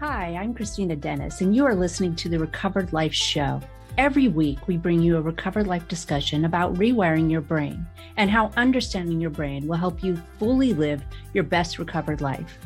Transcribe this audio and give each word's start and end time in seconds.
Hi, 0.00 0.34
I'm 0.34 0.54
Kristina 0.54 1.00
Dennis, 1.00 1.40
and 1.40 1.56
you 1.56 1.64
are 1.64 1.74
listening 1.74 2.14
to 2.16 2.28
the 2.28 2.38
Recovered 2.38 2.92
Life 2.92 3.14
Show. 3.14 3.62
Every 3.96 4.28
week, 4.28 4.68
we 4.68 4.76
bring 4.76 5.00
you 5.00 5.16
a 5.16 5.22
recovered 5.22 5.66
life 5.66 5.88
discussion 5.88 6.44
about 6.44 6.74
rewiring 6.74 7.30
your 7.30 7.40
brain 7.40 7.86
and 8.18 8.28
how 8.28 8.50
understanding 8.58 9.22
your 9.22 9.30
brain 9.30 9.66
will 9.66 9.78
help 9.78 10.04
you 10.04 10.22
fully 10.38 10.74
live 10.74 11.02
your 11.32 11.44
best 11.44 11.78
recovered 11.78 12.20
life. 12.20 12.58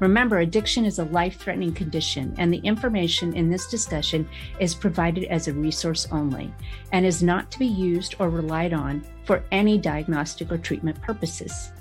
Remember, 0.00 0.40
addiction 0.40 0.84
is 0.84 0.98
a 0.98 1.06
life 1.06 1.38
threatening 1.38 1.72
condition, 1.72 2.34
and 2.36 2.52
the 2.52 2.58
information 2.58 3.34
in 3.34 3.48
this 3.48 3.66
discussion 3.66 4.28
is 4.60 4.74
provided 4.74 5.24
as 5.24 5.48
a 5.48 5.54
resource 5.54 6.06
only 6.12 6.52
and 6.92 7.06
is 7.06 7.22
not 7.22 7.50
to 7.50 7.58
be 7.58 7.66
used 7.66 8.14
or 8.18 8.28
relied 8.28 8.74
on 8.74 9.02
for 9.24 9.42
any 9.52 9.78
diagnostic 9.78 10.52
or 10.52 10.58
treatment 10.58 11.00
purposes. 11.00 11.72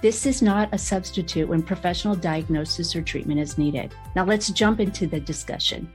This 0.00 0.26
is 0.26 0.42
not 0.42 0.68
a 0.70 0.78
substitute 0.78 1.48
when 1.48 1.60
professional 1.60 2.14
diagnosis 2.14 2.94
or 2.94 3.02
treatment 3.02 3.40
is 3.40 3.58
needed. 3.58 3.92
Now 4.14 4.24
let's 4.24 4.48
jump 4.50 4.78
into 4.78 5.08
the 5.08 5.18
discussion. 5.18 5.90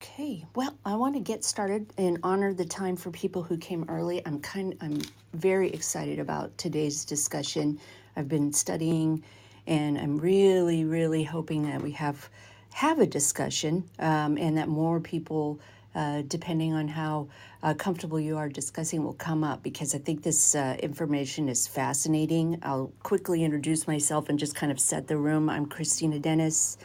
Okay, 0.00 0.46
well, 0.54 0.78
I 0.84 0.94
want 0.94 1.14
to 1.14 1.20
get 1.20 1.42
started 1.42 1.92
and 1.98 2.18
honor 2.22 2.54
the 2.54 2.64
time 2.64 2.94
for 2.94 3.10
people 3.10 3.42
who 3.42 3.56
came 3.56 3.84
early. 3.88 4.24
I'm 4.24 4.38
kind 4.38 4.76
I'm 4.80 5.00
very 5.34 5.70
excited 5.70 6.20
about 6.20 6.56
today's 6.56 7.04
discussion. 7.04 7.80
I've 8.14 8.28
been 8.28 8.52
studying 8.52 9.24
and 9.66 9.98
I'm 9.98 10.16
really 10.16 10.84
really 10.84 11.24
hoping 11.24 11.64
that 11.64 11.82
we 11.82 11.90
have 11.92 12.30
have 12.74 13.00
a 13.00 13.06
discussion 13.06 13.82
um, 13.98 14.38
and 14.38 14.56
that 14.56 14.68
more 14.68 15.00
people 15.00 15.58
uh, 15.96 16.22
depending 16.28 16.74
on 16.74 16.86
how 16.86 17.26
uh, 17.62 17.72
comfortable 17.74 18.20
you 18.20 18.36
are 18.36 18.48
discussing, 18.50 19.02
will 19.02 19.14
come 19.14 19.42
up 19.42 19.62
because 19.62 19.94
I 19.94 19.98
think 19.98 20.22
this 20.22 20.54
uh, 20.54 20.76
information 20.80 21.48
is 21.48 21.66
fascinating. 21.66 22.58
I'll 22.62 22.92
quickly 23.02 23.42
introduce 23.42 23.88
myself 23.88 24.28
and 24.28 24.38
just 24.38 24.54
kind 24.54 24.70
of 24.70 24.78
set 24.78 25.08
the 25.08 25.16
room. 25.16 25.48
I'm 25.48 25.66
Kristina 25.66 26.20
Dennis. 26.20 26.76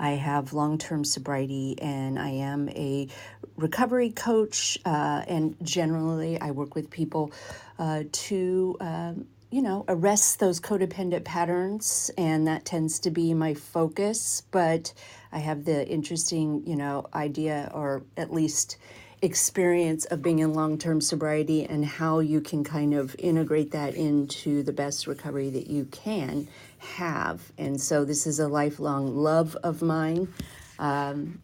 I 0.00 0.10
have 0.10 0.52
long 0.52 0.76
term 0.76 1.04
sobriety 1.04 1.76
and 1.80 2.18
I 2.18 2.30
am 2.30 2.68
a 2.70 3.08
recovery 3.56 4.10
coach. 4.10 4.78
Uh, 4.84 5.22
and 5.28 5.56
generally, 5.62 6.40
I 6.40 6.50
work 6.50 6.74
with 6.74 6.90
people 6.90 7.32
uh, 7.78 8.02
to. 8.10 8.76
Um, 8.80 9.26
you 9.50 9.62
know, 9.62 9.82
arrest 9.88 10.40
those 10.40 10.60
codependent 10.60 11.24
patterns, 11.24 12.10
and 12.18 12.46
that 12.46 12.66
tends 12.66 12.98
to 12.98 13.10
be 13.10 13.32
my 13.32 13.54
focus. 13.54 14.42
But 14.50 14.92
I 15.32 15.38
have 15.38 15.64
the 15.64 15.86
interesting, 15.88 16.62
you 16.66 16.76
know, 16.76 17.06
idea 17.14 17.70
or 17.74 18.02
at 18.16 18.32
least 18.32 18.78
experience 19.20 20.04
of 20.06 20.22
being 20.22 20.38
in 20.38 20.54
long 20.54 20.78
term 20.78 21.00
sobriety 21.00 21.64
and 21.64 21.84
how 21.84 22.20
you 22.20 22.40
can 22.40 22.62
kind 22.62 22.94
of 22.94 23.16
integrate 23.18 23.72
that 23.72 23.94
into 23.94 24.62
the 24.62 24.72
best 24.72 25.06
recovery 25.06 25.50
that 25.50 25.66
you 25.66 25.84
can 25.86 26.48
have. 26.78 27.52
And 27.58 27.80
so 27.80 28.04
this 28.04 28.26
is 28.26 28.38
a 28.38 28.48
lifelong 28.48 29.16
love 29.16 29.56
of 29.62 29.82
mine. 29.82 30.32
Um, 30.78 31.40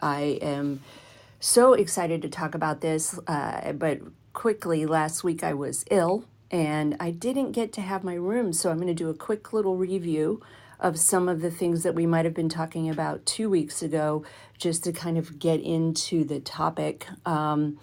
I 0.00 0.38
am 0.42 0.82
so 1.40 1.72
excited 1.72 2.22
to 2.22 2.28
talk 2.28 2.54
about 2.54 2.80
this, 2.80 3.18
uh, 3.26 3.72
but 3.72 4.00
quickly, 4.32 4.86
last 4.86 5.24
week 5.24 5.42
I 5.42 5.54
was 5.54 5.84
ill 5.90 6.24
and 6.50 6.96
I 7.00 7.10
didn't 7.10 7.52
get 7.52 7.72
to 7.74 7.80
have 7.80 8.04
my 8.04 8.14
room. 8.14 8.52
So 8.52 8.70
I'm 8.70 8.76
going 8.76 8.88
to 8.88 8.94
do 8.94 9.08
a 9.08 9.14
quick 9.14 9.52
little 9.52 9.76
review 9.76 10.42
of 10.80 10.98
some 10.98 11.28
of 11.28 11.40
the 11.40 11.50
things 11.50 11.82
that 11.82 11.94
we 11.94 12.06
might 12.06 12.24
have 12.24 12.34
been 12.34 12.48
talking 12.48 12.88
about 12.88 13.26
two 13.26 13.50
weeks 13.50 13.82
ago, 13.82 14.24
just 14.58 14.84
to 14.84 14.92
kind 14.92 15.18
of 15.18 15.38
get 15.38 15.60
into 15.60 16.24
the 16.24 16.40
topic. 16.40 17.06
Um, 17.26 17.78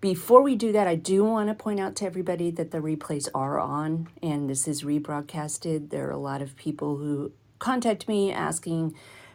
before 0.00 0.42
we 0.42 0.54
do 0.54 0.72
that, 0.72 0.86
I 0.86 0.94
do 0.94 1.24
want 1.24 1.48
to 1.48 1.54
point 1.54 1.80
out 1.80 1.96
to 1.96 2.06
everybody 2.06 2.50
that 2.52 2.70
the 2.70 2.78
replays 2.78 3.28
are 3.34 3.58
on 3.58 4.08
and 4.22 4.48
this 4.48 4.68
is 4.68 4.82
rebroadcasted. 4.82 5.90
There 5.90 6.06
are 6.06 6.12
a 6.12 6.18
lot 6.18 6.42
of 6.42 6.54
people 6.56 6.96
who 6.96 7.32
contact 7.58 8.06
me 8.06 8.32
asking 8.32 8.94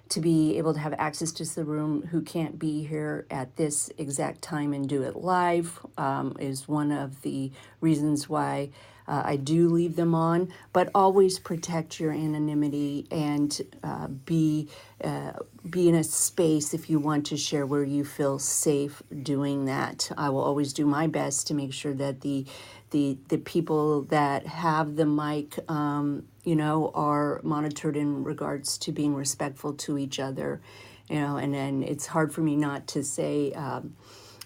to 0.09 0.21
be 0.21 0.57
able 0.57 0.73
to 0.73 0.79
have 0.79 0.93
access 0.97 1.31
to 1.31 1.43
the 1.43 1.65
room 1.65 2.03
who 2.11 2.21
can't 2.21 2.59
be 2.59 2.85
here 2.85 3.25
at 3.31 3.55
this 3.55 3.89
exact 3.97 4.41
time 4.41 4.73
and 4.73 4.87
do 4.87 5.01
it 5.01 5.15
live 5.15 5.79
um, 5.97 6.35
is 6.39 6.67
one 6.67 6.91
of 6.91 7.21
the 7.23 7.51
reasons 7.81 8.29
why 8.29 8.69
uh, 9.07 9.23
I 9.25 9.35
do 9.35 9.69
leave 9.69 9.95
them 9.95 10.15
on, 10.15 10.53
but 10.71 10.89
always 10.95 11.39
protect 11.39 11.99
your 11.99 12.11
anonymity 12.11 13.07
and 13.11 13.59
uh, 13.83 14.07
be 14.07 14.69
uh, 15.03 15.33
be 15.69 15.89
in 15.89 15.95
a 15.95 16.03
space 16.03 16.73
if 16.73 16.89
you 16.89 16.99
want 16.99 17.25
to 17.27 17.37
share 17.37 17.65
where 17.65 17.83
you 17.83 18.05
feel 18.05 18.39
safe 18.39 19.03
doing 19.21 19.65
that. 19.65 20.09
I 20.17 20.29
will 20.29 20.41
always 20.41 20.73
do 20.73 20.85
my 20.85 21.07
best 21.07 21.47
to 21.47 21.53
make 21.53 21.73
sure 21.73 21.93
that 21.93 22.21
the 22.21 22.45
the 22.91 23.17
the 23.27 23.37
people 23.37 24.03
that 24.03 24.47
have 24.47 24.95
the 24.95 25.05
mic, 25.05 25.59
um, 25.69 26.25
you 26.43 26.55
know, 26.55 26.91
are 26.95 27.41
monitored 27.43 27.97
in 27.97 28.23
regards 28.23 28.77
to 28.79 28.91
being 28.91 29.15
respectful 29.15 29.73
to 29.73 29.97
each 29.97 30.19
other. 30.19 30.61
You 31.09 31.19
know, 31.19 31.35
and 31.35 31.53
then 31.53 31.83
it's 31.83 32.07
hard 32.07 32.33
for 32.33 32.41
me 32.41 32.55
not 32.55 32.87
to 32.87 33.03
say. 33.03 33.51
Um, 33.53 33.95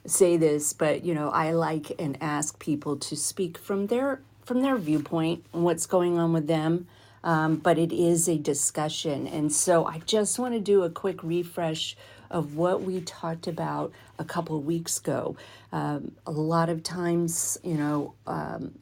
say 0.06 0.38
this 0.38 0.72
but 0.72 1.04
you 1.04 1.14
know 1.14 1.30
i 1.32 1.52
like 1.52 1.92
and 2.00 2.18
ask 2.22 2.58
people 2.60 2.96
to 2.96 3.14
speak 3.14 3.58
from 3.58 3.88
their 3.88 4.22
from 4.48 4.62
their 4.62 4.78
viewpoint 4.78 5.46
and 5.54 5.64
what's 5.64 5.86
going 5.86 6.18
on 6.18 6.32
with 6.32 6.48
them. 6.48 6.88
Um, 7.24 7.58
but 7.58 7.78
it 7.78 7.92
is 7.92 8.30
a 8.30 8.38
discussion. 8.38 9.28
And 9.28 9.52
so 9.52 9.86
I 9.86 10.00
just 10.00 10.40
want 10.40 10.54
to 10.54 10.62
do 10.62 10.84
a 10.84 10.90
quick 10.90 11.22
refresh 11.22 11.98
of 12.32 12.56
what 12.56 12.84
we 12.84 13.02
talked 13.02 13.48
about 13.48 13.92
a 14.18 14.24
couple 14.24 14.62
weeks 14.62 15.00
ago. 15.00 15.36
Um, 15.74 16.14
a 16.26 16.32
lot 16.32 16.70
of 16.70 16.84
times, 16.84 17.58
you 17.64 17.74
know, 17.74 18.14
um, 18.26 18.80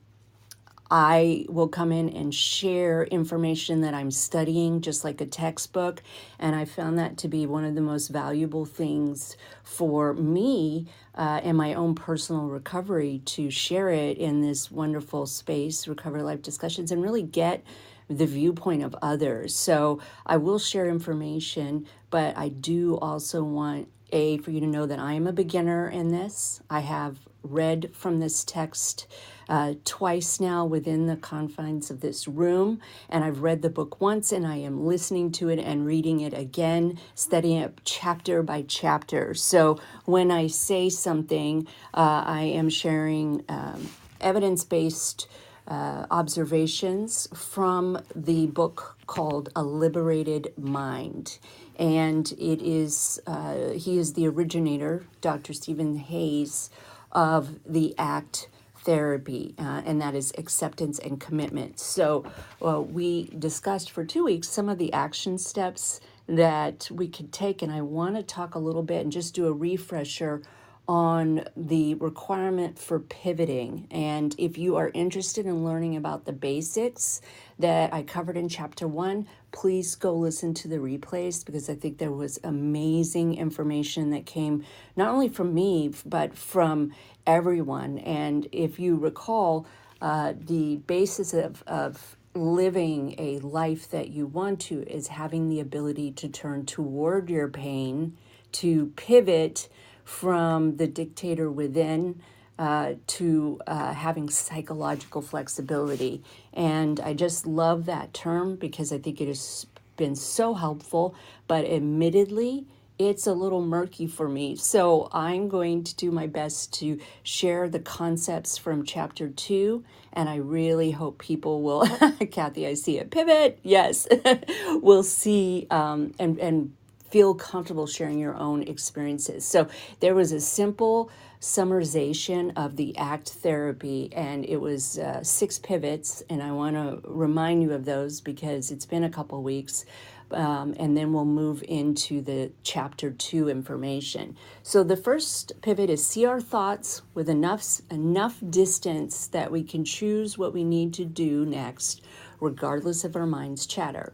I 0.92 1.46
will 1.50 1.68
come 1.68 1.92
in 1.92 2.10
and 2.10 2.34
share 2.34 3.06
information 3.06 3.82
that 3.82 3.94
I'm 3.94 4.12
studying, 4.12 4.82
just 4.82 5.04
like 5.04 5.20
a 5.20 5.26
textbook. 5.26 6.04
And 6.40 6.56
I 6.56 6.66
found 6.66 7.00
that 7.00 7.18
to 7.20 7.28
be 7.28 7.46
one 7.46 7.66
of 7.66 7.76
the 7.76 7.82
most 7.82 8.10
valuable 8.10 8.66
things 8.66 9.36
for 9.64 10.14
me 10.14 10.88
uh, 11.16 11.42
and 11.44 11.58
my 11.58 11.74
own 11.74 11.96
personal 11.96 12.48
recovery 12.48 13.22
to 13.26 13.50
share 13.50 13.90
it 13.90 14.18
in 14.18 14.42
this 14.42 14.70
wonderful 14.70 15.26
space, 15.26 15.88
Recovery 15.88 16.22
Life 16.22 16.42
Discussions, 16.42 16.92
and 16.92 17.02
really 17.02 17.24
get 17.24 17.64
the 18.08 18.28
viewpoint 18.28 18.84
of 18.84 18.96
others. 19.02 19.56
So 19.56 20.00
I 20.26 20.38
will 20.38 20.60
share 20.60 20.88
information, 20.88 21.88
but 22.12 22.38
I 22.38 22.50
do 22.50 22.98
also 23.00 23.44
want 23.44 23.90
a 24.12 24.38
for 24.38 24.52
you 24.52 24.60
to 24.60 24.68
know 24.68 24.86
that 24.86 25.00
I 25.00 25.14
am 25.14 25.28
a 25.28 25.34
beginner 25.34 25.90
in 25.90 26.12
this. 26.12 26.62
I 26.70 26.82
have 26.82 27.20
read 27.44 27.92
from 27.94 28.20
this 28.20 28.44
text 28.44 29.08
uh, 29.48 29.76
twice 29.86 30.40
now 30.40 30.66
within 30.66 31.06
the 31.06 31.16
confines 31.16 31.92
of 31.92 32.02
this 32.02 32.28
room, 32.28 32.80
and 33.10 33.24
I've 33.24 33.42
read 33.42 33.62
the 33.62 33.70
book 33.70 34.02
once, 34.02 34.32
and 34.32 34.48
I 34.48 34.58
am 34.58 34.86
listening 34.86 35.32
to 35.34 35.50
it 35.50 35.60
and 35.60 35.86
reading 35.86 36.22
it 36.22 36.34
again, 36.34 37.00
studying 37.14 37.60
it 37.60 37.80
chapter 37.84 38.42
by 38.42 38.64
chapter. 38.68 39.36
So 39.36 39.80
when 40.06 40.32
I 40.32 40.48
say 40.48 40.90
something, 40.90 41.68
uh, 41.94 42.24
I 42.26 42.42
am 42.44 42.70
sharing 42.70 43.44
um, 43.50 43.90
evidence 44.20 44.64
based. 44.64 45.28
Uh, 45.68 46.06
observations 46.12 47.28
from 47.34 48.00
the 48.16 48.46
book 48.46 48.98
called 49.08 49.50
A 49.56 49.64
Liberated 49.64 50.54
Mind. 50.60 51.40
And 51.78 52.32
it 52.34 52.62
is, 52.62 53.20
uh, 53.28 53.70
he 53.72 53.98
is 53.98 54.14
the 54.14 54.28
originator, 54.28 55.06
Dr. 55.22 55.54
Stephen 55.54 55.98
Hayes, 55.98 56.70
of 57.12 57.60
the 57.66 57.96
ACT 57.98 58.50
therapy, 58.78 59.56
uh, 59.58 59.82
and 59.86 60.00
that 60.02 60.14
is 60.16 60.32
acceptance 60.38 61.00
and 61.00 61.20
commitment. 61.20 61.80
So, 61.80 62.26
well, 62.60 62.84
we 62.84 63.26
discussed 63.40 63.90
for 63.90 64.06
two 64.06 64.26
weeks 64.26 64.48
some 64.48 64.70
of 64.70 64.78
the 64.78 64.94
action 64.94 65.38
steps 65.38 66.00
that 66.28 66.90
we 66.92 67.08
could 67.08 67.32
take, 67.32 67.62
and 67.62 67.72
I 67.72 67.82
want 67.82 68.16
to 68.16 68.24
talk 68.24 68.56
a 68.56 68.60
little 68.60 68.84
bit 68.84 69.02
and 69.02 69.12
just 69.12 69.34
do 69.34 69.48
a 69.48 69.54
refresher 69.54 70.42
on 70.88 71.44
the 71.56 71.96
requirement 71.96 72.78
for 72.78 73.00
pivoting. 73.00 73.88
And 73.90 74.36
if 74.38 74.58
you 74.58 74.76
are 74.76 74.92
interested 74.94 75.46
in 75.46 75.66
learning 75.66 75.96
about 75.96 76.26
the 76.26 76.34
basics 76.34 77.22
that 77.58 77.94
I 77.94 78.04
covered 78.04 78.38
in 78.38 78.50
chapter 78.50 78.88
one, 78.88 79.28
please 79.52 79.96
go 79.96 80.14
listen 80.14 80.54
to 80.56 80.68
the 80.68 80.78
replays 80.78 81.46
because 81.46 81.70
I 81.70 81.76
think 81.76 81.98
there 81.98 82.12
was 82.12 82.40
amazing 82.44 83.36
information 83.36 84.12
that 84.12 84.26
came 84.26 84.64
not 84.96 85.10
only 85.10 85.30
from 85.30 85.54
me, 85.54 85.94
but 86.06 86.38
from 86.38 86.94
everyone. 87.26 87.98
And 88.00 88.48
if 88.52 88.80
you 88.80 88.96
recall, 88.96 89.66
uh, 90.02 90.34
the 90.38 90.78
basis 90.88 91.34
of, 91.34 91.64
of 91.66 92.18
living 92.36 93.16
a 93.18 93.40
life 93.40 93.90
that 93.92 94.10
you 94.10 94.28
want 94.28 94.60
to 94.60 94.84
is 94.84 95.08
having 95.08 95.50
the 95.50 95.60
ability 95.60 96.12
to 96.12 96.28
turn 96.28 96.66
toward 96.66 97.30
your 97.30 97.48
pain, 97.48 98.18
to 98.52 98.88
pivot 98.98 99.70
from 100.06 100.78
the 100.78 100.88
dictator 100.88 101.52
within 101.52 102.22
uh, 102.58 102.94
to 103.08 103.60
uh, 103.68 103.94
having 103.94 104.30
psychological 104.30 105.22
flexibility. 105.22 106.24
And 106.54 107.02
I 107.02 107.14
just 107.14 107.46
love 107.46 107.86
that 107.88 108.14
term 108.14 108.56
because 108.56 108.94
I 108.94 109.00
think 109.00 109.20
it 109.22 109.28
has 109.28 109.68
been 109.98 110.16
so 110.16 110.54
helpful. 110.54 111.16
But 111.48 111.66
admittedly, 111.66 112.66
it's 112.98 113.28
a 113.28 113.34
little 113.34 113.62
murky 113.62 114.08
for 114.08 114.30
me. 114.30 114.56
So 114.56 115.10
I'm 115.12 115.50
going 115.50 115.84
to 115.84 115.96
do 115.96 116.12
my 116.12 116.28
best 116.28 116.74
to 116.76 117.00
share 117.24 117.68
the 117.68 117.80
concepts 117.80 118.58
from 118.58 118.86
chapter 118.86 119.30
two. 119.30 119.84
And 120.14 120.30
I 120.30 120.38
really 120.38 120.92
hope 120.92 121.18
people 121.18 121.62
will, 121.62 121.86
Kathy, 122.32 122.66
I 122.68 122.76
see 122.76 123.00
a 123.00 123.06
pivot. 123.06 123.60
Yes, 123.64 124.08
we'll 124.70 125.04
see 125.04 125.68
um, 125.70 126.14
and, 126.20 126.40
and 126.40 126.74
feel 127.10 127.34
comfortable 127.34 127.88
sharing 127.88 128.20
your 128.20 128.36
own 128.36 128.64
experiences. 128.64 129.46
So 129.46 129.68
there 130.00 130.16
was 130.16 130.32
a 130.32 130.42
simple 130.42 131.10
summarization 131.40 132.52
of 132.56 132.76
the 132.76 132.98
ACT 132.98 133.30
therapy, 133.30 134.10
and 134.14 134.46
it 134.46 134.58
was 134.58 134.98
uh, 134.98 135.24
six 135.24 135.60
pivots. 135.60 136.24
And 136.30 136.42
I 136.42 136.52
want 136.52 136.76
to 136.76 137.08
remind 137.08 137.62
you 137.62 137.74
of 137.74 137.86
those 137.86 138.22
because 138.22 138.72
it's 138.72 138.86
been 138.86 139.04
a 139.04 139.10
couple 139.10 139.42
weeks 139.44 139.86
um, 140.32 140.74
and 140.80 140.98
then 140.98 141.14
we'll 141.14 141.26
move 141.26 141.64
into 141.68 142.22
the 142.22 142.52
chapter 142.64 143.12
two 143.12 143.50
information. 143.50 144.36
So 144.64 144.84
the 144.84 144.98
first 144.98 145.54
pivot 145.62 145.90
is 145.90 146.06
see 146.06 146.26
our 146.26 146.42
thoughts 146.42 147.04
with 147.14 147.30
enough 147.30 147.82
enough 147.92 148.42
distance 148.50 149.28
that 149.28 149.52
we 149.52 149.64
can 149.64 149.86
choose 149.86 150.38
what 150.38 150.54
we 150.54 150.64
need 150.64 150.94
to 150.96 151.06
do 151.06 151.46
next, 151.46 152.02
regardless 152.40 153.04
of 153.04 153.16
our 153.16 153.28
mind's 153.28 153.66
chatter. 153.66 154.14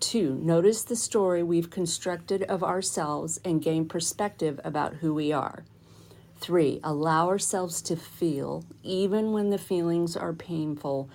Two, 0.00 0.34
notice 0.36 0.82
the 0.82 0.96
story 0.96 1.42
we've 1.42 1.68
constructed 1.68 2.42
of 2.44 2.64
ourselves 2.64 3.38
and 3.44 3.62
gain 3.62 3.86
perspective 3.86 4.58
about 4.64 4.94
who 4.94 5.12
we 5.12 5.30
are. 5.30 5.64
Three, 6.38 6.80
allow 6.82 7.28
ourselves 7.28 7.82
to 7.82 7.96
feel 7.96 8.64
even 8.82 9.32
when 9.32 9.50
the 9.50 9.58
feelings 9.58 10.16
are 10.16 10.32
painful 10.32 11.10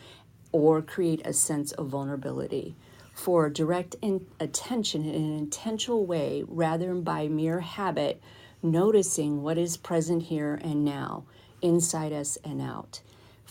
or 0.52 0.84
create 0.84 1.26
a 1.26 1.34
sense 1.34 1.72
of 1.72 1.88
vulnerability 1.88 2.76
for 3.12 3.50
direct 3.50 3.96
in 4.04 4.28
attention 4.40 5.04
in 5.04 5.16
an 5.16 5.38
intentional 5.38 6.06
way 6.06 6.44
rather 6.48 6.88
than 6.88 7.02
by 7.02 7.28
mere 7.28 7.62
habit, 7.62 8.22
noticing 8.62 9.42
what 9.42 9.58
is 9.58 9.78
present 9.78 10.24
here 10.24 10.60
and 10.62 10.86
now, 10.86 11.24
inside 11.62 12.14
us 12.14 12.38
and 12.44 12.62
out. 12.62 13.02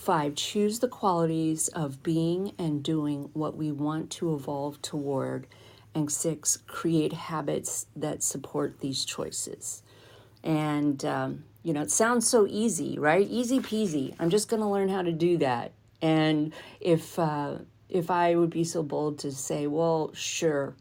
Five, 0.05 0.35
choose 0.35 0.81
the 0.81 0.89
qualities 0.89 1.69
of 1.69 2.03
being 2.03 2.53
and 2.59 2.83
doing 2.83 3.31
what 3.33 3.57
we 3.57 3.73
want 3.73 4.11
to 4.11 4.35
evolve 4.35 4.83
toward. 4.83 5.47
And 5.95 6.13
six, 6.13 6.59
create 6.67 7.15
habits 7.15 7.87
that 7.97 8.23
support 8.23 8.81
these 8.81 9.07
choices. 9.07 9.83
And, 10.43 11.03
um, 11.07 11.45
you 11.63 11.73
know, 11.73 11.81
it 11.81 11.91
sounds 11.91 12.29
so 12.29 12.47
easy, 12.47 12.99
right? 12.99 13.27
Easy 13.31 13.61
peasy. 13.61 14.15
I'm 14.19 14.29
just 14.29 14.51
going 14.51 14.61
to 14.61 14.69
learn 14.69 14.91
how 14.91 15.01
to 15.01 15.11
do 15.11 15.39
that. 15.39 15.73
And 16.03 16.53
if, 16.81 17.19
uh, 17.19 17.61
if 17.89 18.11
I 18.11 18.35
would 18.35 18.51
be 18.51 18.65
so 18.65 18.83
bold 18.83 19.19
to 19.21 19.33
say, 19.33 19.67
well, 19.67 20.11
sure, 20.13 20.75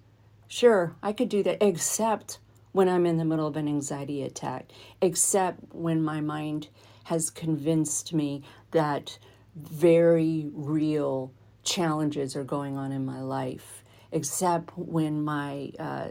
sure, 0.50 0.98
I 1.02 1.14
could 1.14 1.30
do 1.30 1.44
that, 1.44 1.64
except 1.66 2.40
when 2.74 2.90
I'm 2.90 3.06
in 3.06 3.16
the 3.16 3.24
middle 3.24 3.48
of 3.48 3.56
an 3.56 3.70
anxiety 3.70 4.22
attack, 4.24 4.70
except 5.02 5.74
when 5.74 6.04
my 6.04 6.20
mind 6.20 6.68
has 7.06 7.30
convinced 7.30 8.14
me 8.14 8.42
that 8.74 9.18
very 9.56 10.50
real 10.54 11.32
challenges 11.64 12.36
are 12.36 12.44
going 12.44 12.78
on 12.78 12.92
in 12.92 13.06
my 13.06 13.22
life, 13.22 13.84
except 14.12 14.78
when 14.78 15.24
my 15.24 15.72
uh, 15.80 16.10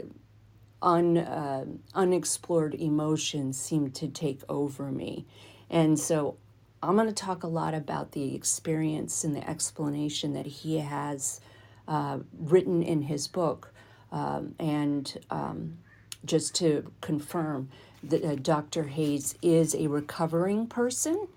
un, 0.80 1.18
uh, 1.18 1.64
unexplored 1.94 2.74
emotions 2.74 3.58
seem 3.60 3.90
to 3.90 4.08
take 4.08 4.40
over 4.48 4.90
me. 4.90 5.26
And 5.70 5.98
so 5.98 6.36
I'm 6.82 6.96
going 6.96 7.06
to 7.06 7.14
talk 7.14 7.44
a 7.44 7.48
lot 7.48 7.74
about 7.74 8.12
the 8.12 8.34
experience 8.34 9.24
and 9.24 9.36
the 9.36 9.48
explanation 9.48 10.32
that 10.34 10.46
he 10.46 10.78
has 10.78 11.40
uh, 11.86 12.18
written 12.38 12.82
in 12.82 13.02
his 13.02 13.28
book. 13.28 13.72
Um, 14.10 14.54
and 14.58 15.18
um, 15.30 15.78
just 16.24 16.54
to 16.56 16.90
confirm 17.00 17.70
that 18.02 18.24
uh, 18.24 18.34
Dr. 18.34 18.84
Hayes 18.84 19.36
is 19.42 19.74
a 19.74 19.86
recovering 19.86 20.66
person 20.66 21.28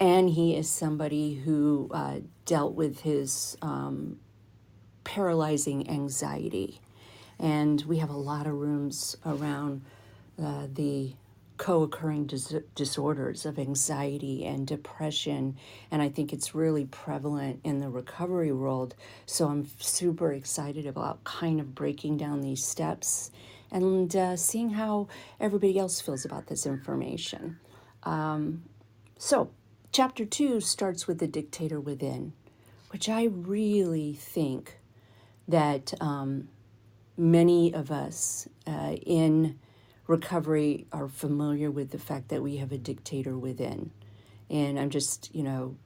and 0.00 0.30
he 0.30 0.56
is 0.56 0.68
somebody 0.68 1.34
who 1.34 1.90
uh, 1.92 2.20
dealt 2.44 2.74
with 2.74 3.00
his 3.00 3.56
um, 3.62 4.18
paralyzing 5.04 5.88
anxiety. 5.88 6.80
And 7.38 7.82
we 7.82 7.98
have 7.98 8.10
a 8.10 8.16
lot 8.16 8.46
of 8.46 8.54
rooms 8.54 9.16
around 9.24 9.82
uh, 10.42 10.66
the 10.72 11.14
co 11.56 11.82
occurring 11.82 12.26
dis- 12.26 12.54
disorders 12.74 13.46
of 13.46 13.58
anxiety 13.58 14.44
and 14.44 14.66
depression. 14.66 15.56
And 15.90 16.02
I 16.02 16.08
think 16.08 16.32
it's 16.32 16.54
really 16.54 16.86
prevalent 16.86 17.60
in 17.62 17.80
the 17.80 17.88
recovery 17.88 18.52
world. 18.52 18.94
So 19.26 19.48
I'm 19.48 19.68
super 19.78 20.32
excited 20.32 20.86
about 20.86 21.22
kind 21.24 21.60
of 21.60 21.74
breaking 21.74 22.16
down 22.16 22.40
these 22.40 22.64
steps 22.64 23.30
and 23.70 24.14
uh, 24.14 24.36
seeing 24.36 24.70
how 24.70 25.08
everybody 25.40 25.78
else 25.78 26.00
feels 26.00 26.24
about 26.24 26.46
this 26.46 26.66
information. 26.66 27.58
Um, 28.02 28.64
so, 29.16 29.50
chapter 29.92 30.24
two 30.24 30.60
starts 30.60 31.06
with 31.06 31.18
the 31.18 31.28
dictator 31.28 31.78
within, 31.78 32.32
which 32.90 33.08
I 33.08 33.24
really 33.24 34.14
think 34.14 34.78
that 35.46 35.92
um, 36.00 36.48
many 37.16 37.74
of 37.74 37.90
us 37.90 38.48
uh, 38.66 38.96
in 39.04 39.58
recovery 40.06 40.86
are 40.92 41.08
familiar 41.08 41.70
with 41.70 41.90
the 41.90 41.98
fact 41.98 42.28
that 42.30 42.42
we 42.42 42.56
have 42.56 42.72
a 42.72 42.78
dictator 42.78 43.36
within. 43.36 43.90
And 44.48 44.78
I'm 44.78 44.90
just, 44.90 45.34
you 45.34 45.42
know, 45.42 45.76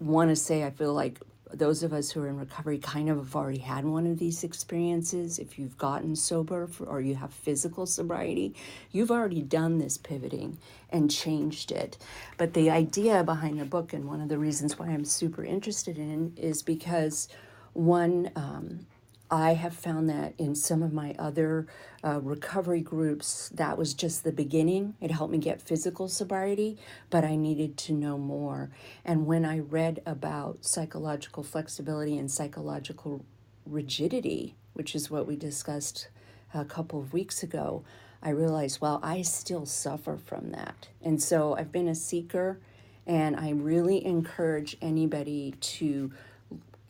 want 0.00 0.30
to 0.30 0.36
say 0.36 0.64
I 0.64 0.70
feel 0.70 0.92
like 0.92 1.20
those 1.52 1.82
of 1.82 1.92
us 1.92 2.10
who 2.10 2.22
are 2.22 2.28
in 2.28 2.38
recovery 2.38 2.78
kind 2.78 3.08
of 3.08 3.18
have 3.18 3.36
already 3.36 3.58
had 3.58 3.84
one 3.84 4.06
of 4.06 4.18
these 4.18 4.44
experiences. 4.44 5.38
If 5.38 5.58
you've 5.58 5.78
gotten 5.78 6.16
sober 6.16 6.66
for, 6.66 6.84
or 6.84 7.00
you 7.00 7.14
have 7.16 7.32
physical 7.32 7.86
sobriety, 7.86 8.54
you've 8.92 9.10
already 9.10 9.42
done 9.42 9.78
this 9.78 9.98
pivoting 9.98 10.58
and 10.90 11.10
changed 11.10 11.72
it. 11.72 11.98
But 12.36 12.54
the 12.54 12.70
idea 12.70 13.24
behind 13.24 13.60
the 13.60 13.64
book, 13.64 13.92
and 13.92 14.06
one 14.06 14.20
of 14.20 14.28
the 14.28 14.38
reasons 14.38 14.78
why 14.78 14.86
I'm 14.86 15.04
super 15.04 15.44
interested 15.44 15.98
in, 15.98 16.34
is 16.36 16.62
because 16.62 17.28
one, 17.72 18.30
um, 18.36 18.86
I 19.30 19.54
have 19.54 19.74
found 19.74 20.10
that 20.10 20.34
in 20.38 20.56
some 20.56 20.82
of 20.82 20.92
my 20.92 21.14
other 21.18 21.68
uh, 22.02 22.20
recovery 22.20 22.80
groups, 22.80 23.48
that 23.54 23.78
was 23.78 23.94
just 23.94 24.24
the 24.24 24.32
beginning. 24.32 24.94
It 25.00 25.12
helped 25.12 25.32
me 25.32 25.38
get 25.38 25.62
physical 25.62 26.08
sobriety, 26.08 26.78
but 27.10 27.24
I 27.24 27.36
needed 27.36 27.76
to 27.78 27.92
know 27.92 28.18
more. 28.18 28.70
And 29.04 29.26
when 29.26 29.44
I 29.44 29.60
read 29.60 30.02
about 30.04 30.64
psychological 30.64 31.44
flexibility 31.44 32.18
and 32.18 32.28
psychological 32.30 33.24
rigidity, 33.64 34.56
which 34.72 34.96
is 34.96 35.10
what 35.10 35.28
we 35.28 35.36
discussed 35.36 36.08
a 36.52 36.64
couple 36.64 36.98
of 36.98 37.12
weeks 37.12 37.44
ago, 37.44 37.84
I 38.22 38.30
realized, 38.30 38.80
well, 38.80 38.98
I 39.02 39.22
still 39.22 39.64
suffer 39.64 40.16
from 40.16 40.50
that. 40.50 40.88
And 41.00 41.22
so 41.22 41.54
I've 41.54 41.72
been 41.72 41.88
a 41.88 41.94
seeker, 41.94 42.58
and 43.06 43.36
I 43.36 43.50
really 43.50 44.04
encourage 44.04 44.76
anybody 44.82 45.54
to 45.60 46.12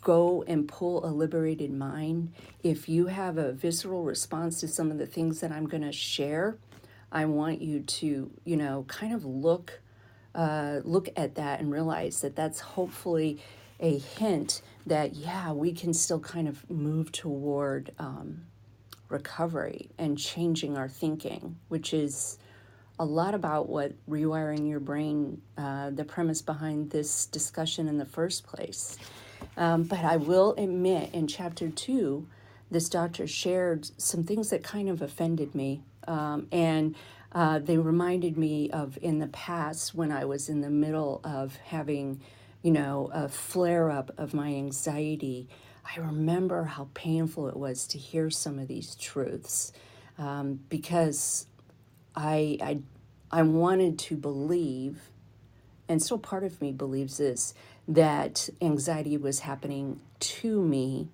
go 0.01 0.45
and 0.47 0.67
pull 0.67 1.05
a 1.05 1.09
liberated 1.09 1.73
mind. 1.73 2.33
If 2.63 2.89
you 2.89 3.07
have 3.07 3.39
a 3.39 3.53
visceral 3.53 4.05
response 4.05 4.61
to 4.61 4.69
some 4.69 4.91
of 4.91 4.99
the 4.99 5.07
things 5.07 5.41
that 5.41 5.53
I'm 5.53 5.67
going 5.67 5.83
to 5.83 5.93
share, 5.93 6.59
I 7.13 7.25
want 7.27 7.61
you 7.61 7.81
to, 7.81 8.31
you 8.45 8.57
know, 8.57 8.85
kind 8.89 9.13
of 9.13 9.25
look 9.25 9.81
uh, 10.35 10.81
look 10.85 11.09
at 11.17 11.35
that 11.35 11.59
and 11.59 11.73
realize 11.73 12.21
that 12.21 12.37
that's 12.37 12.61
hopefully 12.61 13.43
a 13.81 13.99
hint 13.99 14.63
that 14.87 15.15
yeah, 15.15 15.53
we 15.53 15.73
can 15.73 15.93
still 15.93 16.21
kind 16.21 16.47
of 16.47 16.69
move 16.71 17.11
toward 17.11 17.93
um, 17.99 18.43
recovery 19.09 19.91
and 19.99 20.17
changing 20.17 20.77
our 20.77 20.89
thinking, 20.89 21.57
which 21.69 21.93
is 21.93 22.39
a 22.99 23.05
lot 23.05 23.35
about 23.35 23.69
what 23.69 23.93
rewiring 24.09 24.69
your 24.69 24.81
brain, 24.81 25.41
uh, 25.57 25.91
the 25.91 26.05
premise 26.05 26.43
behind 26.43 26.91
this 26.91 27.27
discussion 27.27 27.89
in 27.89 27.99
the 27.99 28.05
first 28.05 28.47
place. 28.47 28.99
Um, 29.61 29.83
but 29.85 29.99
I 30.01 30.17
will 30.17 30.55
admit, 30.57 31.11
in 31.13 31.27
chapter 31.27 31.69
two, 31.69 32.27
this 32.71 32.89
doctor 32.89 33.27
shared 33.27 33.91
some 34.01 34.25
things 34.25 34.49
that 34.51 34.65
kind 34.65 34.89
of 34.89 35.03
offended 35.03 35.55
me. 35.55 35.83
Um, 36.09 36.49
and 36.51 36.97
uh, 37.33 37.59
they 37.59 37.77
reminded 37.77 38.39
me 38.39 38.71
of 38.71 38.99
in 39.03 39.19
the 39.19 39.29
past 39.29 39.95
when 39.95 40.11
I 40.11 40.25
was 40.25 40.49
in 40.49 40.63
the 40.63 40.71
middle 40.71 41.21
of 41.25 41.57
having, 41.57 42.23
you 42.63 42.73
know, 42.73 43.11
a 43.13 43.29
flare 43.29 43.91
up 43.91 44.11
of 44.17 44.33
my 44.33 44.49
anxiety. 44.49 45.47
I 45.85 46.01
remember 46.01 46.65
how 46.65 46.89
painful 46.95 47.49
it 47.49 47.57
was 47.57 47.87
to 47.89 47.99
hear 47.99 48.31
some 48.31 48.59
of 48.59 48.67
these 48.67 48.95
truths 48.95 49.73
um, 50.17 50.61
because 50.71 51.47
I, 52.17 52.57
I, 52.63 52.79
I 53.31 53.43
wanted 53.43 53.99
to 53.99 54.17
believe, 54.17 55.11
and 55.87 56.03
still 56.03 56.19
part 56.19 56.45
of 56.45 56.61
me 56.63 56.73
believes 56.73 57.19
this, 57.19 57.53
that 57.89 58.49
anxiety 58.61 59.17
was 59.17 59.41
happening 59.41 60.01
to 60.19 60.63
me 60.63 61.09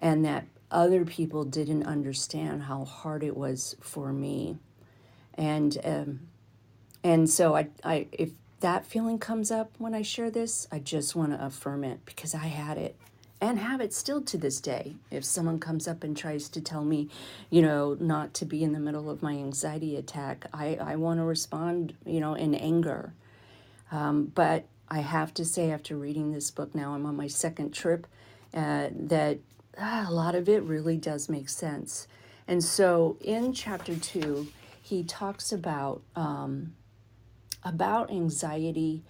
and 0.00 0.24
that 0.24 0.46
other 0.70 1.04
people 1.04 1.44
didn't 1.44 1.84
understand 1.84 2.64
how 2.64 2.84
hard 2.84 3.22
it 3.22 3.36
was 3.36 3.76
for 3.80 4.12
me 4.12 4.56
and 5.34 5.78
um, 5.84 6.20
and 7.02 7.28
so 7.28 7.54
I, 7.56 7.68
I 7.82 8.06
if 8.12 8.30
that 8.60 8.86
feeling 8.86 9.18
comes 9.18 9.50
up 9.50 9.72
when 9.78 9.94
i 9.94 10.02
share 10.02 10.30
this 10.30 10.66
i 10.72 10.78
just 10.78 11.14
want 11.14 11.32
to 11.32 11.44
affirm 11.44 11.84
it 11.84 12.00
because 12.06 12.34
i 12.34 12.46
had 12.46 12.78
it 12.78 12.96
and 13.44 13.58
have 13.58 13.82
it 13.82 13.92
still 13.92 14.22
to 14.22 14.38
this 14.38 14.58
day. 14.58 14.96
If 15.10 15.22
someone 15.22 15.58
comes 15.58 15.86
up 15.86 16.02
and 16.02 16.16
tries 16.16 16.48
to 16.48 16.62
tell 16.62 16.82
me, 16.82 17.10
you 17.50 17.60
know, 17.60 17.94
not 18.00 18.32
to 18.34 18.46
be 18.46 18.62
in 18.62 18.72
the 18.72 18.80
middle 18.80 19.10
of 19.10 19.22
my 19.22 19.32
anxiety 19.32 19.96
attack, 19.96 20.46
I, 20.54 20.76
I 20.76 20.96
want 20.96 21.20
to 21.20 21.24
respond, 21.24 21.94
you 22.06 22.20
know, 22.20 22.32
in 22.32 22.54
anger. 22.54 23.12
Um, 23.92 24.32
but 24.34 24.64
I 24.88 25.00
have 25.00 25.32
to 25.34 25.44
say, 25.44 25.70
after 25.70 25.96
reading 25.96 26.32
this 26.32 26.50
book 26.50 26.74
now, 26.74 26.94
I'm 26.94 27.06
on 27.06 27.16
my 27.16 27.26
second 27.26 27.72
trip, 27.72 28.06
uh, 28.52 28.88
that 28.92 29.38
ah, 29.78 30.06
a 30.08 30.12
lot 30.12 30.34
of 30.34 30.48
it 30.48 30.62
really 30.62 30.96
does 30.96 31.28
make 31.28 31.48
sense. 31.48 32.06
And 32.46 32.62
so 32.62 33.16
in 33.20 33.52
chapter 33.52 33.96
two, 33.96 34.48
he 34.82 35.02
talks 35.02 35.50
about 35.52 36.02
um, 36.14 36.74
about 37.64 38.10
anxiety 38.10 39.02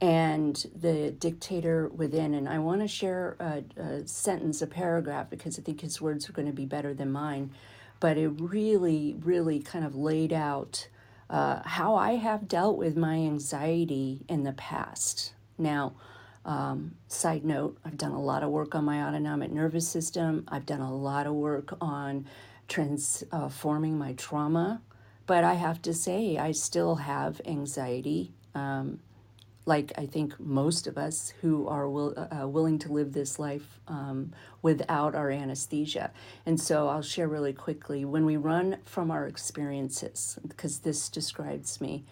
and 0.00 0.66
the 0.74 1.10
dictator 1.10 1.88
within. 1.88 2.34
And 2.34 2.48
I 2.48 2.58
want 2.58 2.80
to 2.80 2.88
share 2.88 3.36
a, 3.38 3.62
a, 3.80 4.08
sentence, 4.08 4.62
a 4.62 4.66
paragraph, 4.66 5.28
because 5.30 5.58
I 5.58 5.62
think 5.62 5.82
his 5.82 6.00
words 6.00 6.28
are 6.28 6.32
going 6.32 6.48
to 6.48 6.54
be 6.54 6.64
better 6.64 6.94
than 6.94 7.12
mine. 7.12 7.52
But 8.00 8.16
it 8.16 8.28
really, 8.28 9.14
really 9.22 9.60
kind 9.60 9.84
of 9.84 9.94
laid 9.94 10.32
out 10.32 10.88
uh, 11.30 11.62
how 11.64 11.94
I 11.94 12.16
have 12.16 12.48
dealt 12.48 12.76
with 12.76 12.96
my 12.96 13.14
anxiety 13.14 14.24
in 14.28 14.42
the 14.42 14.52
past. 14.52 15.32
Now, 15.56 15.94
um, 16.44 16.96
side 17.06 17.44
note, 17.44 17.78
I've 17.84 17.96
done 17.96 18.12
a 18.12 18.20
lot 18.20 18.42
of 18.42 18.50
work 18.50 18.74
on 18.74 18.84
my 18.84 19.02
autonomic 19.02 19.52
nervous 19.52 19.86
system. 19.86 20.44
I've 20.48 20.66
done 20.66 20.80
a 20.80 20.92
lot 20.92 21.26
of 21.26 21.34
work 21.34 21.76
on 21.80 22.26
transforming 22.66 23.96
my 23.96 24.14
trauma. 24.14 24.82
But 25.26 25.44
I 25.44 25.54
have 25.54 25.80
to 25.82 25.94
say, 25.94 26.38
I 26.38 26.50
still 26.50 26.96
have 26.96 27.40
anxiety. 27.46 28.32
Um, 28.54 28.98
like 29.66 29.92
I 29.98 30.06
think 30.06 30.38
most 30.40 30.86
of 30.86 30.96
us 30.96 31.32
who 31.40 31.68
are 31.68 31.88
will, 31.88 32.14
uh, 32.16 32.42
uh, 32.42 32.48
willing 32.48 32.78
to 32.80 32.92
live 32.92 33.12
this 33.12 33.38
life 33.38 33.80
um, 33.88 34.32
without 34.62 35.14
our 35.14 35.30
anesthesia. 35.30 36.10
And 36.46 36.58
so 36.58 36.88
I'll 36.88 37.02
share 37.02 37.28
really 37.28 37.52
quickly 37.52 38.04
when 38.04 38.24
we 38.24 38.36
run 38.36 38.78
from 38.84 39.10
our 39.10 39.26
experiences, 39.26 40.38
because 40.46 40.80
this 40.80 41.08
describes 41.08 41.80
me, 41.80 42.04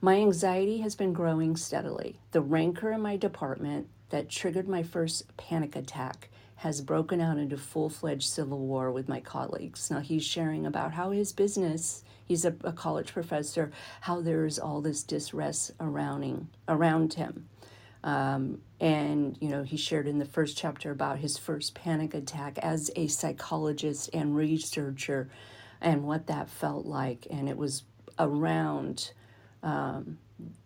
my 0.00 0.16
anxiety 0.16 0.78
has 0.78 0.94
been 0.94 1.12
growing 1.12 1.56
steadily. 1.56 2.18
The 2.32 2.40
rancor 2.40 2.92
in 2.92 3.00
my 3.00 3.16
department 3.16 3.88
that 4.10 4.28
triggered 4.28 4.68
my 4.68 4.82
first 4.82 5.36
panic 5.36 5.76
attack 5.76 6.28
has 6.56 6.80
broken 6.80 7.20
out 7.20 7.38
into 7.38 7.56
full 7.56 7.88
fledged 7.88 8.28
civil 8.28 8.58
war 8.58 8.92
with 8.92 9.08
my 9.08 9.20
colleagues. 9.20 9.90
Now 9.90 10.00
he's 10.00 10.24
sharing 10.24 10.64
about 10.66 10.92
how 10.92 11.10
his 11.10 11.32
business 11.32 12.04
he's 12.32 12.46
a, 12.46 12.54
a 12.64 12.72
college 12.72 13.12
professor, 13.12 13.70
how 14.00 14.22
there's 14.22 14.58
all 14.58 14.80
this 14.80 15.02
distress 15.02 15.70
around, 15.78 16.48
around 16.66 17.12
him. 17.12 17.46
Um, 18.02 18.62
and, 18.80 19.36
you 19.38 19.50
know, 19.50 19.62
he 19.62 19.76
shared 19.76 20.08
in 20.08 20.18
the 20.18 20.24
first 20.24 20.56
chapter 20.56 20.90
about 20.90 21.18
his 21.18 21.36
first 21.36 21.74
panic 21.74 22.14
attack 22.14 22.58
as 22.58 22.90
a 22.96 23.06
psychologist 23.06 24.08
and 24.14 24.34
researcher 24.34 25.28
and 25.82 26.04
what 26.04 26.26
that 26.28 26.48
felt 26.48 26.86
like. 26.86 27.26
And 27.30 27.50
it 27.50 27.58
was 27.58 27.82
around, 28.18 29.12
um, 29.62 30.16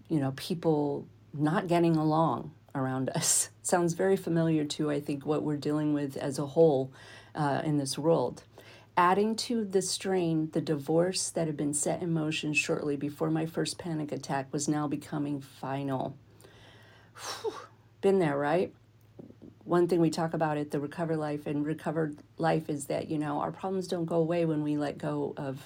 you 0.08 0.20
know, 0.20 0.32
people 0.36 1.08
not 1.34 1.66
getting 1.66 1.96
along 1.96 2.52
around 2.76 3.10
us. 3.16 3.50
Sounds 3.62 3.94
very 3.94 4.16
familiar 4.16 4.64
to, 4.64 4.88
I 4.88 5.00
think, 5.00 5.26
what 5.26 5.42
we're 5.42 5.56
dealing 5.56 5.94
with 5.94 6.16
as 6.16 6.38
a 6.38 6.46
whole 6.46 6.92
uh, 7.34 7.62
in 7.64 7.76
this 7.76 7.98
world. 7.98 8.44
Adding 8.98 9.36
to 9.36 9.64
the 9.64 9.82
strain, 9.82 10.50
the 10.52 10.60
divorce 10.60 11.28
that 11.30 11.46
had 11.46 11.56
been 11.56 11.74
set 11.74 12.00
in 12.00 12.12
motion 12.12 12.54
shortly 12.54 12.96
before 12.96 13.30
my 13.30 13.44
first 13.44 13.76
panic 13.76 14.10
attack 14.10 14.50
was 14.52 14.68
now 14.68 14.88
becoming 14.88 15.40
final. 15.40 16.16
Whew. 17.14 17.52
Been 18.00 18.18
there, 18.18 18.38
right? 18.38 18.72
One 19.64 19.86
thing 19.88 20.00
we 20.00 20.10
talk 20.10 20.32
about 20.32 20.56
at 20.56 20.70
the 20.70 20.80
Recover 20.80 21.16
Life 21.16 21.46
and 21.46 21.66
Recovered 21.66 22.16
Life 22.38 22.70
is 22.70 22.86
that, 22.86 23.08
you 23.08 23.18
know, 23.18 23.40
our 23.40 23.52
problems 23.52 23.88
don't 23.88 24.06
go 24.06 24.16
away 24.16 24.44
when 24.44 24.62
we 24.62 24.78
let 24.78 24.96
go 24.96 25.34
of 25.36 25.60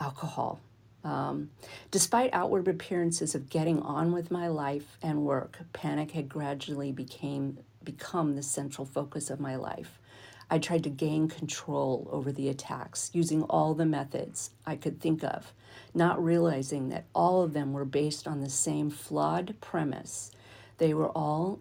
alcohol. 0.00 0.60
Um, 1.02 1.50
despite 1.90 2.30
outward 2.32 2.66
appearances 2.66 3.34
of 3.34 3.50
getting 3.50 3.80
on 3.82 4.12
with 4.12 4.30
my 4.30 4.48
life 4.48 4.96
and 5.02 5.22
work, 5.22 5.58
panic 5.74 6.12
had 6.12 6.30
gradually 6.30 6.92
became 6.92 7.58
become 7.82 8.36
the 8.36 8.42
central 8.42 8.86
focus 8.86 9.28
of 9.28 9.38
my 9.38 9.56
life. 9.56 10.00
I 10.54 10.58
tried 10.58 10.84
to 10.84 10.88
gain 10.88 11.26
control 11.26 12.08
over 12.12 12.30
the 12.30 12.48
attacks 12.48 13.10
using 13.12 13.42
all 13.42 13.74
the 13.74 13.84
methods 13.84 14.50
I 14.64 14.76
could 14.76 15.00
think 15.00 15.24
of, 15.24 15.52
not 15.92 16.22
realizing 16.22 16.90
that 16.90 17.06
all 17.12 17.42
of 17.42 17.54
them 17.54 17.72
were 17.72 17.84
based 17.84 18.28
on 18.28 18.40
the 18.40 18.48
same 18.48 18.88
flawed 18.88 19.56
premise. 19.60 20.30
They 20.78 20.94
were 20.94 21.08
all, 21.08 21.58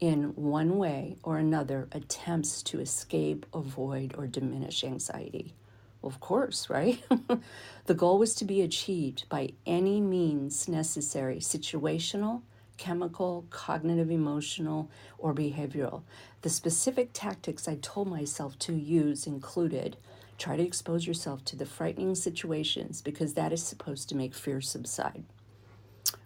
in 0.00 0.34
one 0.34 0.78
way 0.78 1.18
or 1.22 1.36
another, 1.36 1.88
attempts 1.92 2.62
to 2.62 2.80
escape, 2.80 3.44
avoid, 3.52 4.14
or 4.16 4.26
diminish 4.26 4.82
anxiety. 4.82 5.52
Well, 6.00 6.08
of 6.08 6.18
course, 6.18 6.70
right? 6.70 7.04
the 7.84 7.94
goal 7.94 8.18
was 8.18 8.34
to 8.36 8.46
be 8.46 8.62
achieved 8.62 9.28
by 9.28 9.50
any 9.66 10.00
means 10.00 10.68
necessary, 10.68 11.40
situational, 11.40 12.40
chemical, 12.76 13.46
cognitive, 13.50 14.10
emotional, 14.10 14.90
or 15.18 15.34
behavioral. 15.34 16.02
The 16.42 16.50
specific 16.50 17.10
tactics 17.12 17.68
I 17.68 17.76
told 17.76 18.08
myself 18.08 18.58
to 18.60 18.74
use 18.74 19.26
included 19.26 19.96
try 20.38 20.56
to 20.56 20.62
expose 20.62 21.06
yourself 21.06 21.44
to 21.46 21.56
the 21.56 21.66
frightening 21.66 22.14
situations 22.14 23.00
because 23.00 23.34
that 23.34 23.52
is 23.52 23.62
supposed 23.62 24.08
to 24.10 24.14
make 24.14 24.34
fear 24.34 24.60
subside. 24.60 25.24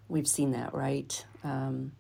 We've 0.09 0.27
seen 0.27 0.51
that, 0.53 0.75
right? 0.75 1.25
Um, 1.45 1.93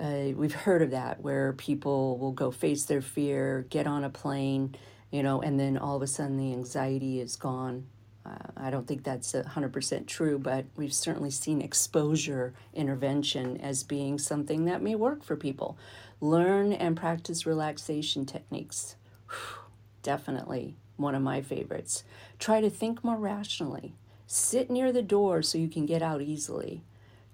uh, 0.00 0.30
we've 0.36 0.54
heard 0.54 0.82
of 0.82 0.92
that 0.92 1.20
where 1.20 1.52
people 1.54 2.18
will 2.18 2.32
go 2.32 2.52
face 2.52 2.84
their 2.84 3.02
fear, 3.02 3.66
get 3.68 3.88
on 3.88 4.04
a 4.04 4.10
plane, 4.10 4.76
you 5.10 5.22
know, 5.22 5.42
and 5.42 5.58
then 5.58 5.76
all 5.76 5.96
of 5.96 6.02
a 6.02 6.06
sudden 6.06 6.36
the 6.36 6.52
anxiety 6.52 7.20
is 7.20 7.34
gone 7.34 7.86
uh, 8.28 8.50
I 8.56 8.70
don't 8.70 8.86
think 8.86 9.04
that's 9.04 9.32
100% 9.32 10.06
true, 10.06 10.38
but 10.38 10.66
we've 10.76 10.92
certainly 10.92 11.30
seen 11.30 11.60
exposure 11.60 12.52
intervention 12.74 13.58
as 13.58 13.82
being 13.82 14.18
something 14.18 14.64
that 14.66 14.82
may 14.82 14.94
work 14.94 15.22
for 15.22 15.36
people. 15.36 15.78
Learn 16.20 16.72
and 16.72 16.96
practice 16.96 17.46
relaxation 17.46 18.26
techniques. 18.26 18.96
Whew, 19.28 19.64
definitely 20.02 20.76
one 20.96 21.14
of 21.14 21.22
my 21.22 21.40
favorites. 21.40 22.04
Try 22.38 22.60
to 22.60 22.70
think 22.70 23.04
more 23.04 23.16
rationally. 23.16 23.94
Sit 24.26 24.70
near 24.70 24.92
the 24.92 25.02
door 25.02 25.42
so 25.42 25.56
you 25.56 25.68
can 25.68 25.86
get 25.86 26.02
out 26.02 26.20
easily. 26.20 26.82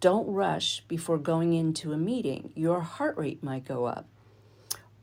Don't 0.00 0.30
rush 0.30 0.82
before 0.86 1.18
going 1.18 1.54
into 1.54 1.92
a 1.92 1.96
meeting. 1.96 2.52
Your 2.54 2.82
heart 2.82 3.16
rate 3.16 3.42
might 3.42 3.66
go 3.66 3.86
up. 3.86 4.06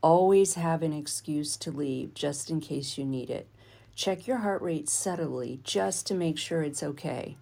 Always 0.00 0.54
have 0.54 0.82
an 0.82 0.92
excuse 0.92 1.56
to 1.58 1.70
leave 1.70 2.14
just 2.14 2.50
in 2.50 2.60
case 2.60 2.96
you 2.96 3.04
need 3.04 3.30
it. 3.30 3.48
Check 3.94 4.26
your 4.26 4.38
heart 4.38 4.62
rate 4.62 4.88
subtly 4.88 5.60
just 5.64 6.06
to 6.06 6.14
make 6.14 6.38
sure 6.38 6.62
it's 6.62 6.82
okay. 6.82 7.36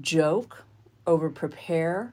Joke, 0.00 0.64
over 1.06 1.30
prepare, 1.30 2.12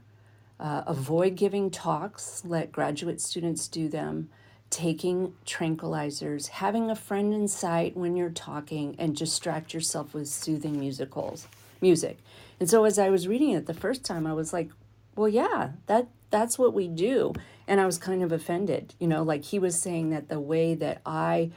uh, 0.60 0.84
avoid 0.86 1.36
giving 1.36 1.70
talks, 1.70 2.44
let 2.46 2.72
graduate 2.72 3.20
students 3.20 3.68
do 3.68 3.90
them, 3.90 4.30
taking 4.70 5.34
tranquilizers, 5.46 6.48
having 6.48 6.90
a 6.90 6.96
friend 6.96 7.34
in 7.34 7.48
sight 7.48 7.98
when 7.98 8.16
you're 8.16 8.30
talking, 8.30 8.96
and 8.98 9.16
distract 9.16 9.74
yourself 9.74 10.14
with 10.14 10.28
soothing 10.28 10.80
musicals, 10.80 11.48
music. 11.82 12.18
And 12.60 12.70
so 12.70 12.86
as 12.86 12.98
I 12.98 13.10
was 13.10 13.28
reading 13.28 13.52
it 13.52 13.66
the 13.66 13.74
first 13.74 14.06
time, 14.06 14.26
I 14.26 14.34
was 14.34 14.54
like, 14.54 14.70
well, 15.16 15.30
yeah, 15.30 15.72
that 15.88 16.08
that's 16.30 16.58
what 16.58 16.74
we 16.74 16.88
do. 16.88 17.34
And 17.68 17.80
I 17.80 17.86
was 17.86 17.98
kind 17.98 18.24
of 18.24 18.32
offended, 18.32 18.96
you 19.00 19.08
know, 19.08 19.22
like 19.22 19.44
he 19.44 19.60
was 19.60 19.80
saying 19.80 20.10
that 20.10 20.30
the 20.30 20.40
way 20.40 20.74
that 20.76 21.02
I 21.06 21.52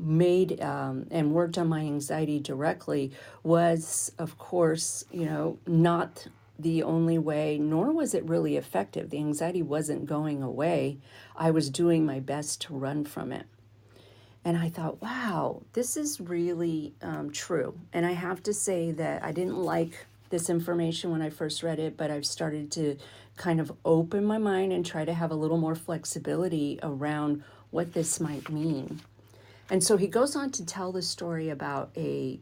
made 0.00 0.60
um, 0.60 1.06
and 1.10 1.32
worked 1.32 1.58
on 1.58 1.68
my 1.68 1.80
anxiety 1.80 2.40
directly 2.40 3.12
was, 3.42 4.12
of 4.18 4.38
course, 4.38 5.04
you 5.10 5.24
know, 5.24 5.58
not 5.66 6.26
the 6.58 6.82
only 6.82 7.18
way, 7.18 7.58
nor 7.58 7.92
was 7.92 8.14
it 8.14 8.28
really 8.28 8.56
effective. 8.56 9.10
The 9.10 9.18
anxiety 9.18 9.62
wasn't 9.62 10.06
going 10.06 10.42
away. 10.42 10.98
I 11.36 11.50
was 11.50 11.70
doing 11.70 12.04
my 12.04 12.20
best 12.20 12.60
to 12.62 12.74
run 12.74 13.04
from 13.04 13.32
it. 13.32 13.46
And 14.44 14.56
I 14.56 14.68
thought, 14.68 15.02
wow, 15.02 15.62
this 15.74 15.96
is 15.96 16.20
really 16.20 16.94
um, 17.02 17.30
true. 17.30 17.78
And 17.92 18.06
I 18.06 18.12
have 18.12 18.42
to 18.44 18.54
say 18.54 18.90
that 18.92 19.22
I 19.22 19.32
didn't 19.32 19.58
like 19.58 20.06
this 20.30 20.48
information 20.48 21.10
when 21.10 21.22
I 21.22 21.28
first 21.28 21.62
read 21.62 21.78
it, 21.78 21.96
but 21.96 22.10
I've 22.10 22.24
started 22.24 22.70
to 22.72 22.96
kind 23.36 23.60
of 23.60 23.72
open 23.84 24.24
my 24.24 24.38
mind 24.38 24.72
and 24.72 24.84
try 24.84 25.04
to 25.04 25.12
have 25.12 25.30
a 25.30 25.34
little 25.34 25.58
more 25.58 25.74
flexibility 25.74 26.78
around 26.82 27.42
what 27.70 27.92
this 27.92 28.20
might 28.20 28.48
mean. 28.50 29.00
And 29.70 29.82
so 29.82 29.96
he 29.96 30.08
goes 30.08 30.34
on 30.34 30.50
to 30.52 30.66
tell 30.66 30.92
the 30.92 31.02
story 31.02 31.48
about 31.48 31.90
a 31.96 32.40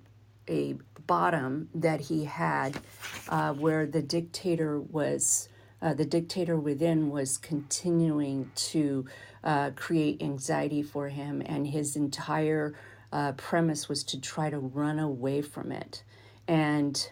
a 0.49 0.77
bottom 1.07 1.69
that 1.75 2.01
he 2.01 2.25
had 2.25 2.79
uh, 3.29 3.53
where 3.53 3.87
the 3.87 4.01
dictator 4.01 4.81
was 4.81 5.49
uh, 5.81 5.95
the 5.95 6.05
dictator 6.05 6.57
within 6.57 7.11
was 7.11 7.39
continuing 7.39 8.51
to 8.55 9.07
uh, 9.45 9.71
create 9.77 10.23
anxiety 10.23 10.83
for 10.83 11.09
him 11.09 11.43
and 11.45 11.67
his 11.67 11.97
entire 11.97 12.75
uh, 13.13 13.33
premise 13.33 13.89
was 13.89 14.03
to 14.05 14.21
try 14.21 14.51
to 14.51 14.59
run 14.59 14.99
away 14.99 15.41
from 15.41 15.71
it. 15.71 16.03
And 16.47 17.11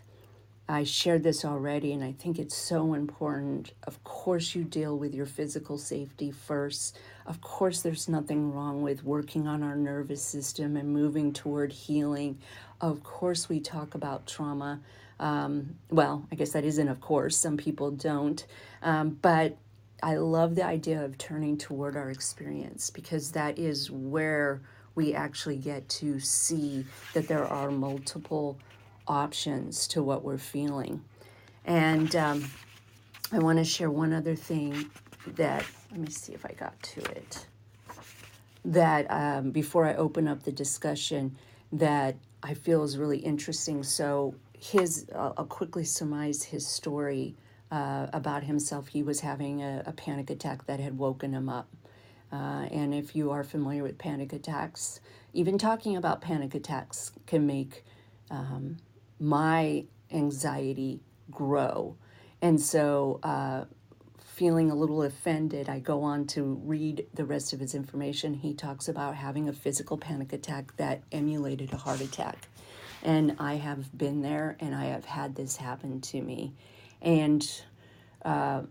I 0.69 0.83
shared 0.83 1.23
this 1.23 1.45
already, 1.45 1.93
and 1.93 2.03
I 2.03 2.11
think 2.13 2.41
it's 2.41 2.57
so 2.57 2.95
important. 2.95 3.73
Of 3.85 4.03
course, 4.03 4.55
you 4.57 4.65
deal 4.65 4.99
with 4.99 5.15
your 5.15 5.27
physical 5.27 5.79
safety 5.79 6.33
first. 6.33 6.99
Of 7.25 7.41
course, 7.41 7.83
there's 7.83 8.09
nothing 8.09 8.53
wrong 8.53 8.83
with 8.83 9.05
working 9.05 9.47
on 9.47 9.63
our 9.63 9.77
nervous 9.77 10.23
system 10.23 10.77
and 10.77 10.93
moving 10.93 11.33
toward 11.33 11.73
healing. 11.73 12.39
Of 12.81 13.05
course, 13.05 13.49
we 13.49 13.61
talk 13.61 13.95
about 13.95 14.27
trauma. 14.27 14.81
Um, 15.21 15.77
well, 15.91 16.27
I 16.33 16.35
guess 16.35 16.51
that 16.51 16.65
isn't, 16.65 16.89
of 16.89 17.01
course, 17.01 17.37
some 17.37 17.57
people 17.57 17.93
don't. 17.93 18.45
Um, 18.83 19.11
but 19.23 19.57
I 20.03 20.17
love 20.17 20.57
the 20.57 20.65
idea 20.65 21.05
of 21.05 21.17
turning 21.17 21.59
toward 21.59 21.97
our 21.97 22.11
experience 22.11 22.91
because 22.91 23.31
that 23.33 23.57
is 23.59 23.89
where 23.89 24.63
we 24.97 25.15
actually 25.15 25.59
get 25.59 25.89
to 25.89 26.19
see 26.19 26.85
that 27.15 27.29
there 27.29 27.45
are 27.45 27.71
multiple 27.71 28.59
options 29.09 29.87
to 29.89 30.03
what 30.03 30.25
we're 30.25 30.39
feeling. 30.39 31.03
And 31.65 32.15
um, 32.17 32.51
I 33.33 33.39
want 33.39 33.59
to 33.59 33.65
share 33.65 33.91
one 33.91 34.13
other 34.13 34.35
thing 34.35 34.91
that, 35.27 35.65
let 35.91 36.01
me 36.01 36.11
see 36.11 36.33
if 36.33 36.47
I 36.47 36.53
got 36.53 36.81
to 36.83 37.01
it, 37.13 37.47
that 38.65 39.07
um, 39.11 39.51
before 39.51 39.87
I 39.87 39.95
open 39.95 40.29
up 40.29 40.43
the 40.43 40.53
discussion, 40.53 41.37
that 41.73 42.17
I 42.43 42.55
feel 42.55 42.85
is 42.85 42.97
really 42.99 43.19
interesting. 43.19 43.83
So, 43.83 44.35
his, 44.59 45.07
uh, 45.15 45.33
I'll 45.37 45.45
quickly 45.45 45.85
surmise 45.85 46.43
his 46.43 46.67
story 46.67 47.35
uh, 47.71 48.07
about 48.13 48.45
himself. 48.45 48.89
He 48.89 49.03
was 49.03 49.21
having 49.21 49.63
a, 49.63 49.83
a, 49.87 49.93
panic 49.93 50.31
attack 50.31 50.67
that 50.67 50.81
had 50.81 50.97
woken 50.97 51.33
him 51.33 51.49
up. 51.49 51.69
Uh, 52.33 52.67
and 52.71 52.95
if 52.95 53.15
you 53.15 53.31
are 53.31 53.45
familiar 53.45 53.83
with 53.83 53.99
panic 53.99 54.33
attacks, 54.33 55.01
even 55.33 55.59
talking 55.59 55.97
about 55.97 56.21
panic 56.21 56.55
attacks 56.55 57.13
can 57.27 57.47
make 57.47 57.85
um, 58.31 58.77
my 59.19 59.85
anxiety 60.11 61.01
grow. 61.31 61.97
And 62.43 62.61
so, 62.61 63.21
uh, 63.23 63.65
feeling 64.37 64.71
a 64.71 64.75
little 64.75 65.03
offended, 65.03 65.67
I 65.67 65.79
go 65.79 66.03
on 66.03 66.27
to 66.27 66.61
read 66.63 67.07
the 67.15 67.25
rest 67.25 67.55
of 67.55 67.61
his 67.61 67.75
information. 67.75 68.35
He 68.35 68.53
talks 68.53 68.87
about 68.87 69.15
having 69.15 69.49
a 69.49 69.53
physical 69.55 69.97
panic 69.97 70.35
attack 70.35 70.77
that 70.77 71.03
emulated 71.11 71.73
a 71.73 71.79
heart 71.79 72.03
attack. 72.03 72.47
And 73.03 73.37
I 73.39 73.55
have 73.55 73.97
been 73.97 74.21
there 74.21 74.59
and 74.61 74.75
I 74.75 74.87
have 74.87 75.07
had 75.07 75.35
this 75.37 75.57
happen 75.57 76.03
to 76.03 76.21
me. 76.21 76.53
And 77.01 77.51
uh, 78.27 78.65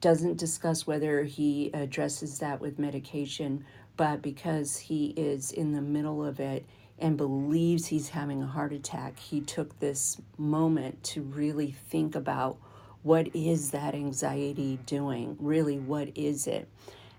doesn't 0.00 0.38
discuss 0.38 0.88
whether 0.88 1.22
he 1.22 1.70
addresses 1.72 2.40
that 2.40 2.60
with 2.60 2.80
medication, 2.80 3.64
but 3.96 4.22
because 4.22 4.76
he 4.76 5.10
is 5.10 5.52
in 5.52 5.72
the 5.72 5.80
middle 5.80 6.24
of 6.24 6.40
it, 6.40 6.66
and 7.02 7.16
believes 7.16 7.86
he's 7.86 8.10
having 8.10 8.42
a 8.42 8.46
heart 8.46 8.72
attack, 8.72 9.18
he 9.18 9.40
took 9.40 9.78
this 9.80 10.18
moment 10.38 11.02
to 11.02 11.20
really 11.20 11.72
think 11.72 12.14
about 12.14 12.56
what 13.02 13.34
is 13.34 13.72
that 13.72 13.94
anxiety 13.94 14.78
doing? 14.86 15.36
Really, 15.40 15.78
what 15.78 16.16
is 16.16 16.46
it? 16.46 16.68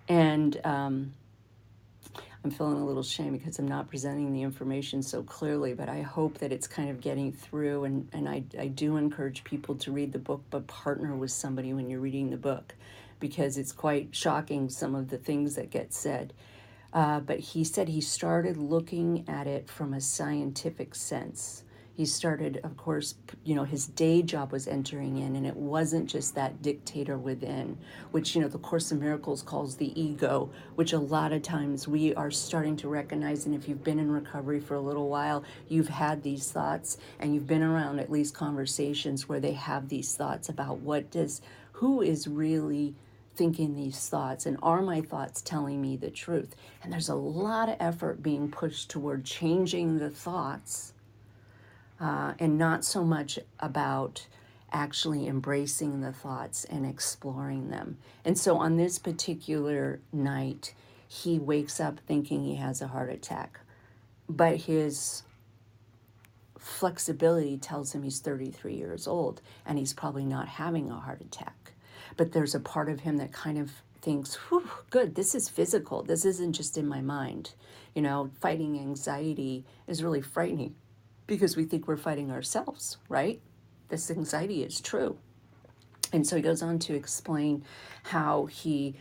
And 0.08 0.60
um, 0.63 1.13
I'm 2.46 2.52
feeling 2.52 2.82
a 2.82 2.86
little 2.86 3.04
shame 3.04 3.34
because 3.34 3.60
I'm 3.60 3.68
not 3.68 3.90
presenting 3.90 4.32
the 4.32 4.42
information 4.42 5.04
so 5.04 5.22
clearly, 5.22 5.74
but 5.74 5.90
I 5.90 6.02
hope 6.02 6.38
that 6.38 6.54
it's 6.54 6.68
kind 6.68 6.90
of 6.90 7.02
getting 7.02 7.34
through. 7.34 7.84
And, 7.84 8.08
and 8.13 8.30
I, 8.30 8.44
I 8.58 8.68
do 8.68 8.96
encourage 8.96 9.44
people 9.44 9.75
to 9.75 9.92
read 9.92 10.13
the 10.13 10.20
book, 10.20 10.44
but 10.50 10.66
partner 10.66 11.13
with 11.13 11.32
somebody 11.32 11.74
when 11.74 11.90
you're 11.90 12.00
reading 12.00 12.30
the 12.30 12.38
book 12.38 12.74
because 13.20 13.58
it's 13.58 13.74
quite 13.74 14.16
shocking 14.16 14.70
some 14.70 14.96
of 14.96 15.10
the 15.10 15.18
things 15.18 15.56
that 15.56 15.70
get 15.70 15.94
said. 15.94 16.32
Uh, 16.94 17.20
but 17.20 17.40
he 17.40 17.64
said 17.64 17.90
he 17.90 18.02
started 18.02 18.56
looking 18.56 19.28
at 19.28 19.48
it 19.48 19.68
from 19.68 19.94
a 19.94 20.02
scientific 20.02 20.94
sense. 20.94 21.64
He 21.96 22.06
started, 22.06 22.60
of 22.64 22.76
course, 22.76 23.16
you 23.44 23.54
know, 23.54 23.66
his 23.66 23.86
day 23.86 24.24
job 24.24 24.52
was 24.52 24.68
entering 24.68 25.18
in, 25.18 25.36
and 25.36 25.46
it 25.46 25.56
wasn't 25.56 26.10
just 26.10 26.34
that 26.34 26.62
dictator 26.64 27.20
within, 27.20 27.78
which, 28.10 28.36
you 28.36 28.42
know, 28.42 28.48
the 28.48 28.58
Course 28.58 28.92
in 28.92 29.00
Miracles 29.00 29.44
calls 29.44 29.76
the 29.76 30.00
ego, 30.00 30.50
which 30.74 30.94
a 30.94 31.00
lot 31.00 31.32
of 31.32 31.44
times 31.44 31.88
we 31.88 32.16
are 32.16 32.32
starting 32.32 32.76
to 32.78 32.88
recognize. 32.88 33.46
And 33.46 33.54
if 33.54 33.68
you've 33.68 33.84
been 33.84 34.00
in 34.00 34.12
recovery 34.12 34.60
for 34.60 34.74
a 34.74 34.82
little 34.82 35.08
while, 35.08 35.44
you've 35.68 35.90
had 35.90 36.24
these 36.24 36.52
thoughts, 36.52 36.98
and 37.20 37.36
you've 37.36 37.48
been 37.48 37.62
around 37.62 38.00
at 38.00 38.12
least 38.12 38.34
conversations 38.34 39.30
where 39.30 39.40
they 39.40 39.54
have 39.54 39.90
these 39.90 40.16
thoughts 40.16 40.50
about 40.50 40.80
what 40.80 41.12
does, 41.12 41.42
who 41.74 42.02
is 42.02 42.28
really 42.28 42.96
thinking 43.36 43.75
these 43.75 44.10
thoughts 44.10 44.46
and 44.46 44.58
are 44.62 44.82
my 44.82 45.02
thoughts 45.02 45.42
telling 45.42 45.82
me 45.82 45.98
the 45.98 46.12
truth? 46.12 46.56
And 46.82 46.92
there's 46.92 47.10
a 47.10 47.16
lot 47.16 47.70
of 47.70 47.78
effort 47.80 48.24
being 48.24 48.50
pushed 48.50 48.90
toward 48.90 49.25
changing 49.25 50.00
the 50.00 50.10
thoughts 50.10 50.94
uh, 52.00 52.34
and 52.40 52.58
not 52.58 52.84
so 52.86 53.04
much 53.04 53.40
about 53.60 54.27
actually 54.72 55.27
embracing 55.27 56.01
the 56.01 56.12
thoughts 56.12 56.66
and 56.66 56.86
exploring 56.86 57.70
them. 57.70 57.98
And 58.25 58.38
so 58.38 58.57
on 58.57 58.77
this 58.77 58.98
particular 59.00 60.00
night 60.12 60.74
he 61.07 61.38
wakes 61.38 61.79
up 61.79 62.00
thinking 62.07 62.44
he 62.44 62.55
has 62.55 62.81
a 62.81 62.88
heart 62.88 63.12
attack 63.12 63.60
but 64.27 64.57
his 64.57 65.24
flexibility 66.57 67.57
tells 67.57 67.94
him 67.94 68.03
he's 68.03 68.20
33 68.20 68.75
years 68.75 69.07
old 69.07 69.42
and 69.66 69.77
he's 69.77 69.94
probably 69.94 70.25
not 70.25 70.48
having 70.48 70.90
a 70.90 70.96
heart 70.96 71.22
attack 71.22 71.63
but 72.18 72.32
there's 72.32 72.56
a 72.56 72.60
part 72.60 72.90
of 72.90 73.02
him 73.02 73.18
that 73.18 73.32
kind 73.32 73.58
of 73.58 73.72
thinks, 74.02 74.36
whew, 74.36 74.68
good, 74.90 75.16
this 75.16 75.34
is 75.34 75.50
physical. 75.50 76.04
This 76.04 76.26
isn't 76.26 76.54
just 76.54 76.78
in 76.78 76.88
my 76.88 77.02
mind. 77.02 77.54
You 77.96 78.02
know, 78.02 78.32
fighting 78.42 78.80
anxiety 78.80 79.66
is 79.88 80.04
really 80.04 80.22
frightening 80.22 80.76
because 81.26 81.56
we 81.56 81.64
think 81.64 81.88
we're 81.88 81.98
fighting 81.98 82.32
ourselves, 82.32 82.98
right? 83.08 83.42
This 83.90 84.12
anxiety 84.12 84.64
is 84.64 84.82
true. 84.82 85.18
And 86.12 86.28
so 86.28 86.36
he 86.36 86.42
goes 86.42 86.62
on 86.62 86.80
to 86.80 86.96
explain 86.96 87.64
how 88.04 88.46
he 88.46 88.96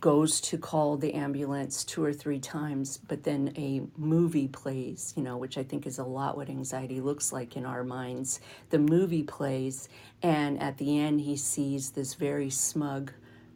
goes 0.00 0.40
to 0.40 0.56
call 0.56 0.96
the 0.96 1.12
ambulance 1.12 1.84
two 1.84 2.02
or 2.02 2.12
three 2.12 2.38
times, 2.38 2.96
but 2.96 3.22
then 3.22 3.52
a 3.56 3.82
movie 3.98 4.48
plays, 4.48 5.12
you 5.14 5.22
know, 5.22 5.36
which 5.36 5.58
I 5.58 5.62
think 5.62 5.86
is 5.86 5.98
a 5.98 6.04
lot 6.04 6.36
what 6.36 6.48
anxiety 6.48 7.00
looks 7.00 7.32
like 7.32 7.56
in 7.56 7.66
our 7.66 7.84
minds. 7.84 8.40
The 8.70 8.78
movie 8.78 9.22
plays, 9.22 9.88
and 10.22 10.60
at 10.62 10.78
the 10.78 10.98
end, 10.98 11.20
he 11.20 11.36
sees 11.36 11.90
this 11.90 12.14
very 12.14 12.48
smug 12.48 13.12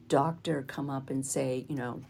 doctor 0.09 0.63
come 0.67 0.91
up 0.91 1.09
and 1.09 1.25
say, 1.25 1.65
you 1.69 1.77
know, 1.77 2.03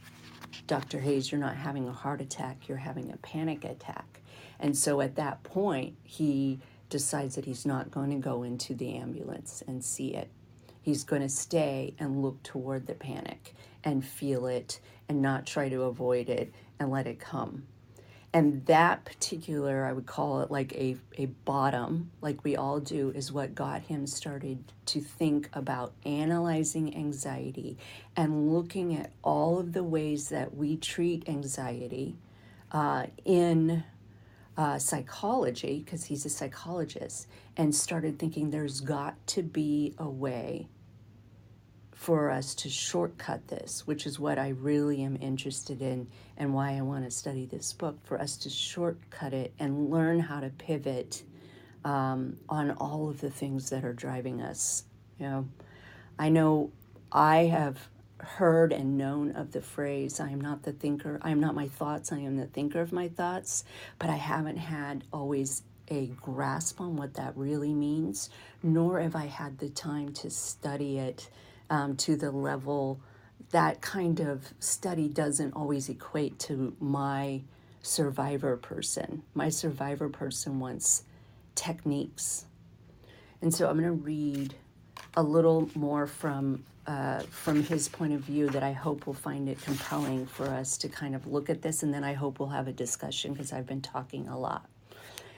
Dr. 0.67 1.01
Hayes, 1.01 1.31
you're 1.31 1.41
not 1.41 1.57
having 1.57 1.89
a 1.89 1.93
heart 1.93 2.21
attack, 2.21 2.69
you're 2.69 2.79
having 2.79 3.13
a 3.13 3.17
panic 3.19 3.65
attack. 3.65 4.21
And 4.59 4.77
so 4.77 5.01
at 5.01 5.17
that 5.17 5.43
point, 5.45 5.97
he 6.03 6.59
decides 6.91 7.37
that 7.37 7.45
he's 7.45 7.67
not 7.67 7.91
going 7.91 8.11
to 8.11 8.17
go 8.17 8.43
into 8.43 8.75
the 8.75 8.97
ambulance 8.97 9.63
and 9.67 9.85
see 9.85 10.15
it. 10.15 10.29
He's 10.81 11.05
going 11.05 11.23
to 11.23 11.29
stay 11.29 11.95
and 11.99 12.23
look 12.23 12.43
toward 12.43 12.87
the 12.87 12.95
panic 12.95 13.55
and 13.85 14.05
feel 14.05 14.47
it 14.47 14.81
and 15.09 15.23
not 15.23 15.47
try 15.47 15.69
to 15.69 15.83
avoid 15.83 16.29
it 16.29 16.53
and 16.81 16.91
let 16.91 17.07
it 17.07 17.21
come. 17.21 17.67
And 18.33 18.67
that 18.67 19.05
particular, 19.05 19.85
I 19.85 19.93
would 19.93 20.07
call 20.07 20.41
it 20.41 20.51
like 20.51 20.73
a, 20.73 20.97
a 21.17 21.27
bottom, 21.27 22.11
like 22.21 22.43
we 22.43 22.57
all 22.57 22.81
do, 22.81 23.13
is 23.15 23.31
what 23.31 23.55
got 23.55 23.83
him 23.83 24.09
started 24.09 24.59
to 24.87 25.01
think 25.01 25.49
about 25.53 25.93
analyzing 26.05 26.97
anxiety 26.97 27.79
and 28.17 28.53
looking 28.53 28.97
at 28.97 29.13
all 29.23 29.61
of 29.61 29.73
the 29.73 29.85
ways 29.85 30.31
that 30.31 30.57
we 30.57 30.77
treat 30.77 31.29
anxiety 31.29 32.17
uh, 32.73 33.07
in 33.25 33.85
uh, 34.57 34.79
psychology, 34.81 35.83
because 35.85 36.05
he's 36.05 36.27
a 36.27 36.31
psychologist, 36.31 37.29
and 37.57 37.73
started 37.73 38.19
thinking 38.19 38.51
there's 38.51 38.81
got 38.81 39.15
to 39.29 39.45
be 39.45 39.95
a 39.97 40.09
way 40.09 40.67
for 42.05 42.31
us 42.31 42.55
to 42.55 42.69
shortcut 42.69 43.49
this, 43.49 43.87
which 43.87 44.05
is 44.05 44.21
what 44.21 44.39
I 44.39 44.51
really 44.51 45.03
am 45.03 45.17
interested 45.23 45.81
in 45.81 46.07
and 46.37 46.53
why 46.53 46.77
I 46.77 46.83
want 46.83 47.07
to 47.07 47.11
study 47.11 47.47
this 47.47 47.73
book, 47.73 47.97
for 48.05 48.21
us 48.21 48.37
to 48.39 48.51
shortcut 48.51 49.33
it 49.33 49.55
and 49.59 49.89
learn 49.91 50.21
how 50.21 50.41
to 50.41 50.51
pivot 50.51 51.23
um, 51.83 52.37
on 52.47 52.73
all 52.73 53.09
of 53.09 53.23
the 53.23 53.31
things 53.31 53.71
that 53.71 53.87
are 53.87 53.95
driving 53.95 54.43
us. 54.43 54.85
You 55.19 55.27
know, 55.27 55.49
I 56.19 56.29
know 56.29 56.73
I 57.11 57.47
have 57.47 57.89
heard 58.19 58.75
and 58.75 58.99
known 58.99 59.35
of 59.35 59.53
the 59.53 59.63
phrase, 59.63 60.21
I 60.21 60.29
am 60.29 60.43
not 60.43 60.63
the 60.63 60.73
thinker, 60.73 61.19
I 61.23 61.31
am 61.31 61.41
not 61.41 61.55
my 61.55 61.69
thoughts, 61.69 62.13
I 62.13 62.19
am 62.19 62.37
the 62.37 62.49
thinker 62.49 62.83
of 62.83 62.93
my 62.93 63.09
thoughts, 63.09 63.65
but 63.99 64.11
I 64.11 64.17
haven't 64.17 64.59
had 64.59 65.05
always 65.11 65.63
a 65.89 66.09
grasp 66.21 66.83
on 66.83 66.97
what 66.97 67.15
that 67.15 67.35
really 67.35 67.73
means, 67.73 68.29
nor 68.63 69.01
have 69.01 69.17
I 69.17 69.25
had 69.25 69.57
the 69.57 69.71
time 69.71 70.13
to 70.15 70.29
study 70.29 70.99
it 70.99 71.31
um, 71.71 71.97
to 71.97 72.17
the 72.17 72.31
level 72.31 73.01
that 73.51 73.81
kind 73.81 74.21
of 74.21 74.53
study 74.59 75.09
doesn't 75.09 75.53
always 75.53 75.89
equate 75.89 76.39
to 76.41 76.77
my 76.81 77.43
survivor 77.83 78.57
person. 78.57 79.23
My 79.35 79.49
survivor 79.49 80.09
person 80.09 80.59
wants 80.59 81.05
techniques. 81.55 82.47
And 83.43 83.55
so 83.55 83.69
I'm 83.69 83.79
going 83.79 83.87
to 83.87 83.93
read 83.93 84.55
a 85.17 85.23
little 85.23 85.71
more 85.75 86.07
from 86.07 86.65
uh, 86.87 87.21
from 87.31 87.63
his 87.63 87.89
point 87.89 88.13
of 88.13 88.21
view 88.21 88.49
that 88.51 88.63
I 88.63 88.73
hope 88.73 89.07
will 89.07 89.15
find 89.15 89.49
it 89.49 89.59
compelling 89.63 90.27
for 90.27 90.47
us 90.47 90.77
to 90.79 90.89
kind 90.89 91.15
of 91.15 91.27
look 91.27 91.49
at 91.49 91.63
this, 91.63 91.83
and 91.83 91.95
then 91.95 92.05
I 92.05 92.13
hope 92.13 92.39
we'll 92.39 92.51
have 92.51 92.69
a 92.69 92.73
discussion 92.73 93.33
because 93.33 93.55
I've 93.55 93.67
been 93.67 93.81
talking 93.81 94.29
a 94.29 94.39
lot. 94.39 94.69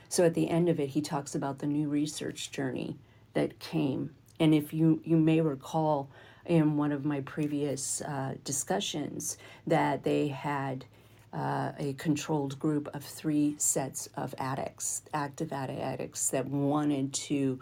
So 0.08 0.24
at 0.24 0.34
the 0.34 0.48
end 0.50 0.68
of 0.68 0.80
it, 0.80 0.88
he 0.88 1.00
talks 1.00 1.36
about 1.36 1.60
the 1.60 1.66
new 1.66 1.88
research 1.88 2.50
journey 2.50 2.96
that 3.34 3.60
came. 3.60 4.14
And 4.40 4.54
if 4.54 4.72
you, 4.72 5.00
you 5.04 5.16
may 5.16 5.40
recall 5.40 6.08
in 6.46 6.76
one 6.76 6.92
of 6.92 7.04
my 7.04 7.20
previous 7.22 8.02
uh, 8.02 8.34
discussions 8.44 9.38
that 9.66 10.04
they 10.04 10.28
had 10.28 10.84
uh, 11.32 11.72
a 11.78 11.94
controlled 11.94 12.58
group 12.58 12.88
of 12.94 13.04
three 13.04 13.56
sets 13.58 14.08
of 14.16 14.34
addicts, 14.38 15.02
active 15.12 15.52
addicts 15.52 16.30
that 16.30 16.46
wanted 16.46 17.12
to 17.12 17.60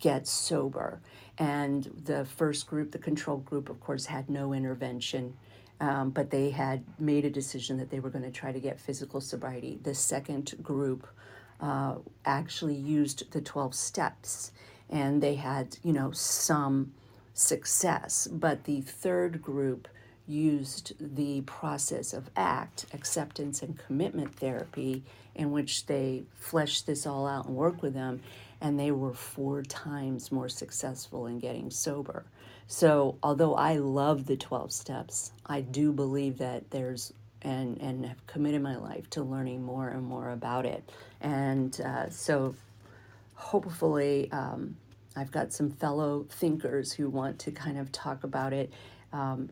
get 0.00 0.26
sober. 0.26 1.00
And 1.38 1.84
the 2.04 2.24
first 2.24 2.66
group, 2.66 2.92
the 2.92 2.98
control 2.98 3.38
group, 3.38 3.68
of 3.68 3.80
course, 3.80 4.06
had 4.06 4.30
no 4.30 4.52
intervention, 4.52 5.34
um, 5.80 6.10
but 6.10 6.30
they 6.30 6.50
had 6.50 6.84
made 6.98 7.24
a 7.24 7.30
decision 7.30 7.76
that 7.78 7.90
they 7.90 8.00
were 8.00 8.10
going 8.10 8.24
to 8.24 8.30
try 8.30 8.52
to 8.52 8.60
get 8.60 8.80
physical 8.80 9.20
sobriety. 9.20 9.78
The 9.82 9.94
second 9.94 10.54
group 10.62 11.06
uh, 11.60 11.96
actually 12.24 12.74
used 12.74 13.30
the 13.32 13.40
12 13.40 13.74
steps 13.74 14.52
and 14.90 15.22
they 15.22 15.34
had, 15.34 15.78
you 15.82 15.92
know, 15.92 16.10
some 16.12 16.92
success. 17.34 18.28
But 18.30 18.64
the 18.64 18.80
third 18.80 19.42
group 19.42 19.88
used 20.26 20.92
the 20.98 21.42
process 21.42 22.12
of 22.12 22.30
ACT, 22.36 22.86
acceptance 22.92 23.62
and 23.62 23.78
commitment 23.78 24.34
therapy, 24.34 25.04
in 25.34 25.52
which 25.52 25.86
they 25.86 26.24
fleshed 26.34 26.86
this 26.86 27.06
all 27.06 27.26
out 27.26 27.46
and 27.46 27.54
worked 27.54 27.82
with 27.82 27.94
them, 27.94 28.20
and 28.60 28.80
they 28.80 28.90
were 28.90 29.12
four 29.12 29.62
times 29.62 30.32
more 30.32 30.48
successful 30.48 31.26
in 31.26 31.38
getting 31.38 31.70
sober. 31.70 32.24
So, 32.66 33.16
although 33.22 33.54
I 33.54 33.76
love 33.76 34.26
the 34.26 34.36
12 34.36 34.72
steps, 34.72 35.30
I 35.46 35.60
do 35.60 35.92
believe 35.92 36.38
that 36.38 36.70
there's 36.70 37.12
and 37.42 37.80
and 37.80 38.04
have 38.06 38.26
committed 38.26 38.62
my 38.62 38.76
life 38.76 39.08
to 39.10 39.22
learning 39.22 39.62
more 39.62 39.88
and 39.88 40.02
more 40.02 40.30
about 40.30 40.66
it. 40.66 40.90
And 41.20 41.78
uh, 41.80 42.10
so, 42.10 42.56
hopefully, 43.36 44.30
um, 44.32 44.76
I've 45.14 45.30
got 45.30 45.52
some 45.52 45.70
fellow 45.70 46.26
thinkers 46.28 46.92
who 46.92 47.08
want 47.08 47.38
to 47.40 47.50
kind 47.52 47.78
of 47.78 47.92
talk 47.92 48.24
about 48.24 48.52
it 48.52 48.72
um, 49.12 49.50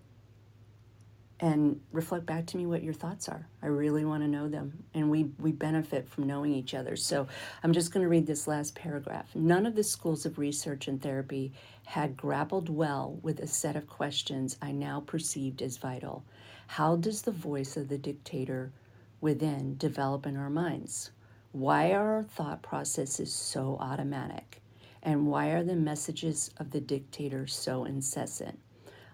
and 1.41 1.81
reflect 1.93 2.27
back 2.27 2.47
to 2.47 2.57
me 2.57 2.67
what 2.67 2.83
your 2.83 2.93
thoughts 2.93 3.29
are. 3.29 3.49
I 3.63 3.67
really 3.67 4.05
want 4.05 4.23
to 4.23 4.29
know 4.29 4.49
them, 4.49 4.85
and 4.93 5.11
we 5.11 5.25
we 5.39 5.53
benefit 5.53 6.09
from 6.09 6.27
knowing 6.27 6.53
each 6.53 6.75
other. 6.75 6.97
So 6.97 7.27
I'm 7.63 7.73
just 7.73 7.93
going 7.93 8.03
to 8.03 8.09
read 8.09 8.27
this 8.27 8.47
last 8.47 8.75
paragraph. 8.75 9.29
None 9.35 9.65
of 9.67 9.75
the 9.75 9.85
schools 9.85 10.27
of 10.27 10.39
research 10.39 10.87
and 10.89 11.01
therapy 11.01 11.53
had 11.87 12.17
grappled 12.17 12.69
well 12.69 13.19
with 13.23 13.41
a 13.41 13.47
set 13.47 13.77
of 13.77 13.87
questions 13.87 14.57
I 14.61 14.73
now 14.73 15.01
perceived 15.01 15.63
as 15.63 15.77
vital. 15.79 16.25
How 16.67 16.97
does 16.97 17.23
the 17.23 17.33
voice 17.33 17.77
of 17.77 17.89
the 17.89 17.99
dictator 17.99 18.73
within 19.21 19.77
develop 19.77 20.27
in 20.27 20.37
our 20.37 20.51
minds? 20.51 21.11
Why 21.55 21.93
are 21.93 22.17
our 22.17 22.25
thought 22.25 22.63
processes 22.63 23.33
so 23.33 23.77
automatic? 23.79 24.61
And 25.05 25.29
why 25.29 25.51
are 25.51 25.63
the 25.63 25.77
messages 25.77 26.51
of 26.57 26.73
the 26.73 26.81
dictator 26.81 27.47
so 27.47 27.85
incessant? 27.85 28.59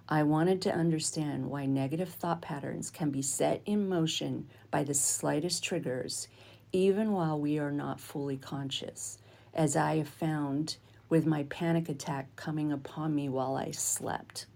I 0.09 0.23
wanted 0.23 0.63
to 0.63 0.75
understand 0.75 1.51
why 1.51 1.67
negative 1.67 2.09
thought 2.09 2.41
patterns 2.41 2.89
can 2.89 3.11
be 3.11 3.21
set 3.21 3.61
in 3.67 3.91
motion 3.91 4.49
by 4.71 4.85
the 4.85 4.95
slightest 4.95 5.63
triggers, 5.63 6.29
even 6.73 7.13
while 7.13 7.39
we 7.39 7.59
are 7.59 7.71
not 7.71 8.01
fully 8.01 8.39
conscious, 8.39 9.19
as 9.53 9.77
I 9.77 9.99
have 9.99 10.09
found 10.09 10.79
with 11.11 11.27
my 11.27 11.43
panic 11.43 11.91
attack 11.91 12.37
coming 12.37 12.73
upon 12.73 13.15
me 13.15 13.29
while 13.29 13.55
I 13.55 13.73
slept. 13.73 14.47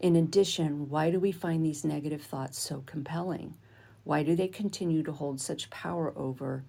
In 0.00 0.16
addition, 0.16 0.88
why 0.88 1.12
do 1.12 1.20
we 1.20 1.30
find 1.30 1.64
these 1.64 1.84
negative 1.84 2.22
thoughts 2.22 2.58
so 2.58 2.82
compelling? 2.86 3.54
Why 4.10 4.24
do 4.24 4.34
they 4.34 4.48
continue 4.48 5.04
to 5.04 5.12
hold 5.12 5.40
such 5.40 5.70
power 5.70 6.12
over 6.16 6.64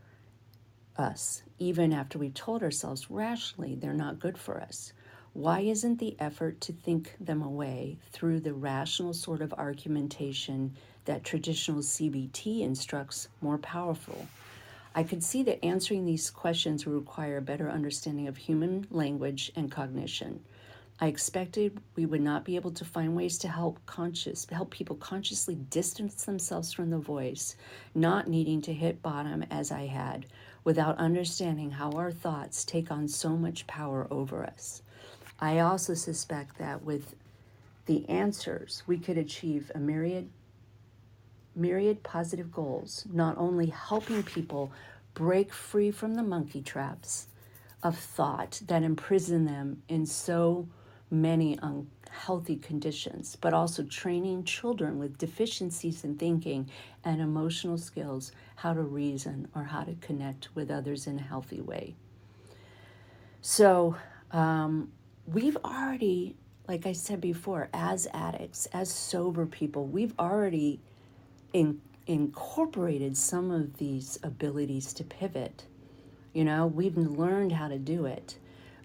us, 0.95 1.41
even 1.57 1.91
after 1.91 2.19
we've 2.19 2.35
told 2.35 2.61
ourselves 2.61 3.09
rationally 3.09 3.73
they're 3.73 3.93
not 3.93 4.19
good 4.19 4.37
for 4.37 4.61
us? 4.61 4.93
Why 5.33 5.61
isn't 5.61 5.97
the 5.97 6.15
effort 6.19 6.61
to 6.61 6.71
think 6.71 7.15
them 7.19 7.41
away 7.41 7.97
through 8.11 8.41
the 8.41 8.53
rational 8.53 9.15
sort 9.15 9.41
of 9.41 9.53
argumentation 9.53 10.75
that 11.05 11.23
traditional 11.23 11.79
CBT 11.79 12.61
instructs 12.61 13.27
more 13.41 13.57
powerful? 13.57 14.27
I 14.93 15.01
could 15.01 15.23
see 15.23 15.41
that 15.41 15.65
answering 15.65 16.05
these 16.05 16.29
questions 16.29 16.85
would 16.85 16.93
require 16.93 17.37
a 17.37 17.41
better 17.41 17.71
understanding 17.71 18.27
of 18.27 18.37
human 18.37 18.85
language 18.91 19.51
and 19.55 19.71
cognition. 19.71 20.43
I 21.03 21.07
expected 21.07 21.79
we 21.95 22.05
would 22.05 22.21
not 22.21 22.45
be 22.45 22.55
able 22.55 22.69
to 22.73 22.85
find 22.85 23.15
ways 23.15 23.39
to 23.39 23.47
help 23.47 23.83
conscious 23.87 24.45
help 24.51 24.69
people 24.69 24.95
consciously 24.97 25.55
distance 25.55 26.25
themselves 26.25 26.71
from 26.71 26.91
the 26.91 26.99
voice, 26.99 27.55
not 27.95 28.29
needing 28.29 28.61
to 28.61 28.73
hit 28.73 29.01
bottom 29.01 29.43
as 29.49 29.71
I 29.71 29.87
had, 29.87 30.27
without 30.63 30.99
understanding 30.99 31.71
how 31.71 31.91
our 31.93 32.11
thoughts 32.11 32.63
take 32.63 32.91
on 32.91 33.07
so 33.07 33.35
much 33.35 33.65
power 33.65 34.07
over 34.11 34.43
us. 34.43 34.83
I 35.39 35.57
also 35.57 35.95
suspect 35.95 36.59
that 36.59 36.83
with 36.83 37.15
the 37.87 38.07
answers, 38.07 38.83
we 38.85 38.99
could 38.99 39.17
achieve 39.17 39.71
a 39.73 39.79
myriad 39.79 40.29
myriad 41.55 42.03
positive 42.03 42.51
goals, 42.51 43.07
not 43.11 43.35
only 43.39 43.65
helping 43.65 44.21
people 44.21 44.71
break 45.15 45.51
free 45.51 45.89
from 45.89 46.13
the 46.13 46.23
monkey 46.23 46.61
traps 46.61 47.27
of 47.81 47.97
thought 47.97 48.61
that 48.67 48.83
imprison 48.83 49.45
them 49.45 49.81
in 49.89 50.05
so 50.05 50.67
many 51.11 51.59
unhealthy 51.61 52.55
conditions, 52.55 53.37
but 53.39 53.53
also 53.53 53.83
training 53.83 54.43
children 54.45 54.97
with 54.97 55.17
deficiencies 55.17 56.03
in 56.03 56.15
thinking 56.17 56.69
and 57.03 57.21
emotional 57.21 57.77
skills 57.77 58.31
how 58.55 58.73
to 58.73 58.81
reason 58.81 59.47
or 59.53 59.63
how 59.63 59.83
to 59.83 59.93
connect 59.95 60.49
with 60.55 60.71
others 60.71 61.07
in 61.07 61.19
a 61.19 61.21
healthy 61.21 61.61
way. 61.61 61.95
So, 63.41 63.95
um, 64.31 64.91
we've 65.25 65.57
already, 65.65 66.35
like 66.67 66.85
I 66.85 66.93
said 66.93 67.21
before, 67.21 67.69
as 67.73 68.07
addicts, 68.13 68.67
as 68.67 68.89
sober 68.89 69.45
people, 69.45 69.85
we've 69.85 70.13
already 70.19 70.79
in, 71.53 71.81
incorporated 72.07 73.17
some 73.17 73.51
of 73.51 73.77
these 73.77 74.19
abilities 74.23 74.93
to 74.93 75.03
pivot. 75.03 75.65
You 76.33 76.45
know, 76.45 76.67
we've 76.67 76.97
learned 76.97 77.51
how 77.51 77.67
to 77.67 77.77
do 77.77 78.05
it. 78.05 78.37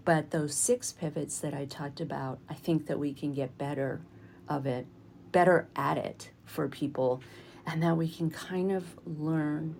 But 0.07 0.31
those 0.31 0.55
six 0.55 0.93
pivots 0.93 1.39
that 1.39 1.53
I 1.53 1.65
talked 1.65 1.99
about, 1.99 2.39
I 2.49 2.53
think 2.53 2.87
that 2.87 2.97
we 2.97 3.13
can 3.13 3.33
get 3.33 3.57
better 3.57 3.99
of 4.47 4.65
it, 4.65 4.87
better 5.33 5.67
at 5.75 5.97
it 5.97 6.29
for 6.45 6.69
people, 6.69 7.21
and 7.65 7.83
that 7.83 7.97
we 7.97 8.07
can 8.07 8.29
kind 8.29 8.71
of 8.71 8.85
learn 9.05 9.75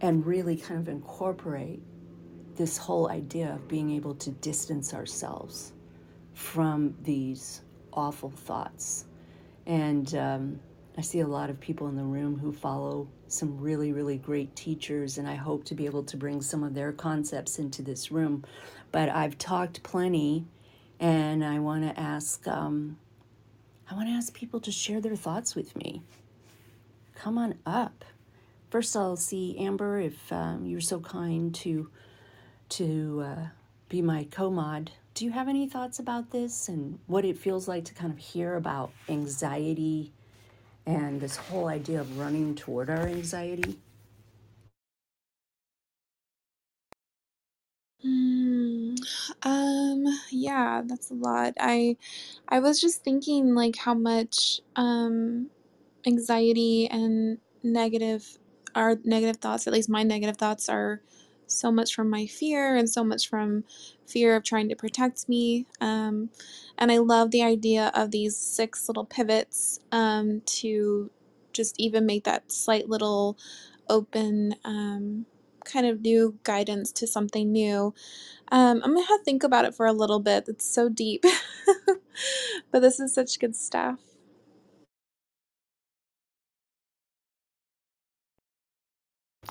and 0.00 0.26
really 0.26 0.56
kind 0.56 0.80
of 0.80 0.88
incorporate 0.88 1.80
this 2.56 2.76
whole 2.76 3.08
idea 3.10 3.52
of 3.54 3.68
being 3.68 3.92
able 3.92 4.16
to 4.16 4.32
distance 4.32 4.92
ourselves 4.92 5.72
from 6.32 6.92
these 7.04 7.60
awful 7.92 8.30
thoughts. 8.30 9.04
And 9.66 10.12
um, 10.16 10.58
I 10.96 11.00
see 11.00 11.20
a 11.20 11.26
lot 11.26 11.50
of 11.50 11.58
people 11.58 11.88
in 11.88 11.96
the 11.96 12.04
room 12.04 12.38
who 12.38 12.52
follow 12.52 13.08
some 13.26 13.60
really, 13.60 13.92
really 13.92 14.16
great 14.16 14.54
teachers, 14.54 15.18
and 15.18 15.28
I 15.28 15.34
hope 15.34 15.64
to 15.64 15.74
be 15.74 15.86
able 15.86 16.04
to 16.04 16.16
bring 16.16 16.40
some 16.40 16.62
of 16.62 16.74
their 16.74 16.92
concepts 16.92 17.58
into 17.58 17.82
this 17.82 18.12
room. 18.12 18.44
But 18.92 19.08
I've 19.08 19.36
talked 19.36 19.82
plenty, 19.82 20.46
and 21.00 21.44
I 21.44 21.58
want 21.58 21.82
to 21.82 22.00
ask, 22.00 22.46
um, 22.46 22.96
I 23.90 23.94
want 23.94 24.08
to 24.08 24.12
ask 24.12 24.32
people 24.32 24.60
to 24.60 24.70
share 24.70 25.00
their 25.00 25.16
thoughts 25.16 25.56
with 25.56 25.74
me. 25.74 26.02
Come 27.16 27.38
on 27.38 27.56
up. 27.66 28.04
First, 28.70 28.96
I'll 28.96 29.16
see 29.16 29.58
Amber 29.58 29.98
if 29.98 30.32
um, 30.32 30.64
you're 30.64 30.80
so 30.80 31.00
kind 31.00 31.54
to 31.56 31.90
to 32.70 33.24
uh, 33.24 33.46
be 33.88 34.00
my 34.00 34.26
co-mod. 34.30 34.90
Do 35.12 35.24
you 35.24 35.30
have 35.32 35.48
any 35.48 35.68
thoughts 35.68 35.98
about 35.98 36.30
this 36.30 36.68
and 36.68 36.98
what 37.06 37.24
it 37.24 37.38
feels 37.38 37.68
like 37.68 37.84
to 37.84 37.94
kind 37.94 38.12
of 38.12 38.18
hear 38.18 38.56
about 38.56 38.90
anxiety 39.08 40.12
and 40.86 41.20
this 41.20 41.36
whole 41.36 41.68
idea 41.68 42.00
of 42.00 42.18
running 42.18 42.54
toward 42.54 42.90
our 42.90 43.06
anxiety? 43.06 43.78
Mm, 48.04 48.98
um, 49.42 50.04
yeah, 50.30 50.82
that's 50.84 51.10
a 51.10 51.14
lot. 51.14 51.54
I 51.58 51.96
I 52.48 52.60
was 52.60 52.80
just 52.80 53.02
thinking 53.02 53.54
like 53.54 53.76
how 53.76 53.94
much 53.94 54.60
um 54.76 55.50
anxiety 56.06 56.88
and 56.88 57.38
negative 57.62 58.38
our 58.74 58.96
negative 59.04 59.38
thoughts, 59.38 59.66
at 59.66 59.72
least 59.72 59.88
my 59.90 60.02
negative 60.02 60.36
thoughts 60.36 60.68
are 60.68 61.00
so 61.54 61.72
much 61.72 61.94
from 61.94 62.10
my 62.10 62.26
fear 62.26 62.76
and 62.76 62.90
so 62.90 63.04
much 63.04 63.28
from 63.30 63.64
fear 64.06 64.36
of 64.36 64.44
trying 64.44 64.68
to 64.70 64.76
protect 64.76 65.28
me. 65.28 65.66
Um, 65.80 66.30
and 66.78 66.92
I 66.92 66.98
love 66.98 67.32
the 67.32 67.42
idea 67.42 67.92
of 67.94 68.12
these 68.12 68.36
six 68.36 68.88
little 68.88 69.06
pivots 69.06 69.80
um, 69.92 70.42
to 70.46 71.10
just 71.52 71.76
even 71.78 72.06
make 72.06 72.24
that 72.24 72.52
slight 72.52 72.88
little 72.88 73.38
open 73.90 74.56
um, 74.64 75.26
kind 75.64 75.86
of 75.86 76.02
new 76.02 76.38
guidance 76.44 76.92
to 76.92 77.06
something 77.06 77.52
new. 77.52 77.94
Um, 78.50 78.82
I'm 78.84 78.94
gonna 78.94 79.06
have 79.06 79.20
to 79.20 79.24
think 79.24 79.44
about 79.44 79.64
it 79.66 79.74
for 79.74 79.86
a 79.86 79.92
little 79.92 80.20
bit. 80.20 80.46
It's 80.48 80.66
so 80.66 80.88
deep. 80.88 81.24
but 82.72 82.80
this 82.80 83.00
is 83.00 83.14
such 83.14 83.38
good 83.40 83.56
stuff. 83.56 84.00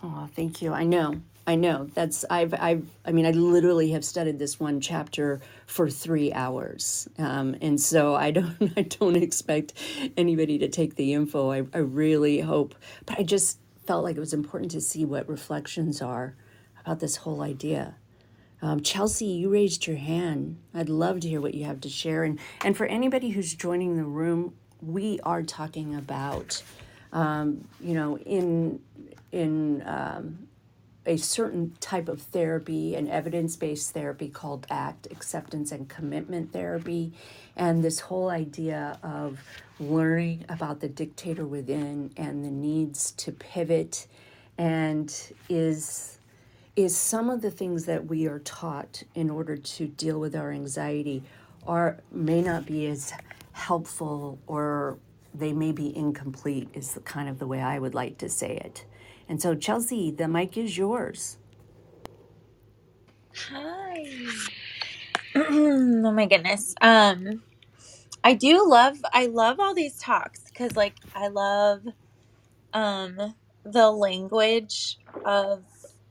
Oh, 0.03 0.29
thank 0.35 0.61
you. 0.61 0.73
I 0.73 0.85
know. 0.85 1.21
I 1.45 1.55
know 1.55 1.89
that's 1.93 2.23
I've 2.29 2.53
I've 2.53 2.87
I 3.05 3.11
mean 3.11 3.25
I 3.25 3.31
literally 3.31 3.91
have 3.91 4.05
studied 4.05 4.39
this 4.39 4.59
one 4.59 4.79
chapter 4.79 5.41
for 5.65 5.89
three 5.89 6.31
hours, 6.31 7.09
um, 7.17 7.55
and 7.61 7.79
so 7.79 8.15
I 8.15 8.31
don't 8.31 8.73
I 8.77 8.83
don't 8.83 9.17
expect 9.17 9.73
anybody 10.17 10.57
to 10.59 10.69
take 10.69 10.95
the 10.95 11.13
info. 11.13 11.51
I 11.51 11.63
I 11.73 11.79
really 11.79 12.39
hope, 12.39 12.75
but 13.05 13.19
I 13.19 13.23
just 13.23 13.59
felt 13.85 14.05
like 14.05 14.15
it 14.17 14.21
was 14.21 14.33
important 14.33 14.71
to 14.71 14.81
see 14.81 15.05
what 15.05 15.27
reflections 15.27 16.01
are 16.01 16.35
about 16.81 16.99
this 17.01 17.17
whole 17.17 17.41
idea. 17.41 17.95
Um, 18.61 18.81
Chelsea, 18.81 19.25
you 19.25 19.49
raised 19.49 19.87
your 19.87 19.97
hand. 19.97 20.57
I'd 20.73 20.89
love 20.89 21.19
to 21.21 21.29
hear 21.29 21.41
what 21.41 21.53
you 21.55 21.65
have 21.65 21.81
to 21.81 21.89
share, 21.89 22.23
and 22.23 22.39
and 22.63 22.77
for 22.77 22.85
anybody 22.85 23.31
who's 23.31 23.53
joining 23.53 23.97
the 23.97 24.05
room, 24.05 24.55
we 24.81 25.19
are 25.23 25.43
talking 25.43 25.95
about 25.95 26.63
you 27.81 27.93
know 27.93 28.17
in 28.19 28.79
in 29.33 29.83
a 31.05 31.17
certain 31.17 31.75
type 31.79 32.07
of 32.07 32.21
therapy, 32.21 32.95
an 32.95 33.09
evidence 33.09 33.55
based 33.55 33.91
therapy 33.93 34.29
called 34.29 34.65
ACT, 34.69 35.07
acceptance 35.11 35.71
and 35.71 35.89
commitment 35.89 36.53
therapy. 36.53 37.11
And 37.55 37.83
this 37.83 37.99
whole 37.99 38.29
idea 38.29 38.97
of 39.03 39.39
learning 39.79 40.45
about 40.49 40.79
the 40.79 40.87
dictator 40.87 41.45
within 41.45 42.11
and 42.17 42.43
the 42.43 42.51
needs 42.51 43.11
to 43.11 43.31
pivot 43.31 44.07
and 44.57 45.13
is 45.49 46.17
is 46.75 46.97
some 46.97 47.29
of 47.29 47.41
the 47.41 47.51
things 47.51 47.85
that 47.85 48.07
we 48.07 48.25
are 48.25 48.39
taught 48.39 49.03
in 49.13 49.29
order 49.29 49.55
to 49.55 49.87
deal 49.87 50.19
with 50.19 50.35
our 50.35 50.51
anxiety 50.51 51.21
are 51.67 51.97
may 52.11 52.41
not 52.41 52.65
be 52.65 52.87
as 52.87 53.13
helpful 53.51 54.39
or 54.47 54.97
they 55.35 55.53
may 55.53 55.71
be 55.71 55.95
incomplete 55.95 56.67
is 56.73 56.93
the 56.93 56.99
kind 57.01 57.29
of 57.29 57.37
the 57.39 57.45
way 57.45 57.61
I 57.61 57.77
would 57.77 57.93
like 57.93 58.17
to 58.19 58.29
say 58.29 58.57
it. 58.57 58.85
And 59.29 59.41
so 59.41 59.55
Chelsea, 59.55 60.11
the 60.11 60.27
mic 60.27 60.57
is 60.57 60.77
yours. 60.77 61.39
Hi. 63.49 64.05
oh 65.35 66.11
my 66.13 66.27
goodness. 66.27 66.75
Um 66.81 67.43
I 68.23 68.35
do 68.35 68.67
love 68.69 68.97
I 69.13 69.27
love 69.27 69.59
all 69.59 69.75
these 69.75 69.97
talks 69.99 70.43
cuz 70.57 70.75
like 70.77 70.97
I 71.15 71.29
love 71.29 71.81
um 72.73 73.35
the 73.65 73.91
language 73.91 74.99
of 75.25 75.65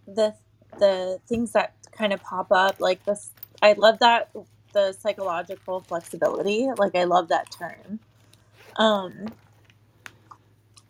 the 0.06 0.34
the 0.78 1.20
things 1.28 1.52
that 1.52 1.74
kind 1.96 2.12
of 2.12 2.22
pop 2.22 2.48
up 2.52 2.76
like 2.80 3.04
this 3.06 3.32
I 3.62 3.74
love 3.74 4.00
that 4.00 4.30
the 4.74 4.92
psychological 4.94 5.82
flexibility. 5.88 6.68
Like 6.78 6.96
I 6.96 7.04
love 7.04 7.28
that 7.28 7.50
term. 7.50 8.00
Um 8.76 9.34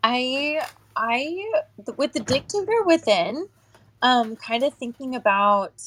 I 0.03 0.61
I 0.95 1.51
with 1.97 2.13
the 2.13 2.21
dictator 2.21 2.83
within 2.85 3.47
um 4.01 4.35
kind 4.37 4.63
of 4.63 4.73
thinking 4.75 5.15
about 5.15 5.81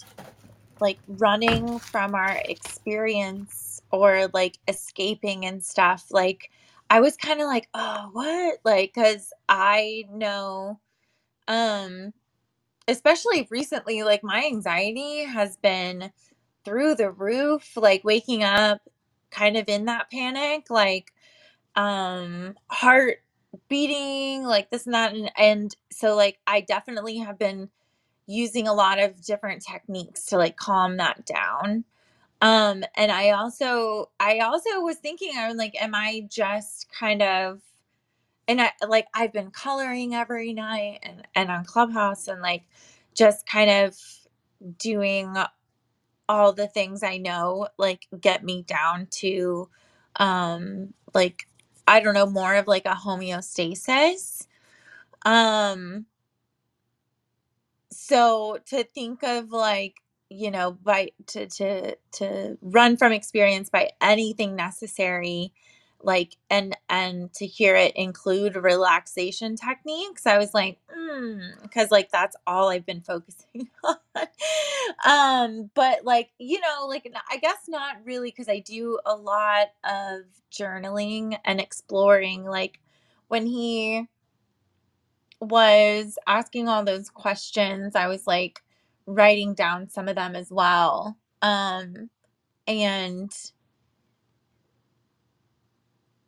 like 0.81 1.01
running 1.07 1.79
from 1.81 2.14
our 2.14 2.38
experience 2.45 3.81
or 3.92 4.29
like 4.35 4.59
escaping 4.69 5.47
and 5.47 5.64
stuff 5.64 6.07
like 6.11 6.51
i 6.90 7.01
was 7.01 7.16
kind 7.16 7.40
of 7.40 7.47
like 7.47 7.69
oh 7.75 8.11
what? 8.12 8.59
Like 8.64 8.92
because 8.95 9.33
i 9.49 10.05
know 10.11 10.81
um 11.49 12.12
especially 12.88 13.49
recently 13.51 14.03
like 14.03 14.23
my 14.25 14.45
anxiety 14.47 15.25
has 15.25 15.57
been 15.59 16.12
through 16.64 16.95
the 16.97 17.11
roof 17.11 17.77
like 17.77 18.05
waking 18.05 18.45
up 18.45 18.81
kind 19.31 19.57
of 19.57 19.69
in 19.69 19.87
that 19.87 20.11
panic 20.11 20.71
like 20.71 21.12
um 21.77 22.55
heart 22.71 23.19
beating 23.69 24.45
like 24.45 24.71
this 24.71 24.87
and 24.87 24.95
that 24.95 25.14
and, 25.14 25.31
and 25.38 25.77
so 25.92 26.16
like 26.16 26.38
i 26.47 26.61
definitely 26.61 27.19
have 27.19 27.38
been 27.38 27.69
using 28.29 28.69
a 28.69 28.75
lot 28.75 29.01
of 29.01 29.23
different 29.25 29.64
techniques 29.64 30.27
to 30.29 30.38
like 30.38 30.57
calm 30.57 30.99
that 30.99 31.27
down. 31.27 31.85
Um, 32.42 32.85
and 32.97 33.12
I 33.12 33.31
also, 33.31 34.11
I 34.21 34.40
also 34.40 34.81
was 34.81 34.99
thinking, 34.99 35.33
i'm 35.38 35.57
like, 35.57 35.75
am 35.81 35.95
I 35.95 36.27
just 36.31 36.88
kind 36.92 37.23
of, 37.23 37.62
and 38.49 38.61
I 38.62 38.73
like, 38.87 39.07
I've 39.14 39.33
been 39.33 39.51
coloring 39.53 40.14
every 40.14 40.53
night 40.55 41.01
and, 41.03 41.23
and 41.35 41.51
on 41.51 41.64
Clubhouse 41.64 42.29
and 42.29 42.42
like 42.42 42.64
just 43.14 43.47
kind 43.49 43.71
of 43.71 43.97
doing 44.79 45.37
all 46.29 46.53
the 46.55 46.69
things 46.69 47.03
I 47.05 47.19
know, 47.19 47.69
like 47.79 48.09
get 48.21 48.45
me 48.45 48.62
down 48.62 49.09
to, 49.12 49.69
um, 50.16 50.95
like, 51.14 51.49
I 51.87 52.01
don't 52.01 52.14
know, 52.14 52.27
more 52.27 52.55
of 52.57 52.66
like 52.66 52.87
a 52.87 52.94
homeostasis. 52.94 54.46
Um, 55.25 56.07
so 57.90 58.59
to 58.66 58.85
think 58.85 59.22
of 59.25 59.51
like 59.53 59.96
you 60.29 60.51
know 60.51 60.72
by 60.72 61.11
to 61.27 61.46
to 61.49 61.96
to 62.12 62.59
run 62.62 62.96
from 62.96 63.12
experience 63.12 63.70
by 63.70 63.90
anything 64.01 64.57
necessary 64.57 65.53
like 66.07 66.37
and 66.51 66.77
and 66.88 67.33
to 67.35 67.47
hear 67.47 67.77
it 67.77 67.95
include 67.97 68.57
relaxation 68.57 69.57
techniques 69.57 70.27
i 70.27 70.38
was 70.38 70.55
like 70.55 70.79
mm, 70.97 71.62
because 71.62 71.90
like 71.90 72.11
that's 72.11 72.37
all 72.47 72.71
i've 72.71 72.87
been 72.87 73.03
focusing 73.03 73.69
on 73.85 73.97
um 75.07 75.71
but 75.75 76.05
like 76.05 76.31
you 76.38 76.61
know 76.61 76.87
like 76.87 77.12
i 77.31 77.37
guess 77.38 77.59
not 77.69 77.97
really 78.05 78.31
because 78.31 78.49
i 78.49 78.61
do 78.61 78.99
a 79.05 79.14
lot 79.14 79.69
of 79.85 80.23
journaling 80.51 81.38
and 81.45 81.61
exploring 81.61 82.45
like 82.45 82.81
when 83.29 83.47
he 83.47 84.07
was 85.40 86.19
asking 86.27 86.69
all 86.69 86.85
those 86.85 87.11
questions, 87.11 87.95
I 87.95 88.07
was 88.09 88.27
like 88.27 88.62
writing 89.07 89.55
down 89.55 89.88
some 89.88 90.09
of 90.09 90.16
them 90.16 90.35
as 90.35 90.51
well. 90.51 91.16
Um, 91.42 92.11
and 92.66 93.31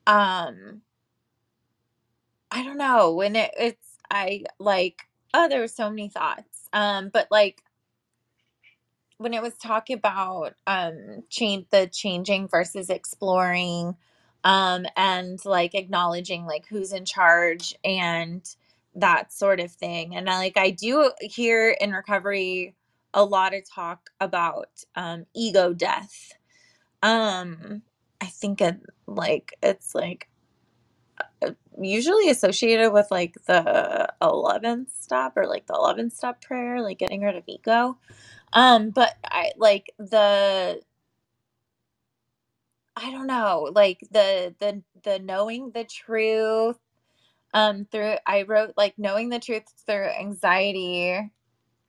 um, 0.08 0.82
I 2.50 2.64
don't 2.64 2.78
know 2.78 3.14
when 3.14 3.36
it, 3.36 3.52
it's 3.58 3.98
I 4.10 4.44
like 4.58 5.02
oh 5.34 5.48
there 5.48 5.60
were 5.60 5.68
so 5.68 5.90
many 5.90 6.08
thoughts. 6.08 6.68
Um, 6.72 7.10
but 7.10 7.28
like 7.30 7.62
when 9.18 9.34
it 9.34 9.42
was 9.42 9.56
talking 9.56 9.96
about 9.96 10.54
um 10.66 11.22
change 11.28 11.66
the 11.70 11.86
changing 11.88 12.48
versus 12.48 12.88
exploring 12.90 13.96
um 14.44 14.86
and 14.96 15.44
like 15.44 15.74
acknowledging 15.74 16.46
like 16.46 16.66
who's 16.68 16.92
in 16.92 17.04
charge 17.04 17.74
and 17.84 18.54
that 18.94 19.32
sort 19.32 19.60
of 19.60 19.70
thing 19.72 20.16
and 20.16 20.30
I 20.30 20.38
like 20.38 20.56
I 20.56 20.70
do 20.70 21.12
hear 21.20 21.76
in 21.80 21.92
recovery 21.92 22.74
a 23.14 23.24
lot 23.24 23.54
of 23.54 23.68
talk 23.68 24.10
about 24.20 24.70
um 24.96 25.26
ego 25.34 25.72
death 25.72 26.32
um 27.02 27.82
I 28.20 28.26
think 28.26 28.60
it 28.62 28.80
like 29.06 29.54
it's 29.62 29.94
like 29.94 30.28
uh, 31.42 31.52
usually 31.80 32.30
associated 32.30 32.92
with 32.92 33.08
like 33.10 33.34
the 33.46 34.08
11th 34.22 34.90
step 34.92 35.34
or 35.36 35.46
like 35.46 35.66
the 35.66 35.74
11th 35.74 36.12
step 36.14 36.42
prayer 36.42 36.82
like 36.82 36.98
getting 36.98 37.22
rid 37.22 37.36
of 37.36 37.44
ego 37.48 37.98
um, 38.54 38.90
but 38.90 39.14
I 39.24 39.52
like 39.58 39.92
the 39.98 40.80
I 42.96 43.12
don't 43.12 43.28
know, 43.28 43.70
like 43.74 44.00
the 44.12 44.54
the 44.60 44.82
the 45.04 45.20
knowing 45.20 45.72
the 45.72 45.84
truth 45.84 46.78
um 47.54 47.86
through 47.92 48.16
I 48.26 48.42
wrote 48.44 48.74
like 48.76 48.94
knowing 48.98 49.30
the 49.30 49.40
truth 49.40 49.64
through 49.86 50.08
anxiety, 50.08 51.30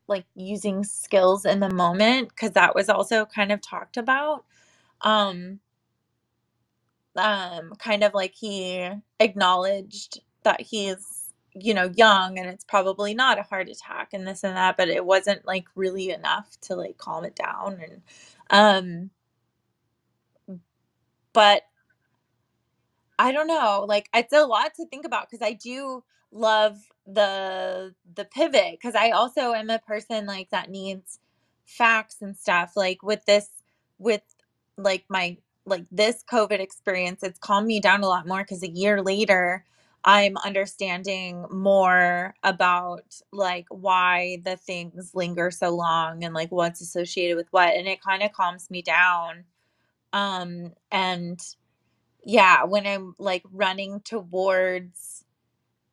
like 0.08 0.26
using 0.36 0.84
skills 0.86 1.46
in 1.46 1.60
the 1.62 1.70
moment 1.72 2.30
because 2.30 2.52
that 2.54 2.76
was 2.76 2.90
also 2.90 3.26
kind 3.26 3.52
of 3.52 3.62
talked 3.62 3.98
about. 3.98 4.46
Um 5.02 5.60
um 7.16 7.74
kind 7.80 8.04
of 8.04 8.14
like 8.14 8.34
he 8.36 8.90
acknowledged 9.20 10.22
that 10.44 10.62
he's 10.62 11.34
you 11.56 11.74
know 11.74 11.92
young 11.96 12.38
and 12.40 12.48
it's 12.50 12.64
probably 12.64 13.14
not 13.14 13.40
a 13.40 13.44
heart 13.44 13.68
attack 13.70 14.10
and 14.14 14.28
this 14.28 14.44
and 14.44 14.56
that 14.56 14.78
but 14.78 14.88
it 14.90 15.04
wasn't 15.06 15.46
like 15.46 15.66
really 15.76 16.12
enough 16.12 16.56
to 16.62 16.76
like 16.76 16.98
calm 16.98 17.26
it 17.26 17.36
down 17.36 17.82
and 17.84 18.02
um 18.52 19.10
but 21.34 21.64
I 23.18 23.32
don't 23.32 23.48
know, 23.48 23.86
like, 23.88 24.10
it's 24.14 24.34
a 24.34 24.46
lot 24.46 24.74
to 24.76 24.86
think 24.88 25.06
about 25.06 25.30
because 25.30 25.46
I 25.46 25.54
do 25.54 26.04
love 26.32 26.78
the 27.08 27.94
the 28.16 28.26
pivot 28.26 28.74
because 28.80 28.96
I 28.96 29.12
also 29.12 29.54
am 29.54 29.70
a 29.70 29.80
person, 29.80 30.26
like, 30.26 30.50
that 30.52 30.70
needs 30.70 31.20
facts 31.66 32.18
and 32.22 32.38
stuff, 32.38 32.74
like, 32.76 33.04
with 33.04 33.26
this 33.26 33.50
with, 33.98 34.22
like, 34.78 35.06
my 35.10 35.38
like, 35.70 35.86
this 35.92 36.24
COVID 36.32 36.60
experience, 36.60 37.24
it's 37.24 37.40
calmed 37.40 37.68
me 37.68 37.80
down 37.82 38.04
a 38.04 38.08
lot 38.08 38.28
more 38.28 38.40
because 38.44 38.64
a 38.64 38.70
year 38.70 39.02
later, 39.04 39.66
I'm 40.06 40.38
understanding 40.38 41.46
more 41.52 42.36
about, 42.44 43.04
like, 43.34 43.68
why 43.70 44.42
the 44.46 44.58
things 44.58 45.14
linger 45.16 45.52
so 45.52 45.70
long 45.76 46.24
and, 46.24 46.34
like, 46.36 46.52
what's 46.52 46.82
associated 46.82 47.38
with 47.38 47.48
what, 47.52 47.76
and 47.76 47.88
it 47.88 48.00
kinda 48.04 48.30
calms 48.30 48.70
me 48.72 48.82
down, 48.82 49.46
um, 50.14 50.74
and 50.92 51.40
yeah, 52.26 52.64
when 52.66 52.88
I'm, 52.88 53.16
like, 53.20 53.44
running 53.54 54.02
towards 54.02 55.26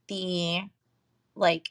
the, 0.08 0.62
like, 1.36 1.70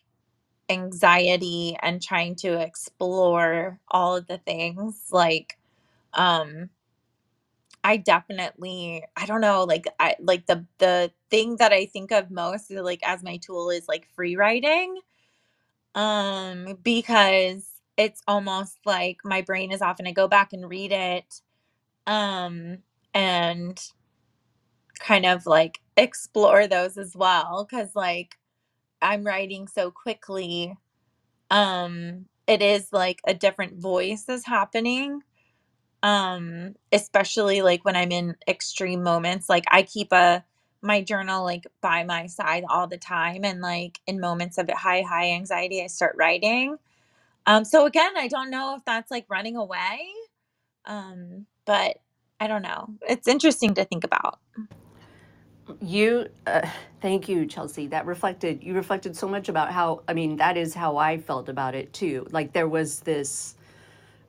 anxiety 0.70 1.78
and 1.82 2.02
trying 2.02 2.36
to 2.38 2.60
explore 2.62 3.80
all 3.90 4.18
of 4.18 4.28
the 4.28 4.38
things 4.40 5.10
like 5.12 5.58
um 6.16 6.70
I 7.86 7.98
definitely 8.00 9.06
I 9.18 9.28
don't 9.28 9.42
know 9.42 9.66
like 9.66 9.86
I 10.00 10.18
like 10.20 10.48
the 10.48 10.66
the 10.80 11.12
thing 11.32 11.58
that 11.58 11.74
I 11.74 11.88
think 11.88 12.12
of 12.12 12.32
most 12.32 12.72
like 12.72 13.02
as 13.08 13.24
my 13.24 13.38
tool 13.38 13.70
is 13.72 13.88
like 13.90 14.10
free 14.16 14.38
writing 14.38 14.98
um 15.96 16.78
because 16.84 17.68
it's 17.98 18.22
almost 18.28 18.78
like 18.86 19.18
my 19.26 19.42
brain 19.42 19.72
is 19.72 19.82
often 19.82 20.08
I 20.08 20.12
go 20.12 20.28
back 20.28 20.54
and 20.54 20.70
read 20.70 20.92
it 20.92 21.42
um 22.08 22.80
and 23.14 23.80
kind 25.00 25.26
of 25.26 25.46
like 25.46 25.80
explore 25.98 26.68
those 26.68 26.98
as 26.98 27.16
well 27.16 27.68
cuz 27.70 27.96
like 27.96 28.38
I'm 29.02 29.26
writing 29.26 29.68
so 29.68 29.92
quickly 29.92 30.76
um 31.52 32.28
it 32.48 32.62
is 32.62 32.90
like 32.94 33.22
a 33.28 33.34
different 33.34 33.78
voice 33.82 34.30
is 34.30 34.46
happening 34.46 35.22
um 36.06 36.76
especially 36.94 37.64
like 37.64 37.86
when 37.86 37.98
i'm 37.98 38.14
in 38.14 38.38
extreme 38.48 39.04
moments 39.04 39.50
like 39.50 39.66
i 39.72 39.84
keep 39.84 40.14
a 40.14 40.46
my 40.84 41.04
journal 41.04 41.44
like 41.46 41.68
by 41.82 42.06
my 42.06 42.28
side 42.28 42.66
all 42.70 42.88
the 42.88 42.98
time 43.00 43.46
and 43.46 43.62
like 43.62 44.00
in 44.08 44.22
moments 44.22 44.60
of 44.60 44.70
high 44.72 45.04
high 45.04 45.32
anxiety 45.32 45.84
i 45.84 45.88
start 45.88 46.16
writing 46.18 46.78
um 47.48 47.66
so 47.66 47.86
again 47.86 48.18
i 48.18 48.28
don't 48.28 48.52
know 48.52 48.76
if 48.76 48.86
that's 48.86 49.12
like 49.12 49.26
running 49.30 49.58
away 49.58 50.00
um 50.86 51.46
but 51.66 51.98
i 52.40 52.48
don't 52.48 52.64
know 52.64 52.90
it's 53.10 53.28
interesting 53.28 53.74
to 53.76 53.86
think 53.86 54.04
about 54.04 54.40
You, 55.82 56.28
uh, 56.48 56.68
thank 57.02 57.30
you, 57.30 57.46
Chelsea. 57.46 57.88
That 57.88 58.06
reflected, 58.06 58.64
you 58.64 58.74
reflected 58.76 59.16
so 59.18 59.28
much 59.30 59.50
about 59.50 59.72
how, 59.72 60.04
I 60.08 60.14
mean, 60.14 60.38
that 60.38 60.58
is 60.58 60.74
how 60.74 60.98
I 60.98 61.18
felt 61.20 61.50
about 61.50 61.76
it 61.76 61.94
too. 61.94 62.28
Like 62.32 62.54
there 62.54 62.68
was 62.70 63.02
this, 63.02 63.56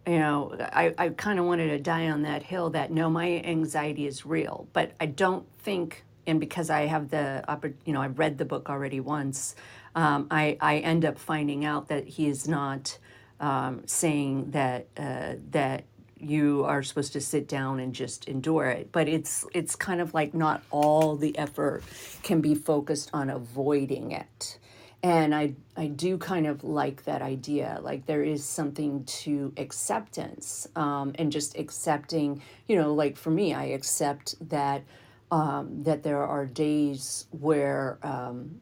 you 0.06 0.18
know, 0.18 0.56
I, 0.60 0.94
I 0.96 1.08
kind 1.10 1.38
of 1.38 1.46
wanted 1.46 1.68
to 1.68 1.78
die 1.78 2.08
on 2.10 2.22
that 2.22 2.42
hill 2.42 2.70
that 2.70 2.90
no, 2.90 3.10
my 3.10 3.42
anxiety 3.44 4.06
is 4.06 4.24
real. 4.24 4.68
But 4.72 4.92
I 5.00 5.06
don't 5.06 5.46
think, 5.58 6.04
and 6.26 6.38
because 6.38 6.70
I 6.70 6.86
have 6.86 7.10
the, 7.10 7.44
you 7.84 7.92
know, 7.92 8.00
I've 8.00 8.18
read 8.18 8.38
the 8.38 8.44
book 8.44 8.70
already 8.70 9.00
once, 9.00 9.56
um, 9.94 10.28
I, 10.30 10.56
I 10.60 10.78
end 10.78 11.04
up 11.04 11.18
finding 11.18 11.64
out 11.64 11.88
that 11.88 12.06
he 12.06 12.28
is 12.28 12.46
not 12.46 12.98
um, 13.40 13.82
saying 13.86 14.52
that, 14.52 14.86
uh, 14.96 15.34
that 15.50 15.84
you 16.18 16.64
are 16.64 16.82
supposed 16.82 17.12
to 17.12 17.20
sit 17.20 17.46
down 17.46 17.78
and 17.78 17.94
just 17.94 18.26
endure 18.26 18.66
it 18.66 18.90
but 18.90 19.06
it's 19.06 19.44
it's 19.52 19.76
kind 19.76 20.00
of 20.00 20.14
like 20.14 20.32
not 20.32 20.62
all 20.70 21.14
the 21.14 21.36
effort 21.36 21.82
can 22.22 22.40
be 22.40 22.54
focused 22.54 23.10
on 23.12 23.28
avoiding 23.28 24.12
it 24.12 24.58
and 25.06 25.32
i 25.32 25.54
i 25.76 25.86
do 25.86 26.18
kind 26.18 26.48
of 26.48 26.64
like 26.64 27.04
that 27.04 27.22
idea 27.22 27.78
like 27.82 28.06
there 28.06 28.24
is 28.24 28.44
something 28.44 29.04
to 29.04 29.52
acceptance 29.56 30.66
um, 30.74 31.12
and 31.14 31.30
just 31.30 31.56
accepting 31.56 32.42
you 32.66 32.74
know 32.74 32.92
like 32.92 33.16
for 33.16 33.30
me 33.30 33.54
i 33.54 33.64
accept 33.64 34.34
that 34.48 34.82
um, 35.30 35.82
that 35.84 36.02
there 36.02 36.24
are 36.24 36.44
days 36.46 37.26
where 37.30 37.98
um, 38.02 38.60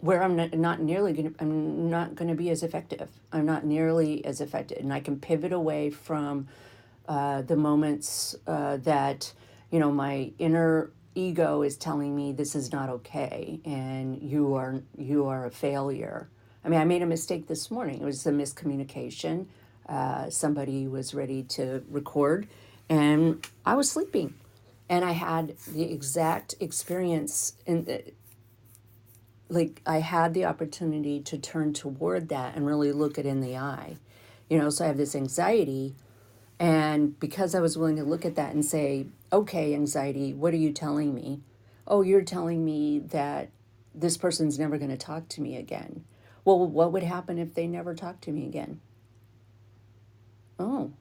where 0.00 0.22
I'm 0.22 0.36
not, 0.36 0.54
not 0.54 0.80
nearly 0.80 1.12
going 1.12 1.34
to, 1.34 1.42
I'm 1.42 1.90
not 1.90 2.14
going 2.14 2.28
to 2.28 2.34
be 2.34 2.48
as 2.48 2.62
effective. 2.62 3.10
I'm 3.32 3.44
not 3.44 3.64
nearly 3.64 4.24
as 4.24 4.40
effective. 4.40 4.78
And 4.78 4.92
I 4.92 5.00
can 5.00 5.20
pivot 5.20 5.52
away 5.52 5.90
from 5.90 6.48
uh, 7.06 7.42
the 7.42 7.56
moments 7.56 8.34
uh, 8.46 8.78
that, 8.78 9.30
you 9.70 9.78
know, 9.78 9.92
my 9.92 10.32
inner 10.38 10.90
ego 11.14 11.62
is 11.62 11.76
telling 11.76 12.14
me 12.14 12.32
this 12.32 12.54
is 12.54 12.72
not 12.72 12.88
okay 12.88 13.60
and 13.64 14.22
you 14.22 14.54
are, 14.54 14.82
you 14.96 15.26
are 15.26 15.46
a 15.46 15.50
failure. 15.50 16.28
I 16.64 16.68
mean, 16.68 16.80
I 16.80 16.84
made 16.84 17.02
a 17.02 17.06
mistake 17.06 17.46
this 17.48 17.70
morning. 17.70 18.00
It 18.00 18.04
was 18.04 18.26
a 18.26 18.32
miscommunication. 18.32 19.46
Uh, 19.88 20.30
somebody 20.30 20.86
was 20.86 21.14
ready 21.14 21.42
to 21.42 21.82
record 21.90 22.46
and 22.88 23.44
I 23.64 23.74
was 23.74 23.90
sleeping 23.90 24.34
and 24.88 25.04
I 25.04 25.12
had 25.12 25.56
the 25.68 25.90
exact 25.92 26.54
experience 26.60 27.54
in 27.66 28.02
like 29.48 29.82
I 29.84 29.98
had 29.98 30.32
the 30.32 30.44
opportunity 30.44 31.20
to 31.20 31.38
turn 31.38 31.72
toward 31.72 32.28
that 32.28 32.54
and 32.54 32.66
really 32.66 32.92
look 32.92 33.18
it 33.18 33.26
in 33.26 33.40
the 33.40 33.56
eye. 33.56 33.96
You 34.48 34.58
know, 34.58 34.70
so 34.70 34.84
I 34.84 34.88
have 34.88 34.96
this 34.96 35.16
anxiety 35.16 35.94
and 36.60 37.18
because 37.18 37.54
I 37.54 37.60
was 37.60 37.78
willing 37.78 37.96
to 37.96 38.04
look 38.04 38.24
at 38.24 38.36
that 38.36 38.52
and 38.52 38.64
say, 38.64 39.06
"Okay, 39.32 39.74
anxiety, 39.74 40.32
what 40.34 40.54
are 40.54 40.58
you 40.58 40.72
telling 40.72 41.14
me?" 41.14 41.42
"Oh, 41.86 42.02
you're 42.02 42.22
telling 42.22 42.64
me 42.64 42.98
that 42.98 43.50
this 43.94 44.16
person's 44.16 44.58
never 44.58 44.78
going 44.78 44.90
to 44.90 44.96
talk 44.96 45.28
to 45.28 45.40
me 45.40 45.56
again." 45.56 46.04
Well, 46.44 46.66
what 46.66 46.92
would 46.92 47.02
happen 47.02 47.38
if 47.38 47.54
they 47.54 47.66
never 47.66 47.94
talked 47.94 48.22
to 48.24 48.32
me 48.32 48.46
again? 48.46 48.80
Oh, 50.58 50.92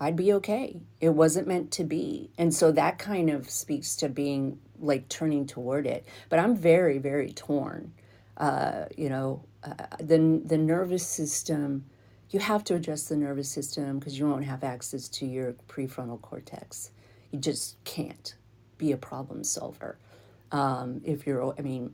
I'd 0.00 0.16
be 0.16 0.32
okay. 0.34 0.80
It 1.00 1.10
wasn't 1.10 1.48
meant 1.48 1.70
to 1.72 1.84
be. 1.84 2.30
And 2.36 2.54
so 2.54 2.72
that 2.72 2.98
kind 2.98 3.30
of 3.30 3.48
speaks 3.50 3.96
to 3.96 4.08
being 4.08 4.58
like 4.80 5.08
turning 5.08 5.46
toward 5.46 5.86
it. 5.86 6.04
But 6.28 6.38
I'm 6.38 6.56
very, 6.56 6.98
very 6.98 7.32
torn. 7.32 7.92
Uh, 8.36 8.86
you 8.96 9.08
know, 9.08 9.44
uh, 9.62 9.86
the, 9.98 10.40
the 10.44 10.58
nervous 10.58 11.06
system, 11.06 11.84
you 12.30 12.40
have 12.40 12.64
to 12.64 12.74
address 12.74 13.04
the 13.04 13.16
nervous 13.16 13.48
system 13.48 13.98
because 13.98 14.18
you 14.18 14.28
won't 14.28 14.44
have 14.44 14.64
access 14.64 15.08
to 15.10 15.26
your 15.26 15.54
prefrontal 15.68 16.20
cortex. 16.20 16.90
You 17.34 17.40
just 17.40 17.82
can't 17.82 18.36
be 18.78 18.92
a 18.92 18.96
problem 18.96 19.42
solver. 19.42 19.98
Um, 20.52 21.00
if 21.04 21.26
you're, 21.26 21.52
I 21.58 21.62
mean, 21.62 21.92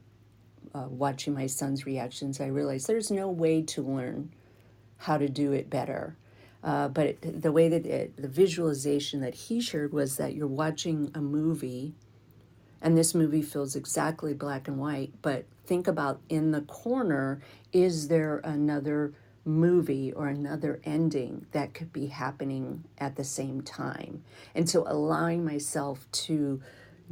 uh, 0.75 0.85
watching 0.91 1.33
my 1.33 1.47
son's 1.47 1.87
reactions, 1.87 2.43
I 2.43 2.49
realized 2.49 2.87
there's 2.87 3.11
no 3.11 3.31
way 3.31 3.63
to 3.63 3.81
learn 3.81 4.35
how 4.99 5.17
to 5.17 5.31
do 5.31 5.53
it 5.53 5.71
better. 5.71 6.15
Uh, 6.63 6.89
but 6.89 7.07
it, 7.07 7.41
the 7.41 7.53
way 7.53 7.71
that 7.71 7.87
it, 7.87 8.19
the 8.19 8.29
visualization 8.29 9.23
that 9.23 9.35
he 9.35 9.63
shared 9.63 9.95
was 9.95 10.19
that 10.19 10.35
you're 10.35 10.47
watching 10.47 11.11
a 11.15 11.23
movie, 11.23 11.95
and 12.83 12.99
this 12.99 13.15
movie 13.15 13.41
feels 13.41 13.75
exactly 13.75 14.35
black 14.35 14.69
and 14.69 14.77
white. 14.77 15.15
But 15.23 15.47
think 15.65 15.89
about 15.89 16.21
in 16.29 16.51
the 16.51 16.61
corner, 16.61 17.41
is 17.73 18.09
there 18.09 18.43
another 18.45 19.15
movie 19.45 20.13
or 20.13 20.29
another 20.29 20.81
ending 20.85 21.47
that 21.53 21.75
could 21.75 21.93
be 21.93 22.07
happening 22.07 22.85
at 22.99 23.17
the 23.17 23.25
same 23.25 23.63
time? 23.63 24.23
And 24.55 24.69
so 24.69 24.85
allowing 24.87 25.45
myself 25.45 26.07
to 26.13 26.61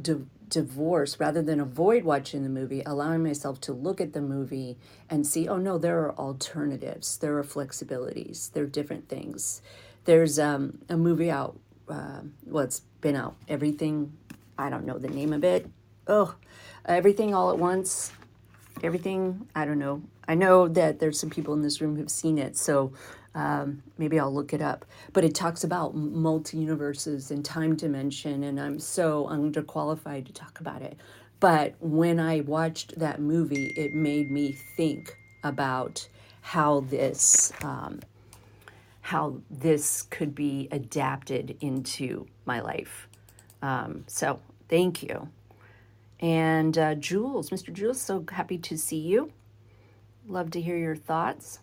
di- 0.01 0.25
divorce 0.47 1.19
rather 1.19 1.41
than 1.41 1.59
avoid 1.59 2.03
watching 2.03 2.43
the 2.43 2.49
movie, 2.49 2.81
allowing 2.85 3.23
myself 3.23 3.59
to 3.61 3.73
look 3.73 4.01
at 4.01 4.13
the 4.13 4.21
movie 4.21 4.77
and 5.09 5.25
see, 5.25 5.47
oh 5.47 5.57
no, 5.57 5.77
there 5.77 5.99
are 5.99 6.15
alternatives, 6.15 7.17
there 7.17 7.37
are 7.37 7.43
flexibilities, 7.43 8.51
there 8.53 8.63
are 8.63 8.67
different 8.67 9.09
things. 9.09 9.61
There's 10.05 10.39
um, 10.39 10.79
a 10.89 10.97
movie 10.97 11.29
out, 11.29 11.59
uh, 11.87 12.21
well, 12.45 12.63
it's 12.63 12.81
been 13.01 13.15
out, 13.15 13.35
everything, 13.47 14.13
I 14.57 14.69
don't 14.69 14.85
know 14.85 14.97
the 14.97 15.09
name 15.09 15.33
of 15.33 15.43
it. 15.43 15.69
Oh, 16.07 16.35
everything 16.85 17.33
all 17.33 17.51
at 17.51 17.57
once 17.57 18.11
everything 18.83 19.47
i 19.55 19.65
don't 19.65 19.79
know 19.79 20.01
i 20.29 20.35
know 20.35 20.69
that 20.69 20.99
there's 20.99 21.19
some 21.19 21.31
people 21.31 21.53
in 21.53 21.63
this 21.63 21.81
room 21.81 21.97
who've 21.97 22.11
seen 22.11 22.37
it 22.39 22.57
so 22.57 22.93
um, 23.35 23.83
maybe 23.97 24.19
i'll 24.19 24.33
look 24.33 24.53
it 24.53 24.61
up 24.61 24.85
but 25.13 25.25
it 25.25 25.35
talks 25.35 25.65
about 25.65 25.95
multi-universes 25.95 27.31
and 27.31 27.45
time 27.45 27.75
dimension 27.75 28.43
and 28.45 28.59
i'm 28.59 28.79
so 28.79 29.27
underqualified 29.27 30.25
to 30.25 30.33
talk 30.33 30.59
about 30.61 30.81
it 30.81 30.97
but 31.41 31.75
when 31.81 32.19
i 32.19 32.41
watched 32.41 32.97
that 32.99 33.21
movie 33.21 33.73
it 33.77 33.93
made 33.93 34.31
me 34.31 34.53
think 34.77 35.17
about 35.43 36.07
how 36.41 36.81
this 36.81 37.53
um, 37.63 37.99
how 39.01 39.35
this 39.51 40.03
could 40.03 40.35
be 40.35 40.69
adapted 40.71 41.57
into 41.61 42.27
my 42.45 42.61
life 42.61 43.09
um, 43.61 44.05
so 44.07 44.39
thank 44.69 45.03
you 45.03 45.29
and 46.19 46.77
uh, 46.77 46.95
Jules, 46.95 47.49
Mr. 47.49 47.71
Jules, 47.71 48.01
so 48.01 48.25
happy 48.29 48.57
to 48.57 48.77
see 48.77 48.97
you. 48.99 49.31
Love 50.29 50.51
to 50.53 50.61
hear 50.61 50.77
your 50.77 50.97
thoughts. 50.97 51.61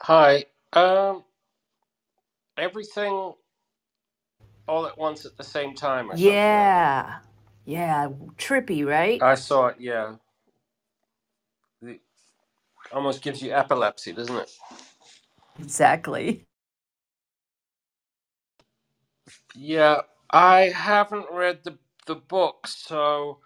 Hi. 0.00 0.46
Um, 0.74 1.24
everything 2.58 3.34
all 4.68 4.86
at 4.86 4.98
once 4.98 5.26
at 5.26 5.36
the 5.36 5.44
same 5.44 5.74
time 5.74 6.10
or 6.10 6.16
something 6.16 6.56
like. 6.56 6.74
Yeah, 6.80 7.18
yeah, 7.66 8.08
trippy, 8.38 8.86
right? 8.86 9.28
I 9.28 9.36
saw 9.36 9.68
it, 9.68 9.76
yeah. 9.80 10.16
It 11.82 12.00
almost 12.92 13.22
gives 13.22 13.42
you 13.42 13.52
epilepsy, 13.52 14.12
doesn't 14.12 14.36
it? 14.36 14.50
Exactly. 15.60 16.46
Yeah, 19.54 20.02
I 20.30 20.62
haven't 20.70 21.26
read 21.32 21.64
the 21.64 21.78
the 22.06 22.16
book, 22.16 22.66
so 22.68 23.40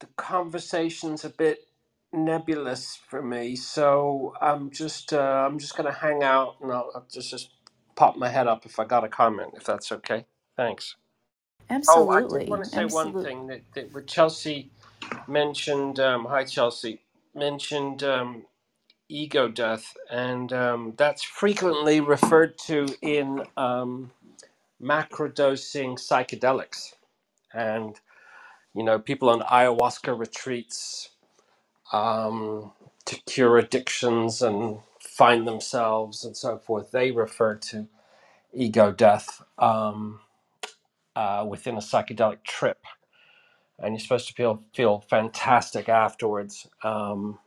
the 0.00 0.08
conversation's 0.16 1.24
a 1.24 1.30
bit 1.30 1.60
nebulous 2.16 2.96
for 3.08 3.22
me. 3.22 3.56
So 3.56 4.34
I'm 4.40 4.70
just 4.70 5.12
uh, 5.12 5.46
I'm 5.48 5.58
just 5.58 5.76
gonna 5.76 5.92
hang 5.94 6.22
out 6.24 6.56
and 6.62 6.72
I'll, 6.72 6.90
I'll 6.94 7.06
just 7.12 7.30
just 7.30 7.50
pop 7.96 8.16
my 8.16 8.28
head 8.30 8.48
up 8.48 8.66
if 8.66 8.80
I 8.80 8.86
got 8.86 9.04
a 9.04 9.08
comment, 9.08 9.52
if 9.56 9.64
that's 9.64 9.92
okay. 9.92 10.26
Thanks. 10.56 10.96
Oh, 11.88 12.10
I 12.10 12.22
did 12.22 12.30
Absolutely. 12.30 12.48
want 12.48 12.64
to 12.64 12.70
say 12.70 12.84
one 12.86 13.08
Absolutely. 13.08 13.24
thing 13.24 13.48
that, 13.48 13.62
that 13.74 14.08
Chelsea 14.08 14.72
mentioned. 15.28 16.00
Um, 16.00 16.26
hi, 16.26 16.44
Chelsea 16.44 17.02
mentioned. 17.34 18.02
Um, 18.04 18.44
ego 19.08 19.48
death, 19.48 19.96
and 20.10 20.52
um, 20.52 20.94
that's 20.98 21.22
frequently 21.24 22.00
referred 22.00 22.58
to 22.58 22.88
in 23.02 23.44
um, 23.56 24.12
macrodosing 24.82 25.94
psychedelics. 25.98 26.94
And, 27.54 28.00
you 28.74 28.84
know, 28.84 28.98
people 28.98 29.30
on 29.30 29.40
ayahuasca 29.42 30.18
retreats 30.18 31.10
um, 31.92 32.72
to 33.06 33.16
cure 33.26 33.58
addictions 33.58 34.42
and 34.42 34.80
find 35.00 35.46
themselves 35.48 36.24
and 36.24 36.36
so 36.36 36.58
forth, 36.58 36.92
they 36.92 37.12
refer 37.12 37.56
to 37.56 37.88
ego 38.54 38.92
death 38.92 39.42
um, 39.58 40.20
uh, 41.16 41.46
within 41.48 41.76
a 41.76 41.80
psychedelic 41.80 42.44
trip. 42.44 42.84
And 43.78 43.94
you're 43.94 44.00
supposed 44.00 44.28
to 44.28 44.34
feel, 44.34 44.62
feel 44.74 45.00
fantastic 45.10 45.88
afterwards. 45.88 46.68
Um, 46.84 47.38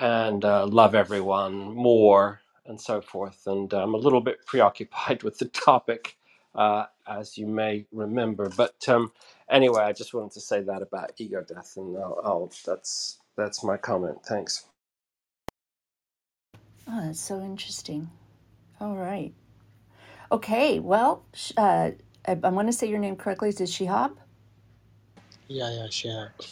and 0.00 0.44
uh, 0.44 0.66
love 0.66 0.96
everyone 0.96 1.74
more 1.76 2.42
and 2.66 2.80
so 2.80 3.02
forth. 3.02 3.44
And 3.46 3.72
I'm 3.74 3.94
a 3.94 3.98
little 3.98 4.22
bit 4.22 4.46
preoccupied 4.46 5.24
with 5.24 5.38
the 5.38 5.46
topic, 5.46 6.18
uh, 6.56 6.86
as 7.08 7.38
you 7.38 7.48
may 7.48 7.86
remember. 7.92 8.50
But 8.56 8.88
um, 8.90 9.12
anyway, 9.50 9.82
I 9.84 9.94
just 9.94 10.14
wanted 10.14 10.32
to 10.34 10.42
say 10.42 10.62
that 10.62 10.82
about 10.82 11.12
ego 11.18 11.44
death, 11.48 11.74
and 11.78 11.98
I'll, 11.98 12.20
I'll, 12.24 12.52
that's 12.66 13.19
that's 13.36 13.64
my 13.64 13.76
comment. 13.78 14.18
Thanks. 14.26 14.66
Oh, 16.88 17.02
that's 17.06 17.20
so 17.20 17.40
interesting. 17.40 18.10
All 18.80 18.96
right. 18.96 19.34
Okay. 20.32 20.80
Well, 20.80 21.24
sh- 21.34 21.52
uh, 21.56 21.92
I, 22.26 22.38
I 22.44 22.50
want 22.50 22.68
to 22.68 22.72
say 22.72 22.88
your 22.88 22.98
name 23.00 23.16
correctly. 23.16 23.50
Is 23.50 23.60
it 23.60 23.70
Shihab? 23.70 24.16
Yeah, 25.48 25.70
yeah, 25.72 25.88
sure. 25.90 26.34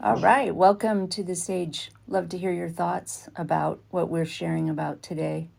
All 0.00 0.18
right. 0.18 0.54
Welcome 0.54 1.08
to 1.08 1.24
the 1.24 1.36
stage. 1.36 1.90
Love 2.08 2.28
to 2.30 2.38
hear 2.38 2.52
your 2.52 2.70
thoughts 2.70 3.28
about 3.36 3.80
what 3.90 4.10
we're 4.10 4.26
sharing 4.26 4.70
about 4.70 5.02
today. 5.02 5.50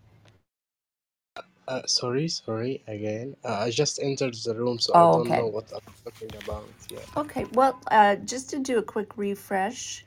Uh, 1.67 1.81
sorry, 1.87 2.27
sorry 2.29 2.83
again. 2.87 3.35
Uh, 3.45 3.59
I 3.61 3.71
just 3.71 3.99
entered 4.01 4.35
the 4.35 4.55
room, 4.55 4.79
so 4.79 4.95
I 4.97 5.05
Oh, 5.05 5.13
don't 5.13 5.33
know 5.35 5.45
okay. 5.45 5.47
what 5.47 5.71
I'm 5.73 5.93
talking 6.05 6.35
about. 6.43 6.73
Yeah. 6.89 6.99
Okay. 7.17 7.45
Well, 7.53 7.81
uh, 7.91 8.17
just 8.17 8.49
to 8.51 8.59
do 8.59 8.79
a 8.79 8.83
quick 8.83 9.17
refresh 9.17 10.05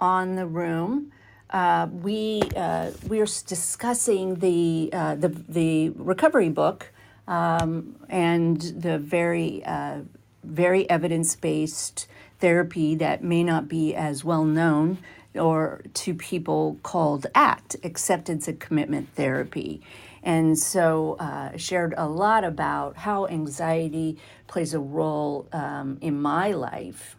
on 0.00 0.36
the 0.36 0.46
room, 0.46 1.12
uh, 1.50 1.88
we 1.92 2.42
uh, 2.56 2.90
we 3.06 3.20
are 3.20 3.26
discussing 3.26 4.36
the 4.36 4.90
uh, 4.92 5.14
the 5.14 5.28
the 5.28 5.90
recovery 5.90 6.48
book 6.48 6.92
um, 7.28 7.96
and 8.08 8.60
the 8.60 8.98
very 8.98 9.64
uh, 9.64 10.00
very 10.42 10.88
evidence 10.90 11.36
based 11.36 12.06
therapy 12.40 12.94
that 12.96 13.22
may 13.22 13.44
not 13.44 13.68
be 13.68 13.94
as 13.94 14.24
well 14.24 14.44
known 14.44 14.98
or 15.34 15.82
to 15.94 16.14
people 16.14 16.78
called 16.82 17.26
ACT, 17.34 17.76
acceptance 17.82 18.46
and 18.46 18.60
commitment 18.60 19.08
therapy. 19.14 19.80
And 20.22 20.58
so 20.58 21.16
uh, 21.18 21.56
shared 21.56 21.94
a 21.96 22.08
lot 22.08 22.44
about 22.44 22.96
how 22.96 23.26
anxiety 23.26 24.16
plays 24.46 24.74
a 24.74 24.78
role 24.78 25.48
um, 25.52 25.98
in 26.00 26.20
my 26.20 26.52
life 26.52 27.16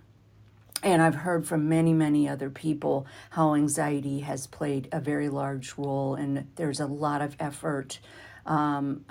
and 0.85 1.01
I've 1.01 1.15
heard 1.15 1.47
from 1.47 1.67
many, 1.67 1.93
many 1.93 2.29
other 2.29 2.51
people 2.51 3.07
how 3.31 3.55
anxiety 3.55 4.19
has 4.19 4.45
played 4.45 4.87
a 4.91 4.99
very 4.99 5.29
large 5.29 5.73
role, 5.77 6.13
and 6.13 6.47
there's 6.55 6.79
a 6.79 6.85
lot 6.85 7.23
of 7.23 7.35
effort. 7.39 7.99
Um, 8.45 9.03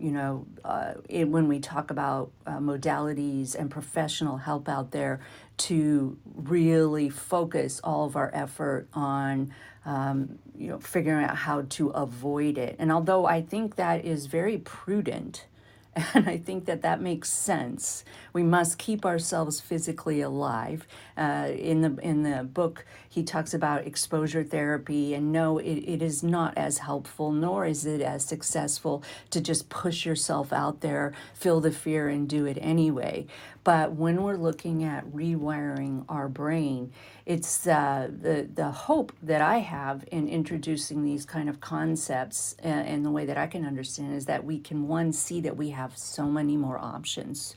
you 0.00 0.10
know, 0.10 0.46
uh, 0.64 0.94
it, 1.08 1.28
when 1.28 1.46
we 1.46 1.60
talk 1.60 1.92
about 1.92 2.32
uh, 2.44 2.58
modalities 2.58 3.54
and 3.54 3.70
professional 3.70 4.38
help 4.38 4.68
out 4.68 4.90
there 4.90 5.20
to 5.58 6.18
really 6.34 7.08
focus 7.08 7.80
all 7.84 8.06
of 8.06 8.16
our 8.16 8.32
effort 8.34 8.88
on, 8.92 9.54
um, 9.86 10.40
you 10.58 10.66
know, 10.66 10.80
figuring 10.80 11.24
out 11.24 11.36
how 11.36 11.62
to 11.68 11.90
avoid 11.90 12.58
it. 12.58 12.74
And 12.80 12.90
although 12.90 13.26
I 13.26 13.42
think 13.42 13.76
that 13.76 14.04
is 14.04 14.26
very 14.26 14.58
prudent, 14.58 15.46
And 16.14 16.28
I 16.28 16.38
think 16.38 16.66
that 16.66 16.82
that 16.82 17.00
makes 17.00 17.30
sense. 17.30 18.04
We 18.32 18.42
must 18.42 18.78
keep 18.78 19.04
ourselves 19.04 19.60
physically 19.60 20.20
alive. 20.20 20.86
Uh, 21.16 21.50
in 21.56 21.80
the 21.80 21.96
in 22.02 22.22
the 22.22 22.44
book, 22.44 22.84
he 23.08 23.22
talks 23.22 23.52
about 23.52 23.86
exposure 23.86 24.44
therapy, 24.44 25.14
and 25.14 25.32
no, 25.32 25.58
it, 25.58 25.78
it 25.78 26.02
is 26.02 26.22
not 26.22 26.56
as 26.56 26.78
helpful, 26.78 27.32
nor 27.32 27.66
is 27.66 27.84
it 27.84 28.00
as 28.00 28.24
successful 28.24 29.02
to 29.30 29.40
just 29.40 29.68
push 29.68 30.06
yourself 30.06 30.52
out 30.52 30.80
there, 30.80 31.12
feel 31.34 31.60
the 31.60 31.72
fear, 31.72 32.08
and 32.08 32.28
do 32.28 32.46
it 32.46 32.58
anyway. 32.60 33.26
But 33.62 33.92
when 33.92 34.22
we're 34.22 34.36
looking 34.36 34.84
at 34.84 35.06
rewiring 35.12 36.04
our 36.08 36.28
brain, 36.28 36.92
it's 37.26 37.66
uh, 37.66 38.08
the 38.10 38.48
the 38.52 38.70
hope 38.70 39.12
that 39.22 39.42
I 39.42 39.58
have 39.58 40.04
in 40.10 40.28
introducing 40.28 41.04
these 41.04 41.26
kind 41.26 41.48
of 41.48 41.60
concepts 41.60 42.56
uh, 42.64 42.68
and 42.68 43.04
the 43.04 43.10
way 43.10 43.26
that 43.26 43.36
I 43.36 43.46
can 43.46 43.66
understand 43.66 44.14
is 44.14 44.26
that 44.26 44.44
we 44.44 44.58
can 44.58 44.88
one 44.88 45.12
see 45.12 45.40
that 45.42 45.56
we 45.56 45.70
have 45.70 45.98
so 45.98 46.26
many 46.26 46.56
more 46.56 46.78
options 46.78 47.56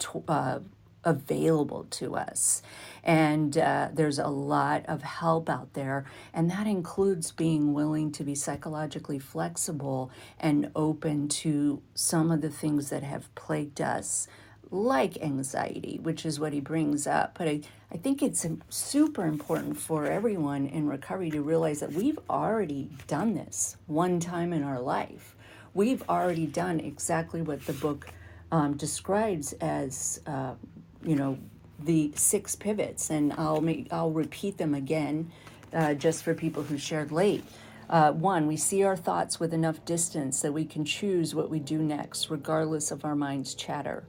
to, 0.00 0.24
uh, 0.28 0.58
available 1.04 1.86
to 1.90 2.16
us. 2.16 2.62
And 3.02 3.56
uh, 3.56 3.88
there's 3.92 4.18
a 4.18 4.28
lot 4.28 4.84
of 4.86 5.02
help 5.02 5.48
out 5.48 5.72
there. 5.72 6.04
And 6.34 6.50
that 6.50 6.66
includes 6.66 7.32
being 7.32 7.72
willing 7.72 8.12
to 8.12 8.24
be 8.24 8.34
psychologically 8.34 9.18
flexible 9.18 10.10
and 10.38 10.70
open 10.76 11.28
to 11.28 11.80
some 11.94 12.30
of 12.30 12.42
the 12.42 12.50
things 12.50 12.90
that 12.90 13.02
have 13.02 13.34
plagued 13.34 13.80
us, 13.80 14.28
like 14.70 15.20
anxiety, 15.22 15.98
which 16.02 16.26
is 16.26 16.38
what 16.38 16.52
he 16.52 16.60
brings 16.60 17.06
up. 17.06 17.38
But 17.38 17.48
I, 17.48 17.60
I 17.90 17.96
think 17.96 18.22
it's 18.22 18.46
super 18.68 19.24
important 19.24 19.78
for 19.78 20.04
everyone 20.06 20.66
in 20.66 20.86
recovery 20.86 21.30
to 21.30 21.40
realize 21.40 21.80
that 21.80 21.92
we've 21.92 22.18
already 22.28 22.90
done 23.06 23.34
this 23.34 23.76
one 23.86 24.20
time 24.20 24.52
in 24.52 24.62
our 24.62 24.80
life. 24.80 25.34
We've 25.72 26.02
already 26.08 26.46
done 26.46 26.80
exactly 26.80 27.42
what 27.42 27.64
the 27.66 27.72
book 27.72 28.10
um, 28.52 28.76
describes 28.76 29.52
as 29.54 30.20
uh, 30.26 30.54
you 31.02 31.16
know 31.16 31.38
the 31.78 32.12
six 32.14 32.54
pivots 32.54 33.08
and 33.08 33.32
i'll 33.34 33.62
make 33.62 33.90
i'll 33.90 34.10
repeat 34.10 34.58
them 34.58 34.74
again 34.74 35.30
uh, 35.72 35.94
just 35.94 36.24
for 36.24 36.34
people 36.34 36.62
who 36.62 36.78
shared 36.78 37.12
late. 37.12 37.44
Uh, 37.88 38.12
one 38.12 38.46
we 38.46 38.56
see 38.56 38.84
our 38.84 38.96
thoughts 38.96 39.40
with 39.40 39.52
enough 39.52 39.84
distance 39.84 40.40
that 40.42 40.52
we 40.52 40.64
can 40.64 40.84
choose 40.84 41.34
what 41.34 41.50
we 41.50 41.58
do 41.58 41.78
next 41.78 42.30
regardless 42.30 42.90
of 42.90 43.04
our 43.04 43.16
mind's 43.16 43.54
chatter. 43.54 44.04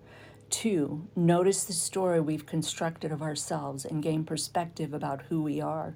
Two 0.49 1.07
notice 1.15 1.63
the 1.63 1.73
story 1.73 2.19
we've 2.19 2.45
constructed 2.45 3.11
of 3.11 3.21
ourselves 3.21 3.85
and 3.85 4.03
gain 4.03 4.23
perspective 4.23 4.93
about 4.93 5.23
who 5.23 5.41
we 5.41 5.61
are. 5.61 5.95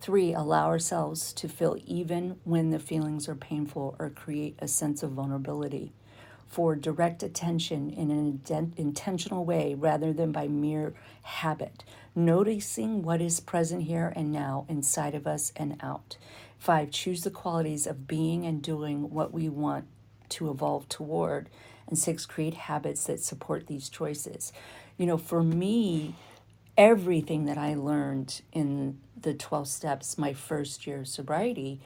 Three, 0.00 0.34
allow 0.34 0.66
ourselves 0.66 1.32
to 1.34 1.48
feel 1.48 1.76
even 1.86 2.36
when 2.42 2.70
the 2.70 2.80
feelings 2.80 3.28
are 3.28 3.36
painful 3.36 3.94
or 4.00 4.10
create 4.10 4.56
a 4.58 4.66
sense 4.66 5.02
of 5.02 5.12
vulnerability. 5.12 5.92
Four, 6.52 6.76
direct 6.76 7.22
attention 7.22 7.88
in 7.88 8.10
an 8.10 8.38
inten- 8.38 8.76
intentional 8.76 9.46
way 9.46 9.72
rather 9.72 10.12
than 10.12 10.32
by 10.32 10.48
mere 10.48 10.92
habit, 11.22 11.82
noticing 12.14 13.02
what 13.02 13.22
is 13.22 13.40
present 13.40 13.84
here 13.84 14.12
and 14.14 14.30
now 14.30 14.66
inside 14.68 15.14
of 15.14 15.26
us 15.26 15.54
and 15.56 15.78
out. 15.82 16.18
Five, 16.58 16.90
choose 16.90 17.22
the 17.22 17.30
qualities 17.30 17.86
of 17.86 18.06
being 18.06 18.44
and 18.44 18.60
doing 18.60 19.08
what 19.08 19.32
we 19.32 19.48
want 19.48 19.86
to 20.28 20.50
evolve 20.50 20.90
toward. 20.90 21.48
And 21.88 21.98
six, 21.98 22.26
create 22.26 22.52
habits 22.52 23.04
that 23.04 23.20
support 23.20 23.66
these 23.66 23.88
choices. 23.88 24.52
You 24.98 25.06
know, 25.06 25.16
for 25.16 25.42
me, 25.42 26.14
everything 26.76 27.46
that 27.46 27.56
I 27.56 27.72
learned 27.72 28.42
in 28.52 28.98
the 29.18 29.32
12 29.32 29.68
steps, 29.68 30.18
my 30.18 30.34
first 30.34 30.86
year 30.86 31.00
of 31.00 31.08
sobriety, 31.08 31.80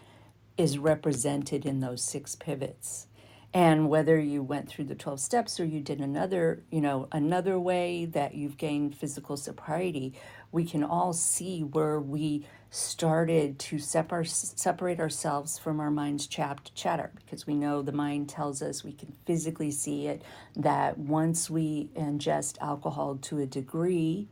is 0.59 0.77
represented 0.77 1.65
in 1.65 1.79
those 1.79 2.03
six 2.03 2.35
pivots. 2.35 3.07
And 3.55 3.89
whether 3.89 4.19
you 4.19 4.43
went 4.43 4.69
through 4.69 4.85
the 4.85 4.95
12 4.95 5.21
steps 5.21 5.59
or 5.59 5.65
you 5.65 5.81
did 5.81 6.01
another, 6.01 6.63
you 6.71 6.81
know, 6.81 7.09
another 7.13 7.59
way 7.59 8.05
that 8.07 8.35
you've 8.35 8.59
gained 8.59 8.97
physical 8.97 9.37
sobriety, 9.37 10.15
we 10.53 10.65
can 10.65 10.85
all 10.85 11.13
see 11.15 11.63
where 11.63 11.99
we 11.99 12.47
started 12.71 13.59
to 13.59 13.79
separ- 13.79 14.25
separate 14.25 15.01
ourselves 15.01 15.59
from 15.59 15.81
our 15.81 15.91
mind's 15.91 16.27
chapped 16.27 16.75
chatter. 16.75 17.11
Because 17.17 17.47
we 17.47 17.55
know 17.55 17.81
the 17.83 17.93
mind 17.93 18.29
tells 18.29 18.61
us 18.61 18.85
we 18.85 18.93
can 18.93 19.15
physically 19.25 19.71
see 19.71 20.07
it 20.07 20.23
that 20.57 20.99
once 20.99 21.49
we 21.49 21.91
ingest 21.97 22.59
alcohol 22.61 23.17
to 23.23 23.39
a 23.39 23.47
degree 23.47 24.29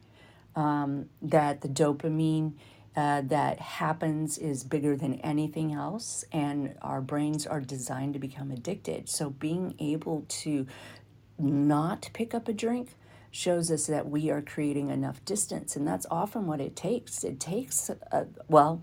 um, 0.56 1.06
that 1.22 1.62
the 1.62 1.68
dopamine 1.68 2.52
uh, 2.96 3.22
that 3.22 3.60
happens 3.60 4.38
is 4.38 4.62
bigger 4.64 4.96
than 4.96 5.14
anything 5.20 5.72
else, 5.72 6.24
and 6.32 6.74
our 6.80 7.00
brains 7.00 7.46
are 7.46 7.60
designed 7.60 8.14
to 8.14 8.20
become 8.20 8.50
addicted. 8.50 9.08
So, 9.08 9.30
being 9.30 9.74
able 9.78 10.24
to 10.28 10.66
not 11.38 12.08
pick 12.12 12.34
up 12.34 12.48
a 12.48 12.52
drink 12.52 12.94
shows 13.30 13.70
us 13.70 13.88
that 13.88 14.08
we 14.08 14.30
are 14.30 14.40
creating 14.40 14.90
enough 14.90 15.24
distance, 15.24 15.74
and 15.74 15.86
that's 15.86 16.06
often 16.10 16.46
what 16.46 16.60
it 16.60 16.76
takes. 16.76 17.24
It 17.24 17.40
takes, 17.40 17.90
a, 17.90 18.26
well, 18.48 18.80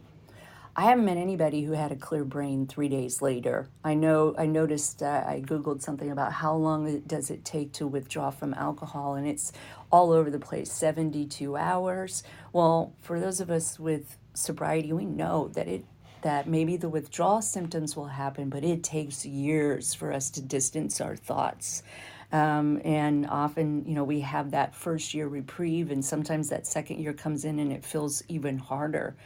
I 0.73 0.83
haven't 0.83 1.03
met 1.03 1.17
anybody 1.17 1.63
who 1.63 1.73
had 1.73 1.91
a 1.91 1.97
clear 1.97 2.23
brain 2.23 2.65
three 2.65 2.87
days 2.87 3.21
later. 3.21 3.67
I 3.83 3.93
know 3.93 4.33
I 4.37 4.45
noticed 4.45 5.03
uh, 5.03 5.23
I 5.27 5.41
googled 5.45 5.81
something 5.81 6.09
about 6.09 6.31
how 6.31 6.55
long 6.55 7.01
does 7.01 7.29
it 7.29 7.43
take 7.43 7.73
to 7.73 7.87
withdraw 7.87 8.31
from 8.31 8.53
alcohol, 8.53 9.15
and 9.15 9.27
it's 9.27 9.51
all 9.91 10.13
over 10.13 10.29
the 10.29 10.39
place. 10.39 10.71
Seventy-two 10.71 11.57
hours. 11.57 12.23
Well, 12.53 12.93
for 13.01 13.19
those 13.19 13.41
of 13.41 13.51
us 13.51 13.77
with 13.77 14.17
sobriety, 14.33 14.93
we 14.93 15.05
know 15.05 15.49
that 15.49 15.67
it 15.67 15.83
that 16.21 16.47
maybe 16.47 16.77
the 16.77 16.87
withdrawal 16.87 17.41
symptoms 17.41 17.97
will 17.97 18.05
happen, 18.05 18.49
but 18.49 18.63
it 18.63 18.83
takes 18.83 19.25
years 19.25 19.93
for 19.93 20.13
us 20.13 20.29
to 20.29 20.41
distance 20.41 21.01
our 21.01 21.17
thoughts. 21.17 21.83
Um, 22.31 22.79
and 22.85 23.27
often, 23.27 23.83
you 23.85 23.93
know, 23.93 24.05
we 24.05 24.21
have 24.21 24.51
that 24.51 24.73
first 24.73 25.13
year 25.13 25.27
reprieve, 25.27 25.91
and 25.91 26.05
sometimes 26.05 26.47
that 26.47 26.65
second 26.65 26.99
year 26.99 27.11
comes 27.11 27.43
in 27.43 27.59
and 27.59 27.73
it 27.73 27.83
feels 27.83 28.23
even 28.29 28.57
harder. 28.57 29.17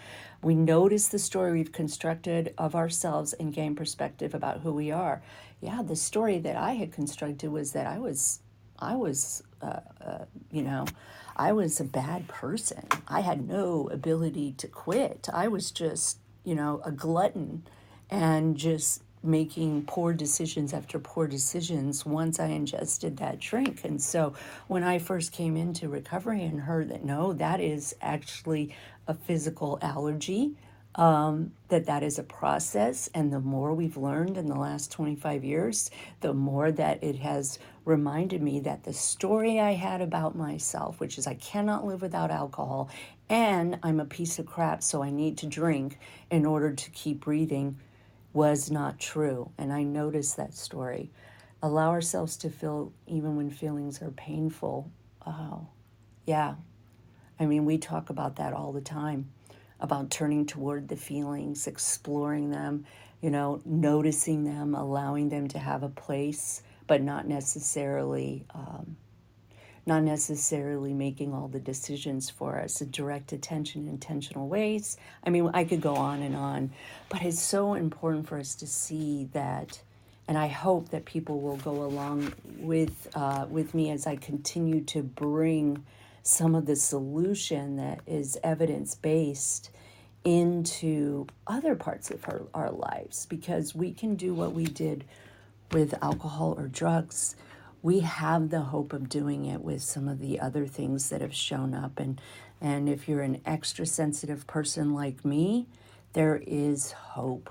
We 0.45 0.53
notice 0.53 1.07
the 1.07 1.17
story 1.17 1.53
we've 1.53 1.71
constructed 1.71 2.53
of 2.59 2.75
ourselves 2.75 3.33
and 3.33 3.51
gain 3.51 3.73
perspective 3.73 4.35
about 4.35 4.59
who 4.59 4.71
we 4.71 4.91
are. 4.91 5.23
Yeah, 5.59 5.81
the 5.81 5.95
story 5.95 6.37
that 6.37 6.55
I 6.55 6.73
had 6.73 6.91
constructed 6.91 7.49
was 7.49 7.71
that 7.71 7.87
I 7.87 7.97
was, 7.97 8.41
I 8.77 8.95
was, 8.95 9.41
uh, 9.63 9.79
uh, 9.99 10.25
you 10.51 10.61
know, 10.61 10.85
I 11.35 11.51
was 11.51 11.79
a 11.79 11.83
bad 11.83 12.27
person. 12.27 12.87
I 13.07 13.21
had 13.21 13.47
no 13.47 13.89
ability 13.91 14.51
to 14.59 14.67
quit. 14.67 15.27
I 15.33 15.47
was 15.47 15.71
just, 15.71 16.19
you 16.43 16.53
know, 16.53 16.79
a 16.85 16.91
glutton 16.91 17.63
and 18.11 18.55
just 18.55 19.01
making 19.25 19.85
poor 19.85 20.13
decisions 20.13 20.73
after 20.73 20.99
poor 20.99 21.27
decisions 21.27 22.05
once 22.05 22.39
I 22.39 22.47
ingested 22.47 23.17
that 23.17 23.39
drink. 23.39 23.83
And 23.83 24.01
so 24.01 24.33
when 24.67 24.83
I 24.83 24.99
first 24.99 25.31
came 25.31 25.57
into 25.57 25.89
recovery 25.89 26.43
and 26.43 26.61
heard 26.61 26.89
that 26.89 27.03
no, 27.03 27.33
that 27.33 27.59
is 27.59 27.95
actually 28.01 28.75
a 29.07 29.13
physical 29.13 29.79
allergy, 29.81 30.55
um, 30.95 31.51
that 31.67 31.85
that 31.87 32.03
is 32.03 32.17
a 32.17 32.23
process 32.23 33.09
and 33.13 33.31
the 33.31 33.39
more 33.39 33.73
we've 33.73 33.97
learned 33.97 34.37
in 34.37 34.47
the 34.47 34.55
last 34.55 34.91
25 34.91 35.43
years 35.43 35.91
the 36.21 36.33
more 36.33 36.71
that 36.71 37.03
it 37.03 37.17
has 37.17 37.59
reminded 37.83 38.41
me 38.41 38.61
that 38.61 38.83
the 38.83 38.93
story 38.93 39.59
i 39.59 39.73
had 39.73 40.01
about 40.01 40.35
myself 40.35 40.99
which 40.99 41.17
is 41.17 41.27
i 41.27 41.33
cannot 41.35 41.85
live 41.85 42.01
without 42.01 42.31
alcohol 42.31 42.89
and 43.29 43.77
i'm 43.83 43.99
a 43.99 44.05
piece 44.05 44.39
of 44.39 44.45
crap 44.45 44.81
so 44.81 45.03
i 45.03 45.09
need 45.09 45.37
to 45.37 45.45
drink 45.45 45.99
in 46.31 46.45
order 46.45 46.71
to 46.71 46.89
keep 46.91 47.19
breathing 47.19 47.77
was 48.35 48.69
not 48.69 48.99
true. 48.99 49.49
And 49.57 49.71
I 49.71 49.83
noticed 49.83 50.37
that 50.37 50.53
story. 50.53 51.09
Allow 51.63 51.89
ourselves 51.89 52.35
to 52.37 52.49
feel 52.49 52.91
even 53.07 53.37
when 53.37 53.49
feelings 53.49 54.01
are 54.01 54.11
painful. 54.11 54.91
Oh, 55.25 55.67
yeah. 56.27 56.55
I 57.39 57.45
mean, 57.45 57.65
we 57.65 57.77
talk 57.77 58.09
about 58.09 58.35
that 58.35 58.53
all 58.53 58.73
the 58.73 58.81
time 58.81 59.29
about 59.79 60.09
turning 60.09 60.45
toward 60.45 60.87
the 60.87 60.95
feelings, 60.95 61.65
exploring 61.65 62.49
them, 62.49 62.85
you 63.21 63.29
know, 63.29 63.61
noticing 63.65 64.43
them, 64.43 64.75
allowing 64.75 65.29
them 65.29 65.47
to 65.47 65.59
have 65.59 65.83
a 65.83 65.89
place, 65.89 66.61
but 66.87 67.01
not 67.01 67.27
necessarily. 67.27 68.45
Um, 68.53 68.97
not 69.85 70.03
necessarily 70.03 70.93
making 70.93 71.33
all 71.33 71.47
the 71.47 71.59
decisions 71.59 72.29
for 72.29 72.59
us, 72.59 72.79
direct 72.79 73.31
attention 73.31 73.87
intentional 73.87 74.47
ways. 74.47 74.97
I 75.23 75.29
mean, 75.29 75.49
I 75.53 75.63
could 75.63 75.81
go 75.81 75.95
on 75.95 76.21
and 76.21 76.35
on, 76.35 76.71
but 77.09 77.21
it's 77.21 77.41
so 77.41 77.75
important 77.75 78.27
for 78.27 78.39
us 78.39 78.55
to 78.55 78.67
see 78.67 79.29
that, 79.33 79.81
and 80.27 80.37
I 80.37 80.47
hope 80.47 80.89
that 80.89 81.05
people 81.05 81.39
will 81.39 81.57
go 81.57 81.83
along 81.83 82.33
with 82.57 83.07
uh, 83.15 83.45
with 83.49 83.73
me 83.73 83.91
as 83.91 84.07
I 84.07 84.15
continue 84.15 84.81
to 84.85 85.03
bring 85.03 85.85
some 86.23 86.55
of 86.55 86.65
the 86.65 86.75
solution 86.75 87.77
that 87.77 87.99
is 88.07 88.37
evidence 88.43 88.95
based 88.95 89.69
into 90.23 91.27
other 91.45 91.75
parts 91.75 92.09
of 92.09 92.25
our, 92.27 92.41
our 92.55 92.71
lives 92.71 93.27
because 93.27 93.75
we 93.75 93.93
can 93.93 94.15
do 94.15 94.33
what 94.33 94.51
we 94.51 94.65
did 94.65 95.05
with 95.71 95.93
alcohol 96.01 96.55
or 96.57 96.67
drugs, 96.67 97.35
we 97.85 97.99
have 97.99 98.49
the 98.49 98.61
hope 98.61 98.93
of 98.93 99.07
doing 99.07 99.45
it 99.45 99.61
with 99.61 99.79
some 99.79 100.07
of 100.07 100.17
the 100.17 100.39
other 100.39 100.65
things 100.65 101.09
that 101.09 101.21
have 101.21 101.35
shown 101.35 101.75
up. 101.75 101.99
And, 101.99 102.19
and 102.59 102.89
if 102.89 103.07
you're 103.07 103.21
an 103.21 103.39
extra 103.45 103.85
sensitive 103.85 104.47
person 104.47 104.95
like 104.95 105.23
me, 105.23 105.67
there 106.13 106.41
is 106.47 106.93
hope. 106.93 107.47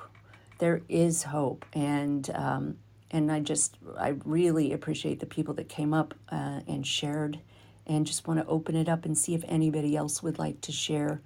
There 0.59 0.83
is 0.89 1.23
hope. 1.23 1.65
And, 1.73 2.29
um, 2.35 2.79
and 3.13 3.31
I 3.31 3.39
just, 3.39 3.77
I 3.97 4.17
really 4.25 4.73
appreciate 4.73 5.21
the 5.21 5.27
people 5.27 5.55
that 5.55 5.69
came 5.69 5.95
up 5.95 6.15
uh, 6.31 6.63
and 6.67 6.85
shared 6.85 7.39
and 7.87 8.05
just 8.05 8.27
want 8.27 8.41
to 8.41 8.47
open 8.47 8.75
it 8.75 8.89
up 8.89 9.05
and 9.05 9.17
see 9.17 9.35
if 9.37 9.45
anybody 9.47 9.97
else 9.97 10.21
would 10.21 10.41
like 10.41 10.61
to 10.63 10.73
share 10.73 11.21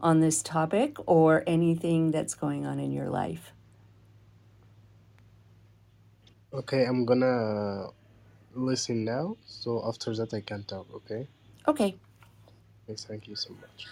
on 0.00 0.20
this 0.20 0.42
topic 0.42 0.96
or 1.04 1.44
anything 1.46 2.12
that's 2.12 2.34
going 2.34 2.64
on 2.64 2.80
in 2.80 2.92
your 2.92 3.10
life. 3.10 3.52
Okay, 6.54 6.86
I'm 6.86 7.04
gonna 7.04 7.88
listen 8.54 9.04
now. 9.04 9.36
So 9.46 9.82
after 9.86 10.14
that, 10.16 10.34
I 10.34 10.40
can 10.40 10.64
talk. 10.64 10.86
Okay. 10.94 11.26
Okay. 11.68 11.96
Okay. 12.88 12.96
Thank 13.08 13.28
you 13.28 13.36
so 13.36 13.50
much. 13.60 13.86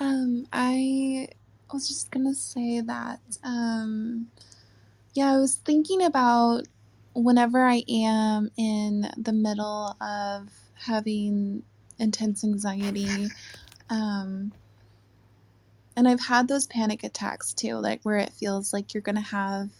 Um, 0.00 0.46
I 0.52 1.28
was 1.72 1.88
just 1.88 2.10
gonna 2.10 2.34
say 2.34 2.80
that, 2.80 3.20
um, 3.42 4.28
yeah, 5.14 5.32
I 5.34 5.38
was 5.38 5.56
thinking 5.56 6.02
about 6.02 6.64
whenever 7.14 7.62
I 7.64 7.82
am 7.88 8.50
in 8.56 9.10
the 9.16 9.32
middle 9.32 9.96
of 10.00 10.48
having 10.74 11.62
intense 11.98 12.44
anxiety, 12.44 13.28
um, 13.90 14.52
and 15.96 16.08
I've 16.08 16.20
had 16.20 16.46
those 16.48 16.66
panic 16.68 17.02
attacks 17.04 17.52
too, 17.52 17.74
like 17.76 18.00
where 18.04 18.18
it 18.18 18.32
feels 18.32 18.72
like 18.72 18.94
you're 18.94 19.02
gonna 19.02 19.20
have 19.20 19.70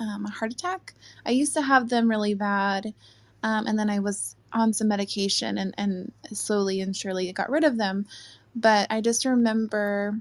um, 0.00 0.26
a 0.26 0.30
heart 0.30 0.52
attack. 0.52 0.94
I 1.24 1.30
used 1.30 1.54
to 1.54 1.62
have 1.62 1.88
them 1.88 2.08
really 2.10 2.34
bad, 2.34 2.94
um, 3.42 3.66
and 3.66 3.78
then 3.78 3.90
I 3.90 3.98
was 4.00 4.36
on 4.52 4.72
some 4.72 4.88
medication, 4.88 5.58
and, 5.58 5.74
and 5.78 6.12
slowly 6.32 6.80
and 6.80 6.96
surely 6.96 7.28
it 7.28 7.34
got 7.34 7.50
rid 7.50 7.64
of 7.64 7.76
them. 7.76 8.06
But 8.54 8.88
I 8.90 9.00
just 9.00 9.24
remember, 9.24 10.18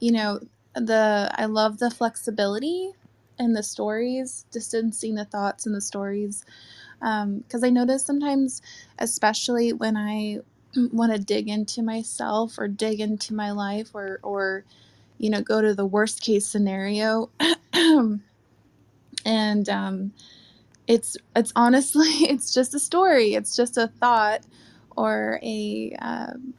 you 0.00 0.12
know, 0.12 0.40
the 0.74 1.30
I 1.34 1.46
love 1.46 1.78
the 1.78 1.90
flexibility 1.90 2.92
and 3.38 3.56
the 3.56 3.62
stories, 3.62 4.46
distancing 4.50 5.14
the 5.14 5.24
thoughts 5.24 5.66
and 5.66 5.74
the 5.74 5.80
stories, 5.80 6.44
because 7.00 7.64
I 7.64 7.70
notice 7.70 8.04
sometimes, 8.04 8.62
especially 8.98 9.72
when 9.72 9.96
I 9.96 10.40
want 10.92 11.12
to 11.12 11.18
dig 11.18 11.48
into 11.48 11.82
myself 11.82 12.58
or 12.58 12.68
dig 12.68 13.00
into 13.00 13.34
my 13.34 13.52
life 13.52 13.90
or 13.94 14.20
or 14.22 14.64
you 15.18 15.30
know 15.30 15.40
go 15.40 15.60
to 15.62 15.74
the 15.74 15.86
worst 15.86 16.20
case 16.20 16.46
scenario 16.46 17.30
and 19.24 19.68
um, 19.68 20.12
it's 20.86 21.16
it's 21.34 21.52
honestly 21.56 22.06
it's 22.30 22.52
just 22.52 22.74
a 22.74 22.78
story. 22.78 23.34
It's 23.34 23.56
just 23.56 23.76
a 23.76 23.88
thought 23.88 24.42
or 24.96 25.38
a 25.42 25.96
um, 26.00 26.54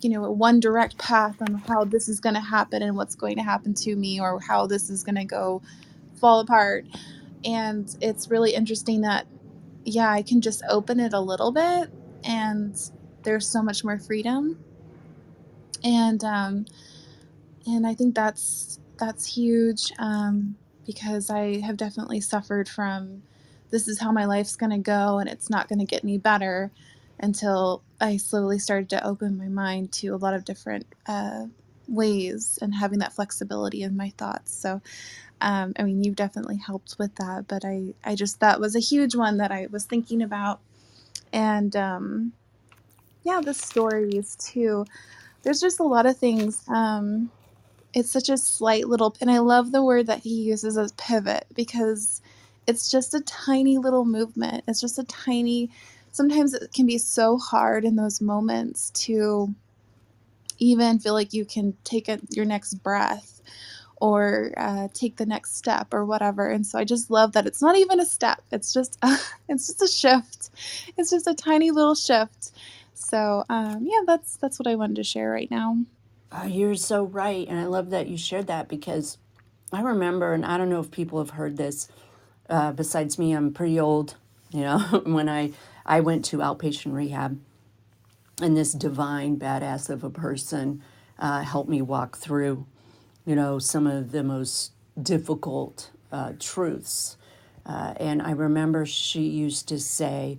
you 0.00 0.10
know 0.10 0.24
a 0.24 0.32
one 0.32 0.60
direct 0.60 0.98
path 0.98 1.40
on 1.42 1.54
how 1.66 1.84
this 1.84 2.08
is 2.08 2.20
going 2.20 2.34
to 2.34 2.40
happen 2.40 2.82
and 2.82 2.96
what's 2.96 3.14
going 3.14 3.36
to 3.36 3.42
happen 3.42 3.74
to 3.74 3.96
me 3.96 4.20
or 4.20 4.40
how 4.40 4.66
this 4.66 4.90
is 4.90 5.02
going 5.02 5.16
to 5.16 5.24
go 5.24 5.62
fall 6.20 6.40
apart. 6.40 6.86
And 7.44 7.94
it's 8.00 8.30
really 8.30 8.54
interesting 8.54 9.02
that 9.02 9.26
yeah 9.84 10.10
i 10.10 10.20
can 10.20 10.40
just 10.40 10.60
open 10.68 11.00
it 11.00 11.14
a 11.14 11.20
little 11.20 11.52
bit 11.52 11.88
and 12.24 12.76
there's 13.22 13.46
so 13.46 13.62
much 13.62 13.84
more 13.84 13.98
freedom. 13.98 14.58
And 15.84 16.22
um, 16.24 16.66
and 17.66 17.86
I 17.86 17.94
think 17.94 18.14
that's 18.14 18.80
that's 18.98 19.26
huge 19.26 19.92
um, 19.98 20.56
because 20.86 21.30
I 21.30 21.60
have 21.60 21.76
definitely 21.76 22.20
suffered 22.20 22.68
from 22.68 23.22
this 23.70 23.88
is 23.88 23.98
how 23.98 24.12
my 24.12 24.24
life's 24.24 24.56
going 24.56 24.70
to 24.70 24.78
go 24.78 25.18
and 25.18 25.28
it's 25.28 25.50
not 25.50 25.68
going 25.68 25.78
to 25.78 25.84
get 25.84 26.04
any 26.04 26.18
better 26.18 26.70
until 27.20 27.82
I 28.00 28.16
slowly 28.16 28.58
started 28.58 28.90
to 28.90 29.06
open 29.06 29.36
my 29.36 29.48
mind 29.48 29.92
to 29.92 30.08
a 30.08 30.16
lot 30.16 30.34
of 30.34 30.44
different 30.44 30.86
uh, 31.06 31.46
ways 31.88 32.58
and 32.62 32.74
having 32.74 33.00
that 33.00 33.12
flexibility 33.12 33.82
in 33.82 33.96
my 33.96 34.10
thoughts. 34.16 34.54
So, 34.54 34.80
um, 35.40 35.72
I 35.78 35.82
mean, 35.82 36.02
you've 36.02 36.16
definitely 36.16 36.58
helped 36.58 36.96
with 36.98 37.14
that, 37.16 37.46
but 37.48 37.64
I, 37.64 37.94
I 38.04 38.14
just, 38.14 38.40
that 38.40 38.60
was 38.60 38.76
a 38.76 38.80
huge 38.80 39.14
one 39.14 39.38
that 39.38 39.50
I 39.50 39.68
was 39.70 39.84
thinking 39.84 40.22
about. 40.22 40.60
And 41.32 41.74
um, 41.76 42.32
yeah, 43.24 43.40
the 43.40 43.54
stories 43.54 44.36
too. 44.36 44.86
There's 45.42 45.60
just 45.60 45.80
a 45.80 45.84
lot 45.84 46.06
of 46.06 46.16
things. 46.16 46.64
Um, 46.68 47.30
it's 47.94 48.10
such 48.10 48.28
a 48.28 48.36
slight 48.36 48.86
little, 48.86 49.16
and 49.20 49.30
I 49.30 49.38
love 49.38 49.72
the 49.72 49.82
word 49.82 50.06
that 50.06 50.20
he 50.20 50.42
uses 50.42 50.76
as 50.76 50.92
pivot 50.92 51.46
because 51.54 52.20
it's 52.68 52.90
just 52.90 53.14
a 53.14 53.20
tiny 53.20 53.78
little 53.78 54.04
movement. 54.04 54.62
It's 54.68 54.80
just 54.80 54.98
a 54.98 55.04
tiny, 55.04 55.70
sometimes 56.12 56.52
it 56.52 56.72
can 56.72 56.86
be 56.86 56.98
so 56.98 57.38
hard 57.38 57.84
in 57.84 57.96
those 57.96 58.20
moments 58.20 58.90
to 59.06 59.54
even 60.58 60.98
feel 60.98 61.14
like 61.14 61.32
you 61.32 61.46
can 61.46 61.74
take 61.82 62.08
a, 62.08 62.20
your 62.30 62.44
next 62.44 62.74
breath 62.74 63.40
or 63.96 64.52
uh, 64.58 64.88
take 64.92 65.16
the 65.16 65.24
next 65.24 65.56
step 65.56 65.94
or 65.94 66.04
whatever. 66.04 66.48
And 66.48 66.66
so 66.66 66.78
I 66.78 66.84
just 66.84 67.10
love 67.10 67.32
that 67.32 67.46
it's 67.46 67.62
not 67.62 67.76
even 67.76 68.00
a 68.00 68.04
step. 68.04 68.42
It's 68.52 68.72
just 68.72 68.98
a, 69.02 69.16
it's 69.48 69.66
just 69.66 69.82
a 69.82 69.88
shift. 69.88 70.50
It's 70.98 71.10
just 71.10 71.26
a 71.26 71.34
tiny 71.34 71.70
little 71.70 71.94
shift. 71.94 72.52
So 72.92 73.44
um, 73.48 73.86
yeah, 73.88 74.00
that's 74.06 74.36
that's 74.36 74.58
what 74.58 74.66
I 74.66 74.74
wanted 74.74 74.96
to 74.96 75.04
share 75.04 75.30
right 75.30 75.50
now. 75.50 75.78
Uh, 76.30 76.44
you're 76.46 76.74
so 76.74 77.04
right. 77.04 77.48
And 77.48 77.58
I 77.58 77.64
love 77.64 77.90
that 77.90 78.08
you 78.08 78.18
shared 78.18 78.48
that 78.48 78.68
because 78.68 79.16
I 79.72 79.80
remember, 79.80 80.34
and 80.34 80.44
I 80.44 80.58
don't 80.58 80.68
know 80.68 80.80
if 80.80 80.90
people 80.90 81.18
have 81.18 81.30
heard 81.30 81.56
this, 81.56 81.88
uh, 82.48 82.72
besides 82.72 83.18
me, 83.18 83.32
I'm 83.32 83.52
pretty 83.52 83.78
old, 83.78 84.16
you 84.50 84.60
know, 84.60 84.78
when 85.04 85.28
I, 85.28 85.52
I 85.84 86.00
went 86.00 86.24
to 86.26 86.38
outpatient 86.38 86.92
rehab 86.92 87.40
and 88.40 88.56
this 88.56 88.72
divine 88.72 89.38
badass 89.38 89.90
of 89.90 90.04
a 90.04 90.10
person 90.10 90.82
uh, 91.18 91.42
helped 91.42 91.68
me 91.68 91.82
walk 91.82 92.16
through 92.16 92.66
you 93.28 93.36
know, 93.36 93.58
some 93.58 93.86
of 93.86 94.10
the 94.10 94.24
most 94.24 94.72
difficult 95.00 95.90
uh, 96.10 96.32
truths. 96.40 97.18
Uh, 97.66 97.92
and 97.98 98.22
I 98.22 98.30
remember 98.30 98.86
she 98.86 99.20
used 99.20 99.68
to 99.68 99.78
say, 99.78 100.38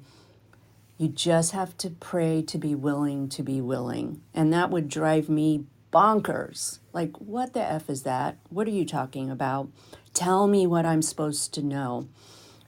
you 0.97 1.07
just 1.07 1.51
have 1.51 1.77
to 1.77 1.91
pray 1.91 2.41
to 2.41 2.57
be 2.57 2.73
willing 2.73 3.29
to 3.29 3.43
be 3.43 3.61
willing. 3.61 4.23
And 4.33 4.51
that 4.53 4.71
would 4.71 4.89
drive 4.89 5.29
me 5.29 5.65
bonkers. 5.93 6.79
Like, 6.91 7.15
what 7.17 7.53
the 7.53 7.61
F 7.61 7.91
is 7.91 8.01
that? 8.03 8.37
What 8.49 8.65
are 8.65 8.71
you 8.71 8.85
talking 8.87 9.29
about? 9.29 9.69
Tell 10.13 10.47
me 10.47 10.67
what 10.67 10.85
I'm 10.85 11.01
supposed 11.01 11.53
to 11.55 11.61
know. 11.61 12.07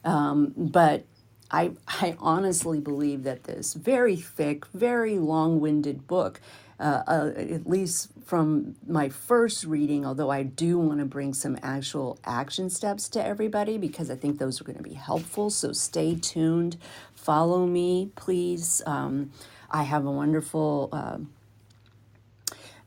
Um, 0.03 0.53
but 0.55 1.05
I, 1.51 1.71
I 1.87 2.15
honestly 2.19 2.79
believe 2.79 3.23
that 3.23 3.43
this 3.43 3.73
very 3.73 4.15
thick, 4.15 4.65
very 4.67 5.17
long 5.17 5.59
winded 5.59 6.07
book, 6.07 6.39
uh, 6.79 7.03
uh, 7.07 7.31
at 7.37 7.69
least 7.69 8.09
from 8.25 8.75
my 8.87 9.09
first 9.09 9.65
reading, 9.65 10.05
although 10.05 10.31
I 10.31 10.43
do 10.43 10.79
want 10.79 10.99
to 10.99 11.05
bring 11.05 11.33
some 11.33 11.57
actual 11.61 12.17
action 12.23 12.69
steps 12.69 13.09
to 13.09 13.23
everybody 13.23 13.77
because 13.77 14.09
I 14.09 14.15
think 14.15 14.39
those 14.39 14.59
are 14.61 14.63
going 14.63 14.77
to 14.77 14.83
be 14.83 14.93
helpful. 14.93 15.49
So 15.49 15.73
stay 15.73 16.15
tuned. 16.15 16.77
Follow 17.13 17.67
me, 17.67 18.11
please. 18.15 18.81
Um, 18.85 19.31
I 19.69 19.83
have 19.83 20.05
a 20.05 20.11
wonderful 20.11 20.89
uh, 20.91 21.17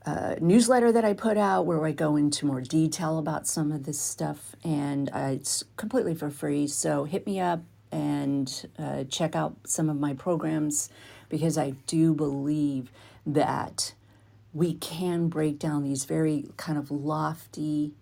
uh, 0.07 0.37
newsletter 0.41 0.93
that 0.93 1.05
I 1.05 1.15
put 1.15 1.39
out 1.39 1.67
where 1.67 1.85
I 1.85 1.93
go 1.93 2.17
into 2.17 2.47
more 2.47 2.61
detail 2.61 3.19
about 3.19 3.47
some 3.47 3.73
of 3.73 3.85
this 3.85 3.99
stuff, 4.01 4.55
and 4.65 5.11
uh, 5.15 5.31
it's 5.33 5.65
completely 5.77 6.15
for 6.15 6.31
free. 6.31 6.67
So 6.67 7.05
hit 7.05 7.27
me 7.27 7.41
up 7.41 7.63
and 7.93 8.69
uh, 8.79 9.05
check 9.05 9.37
out 9.37 9.57
some 9.67 9.89
of 9.91 9.99
my 9.99 10.15
programs 10.15 10.91
because 11.29 11.57
I 11.59 11.71
do 11.87 12.15
believe 12.15 12.91
that 13.27 13.95
we 14.53 14.75
can 14.75 15.29
break 15.29 15.59
down 15.59 15.85
these 15.85 16.05
very 16.05 16.47
kind 16.57 16.79
of 16.79 16.91
lofty, 16.91 17.95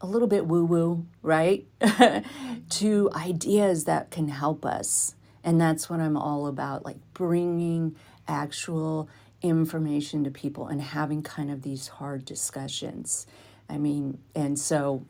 a 0.00 0.06
little 0.06 0.28
bit 0.28 0.46
woo 0.46 0.64
woo, 0.64 1.06
right? 1.22 1.66
to 2.70 3.10
ideas 3.14 3.84
that 3.84 4.10
can 4.10 4.28
help 4.28 4.64
us. 4.64 5.14
And 5.44 5.60
that's 5.60 5.90
what 5.90 6.00
I'm 6.00 6.16
all 6.16 6.46
about 6.46 6.84
like 6.84 6.98
bringing 7.14 7.96
actual 8.28 9.08
information 9.42 10.24
to 10.24 10.30
people 10.32 10.68
and 10.68 10.82
having 10.82 11.22
kind 11.22 11.50
of 11.50 11.62
these 11.62 11.88
hard 11.88 12.24
discussions. 12.24 13.26
I 13.68 13.78
mean, 13.78 14.18
and 14.34 14.58
so 14.58 15.06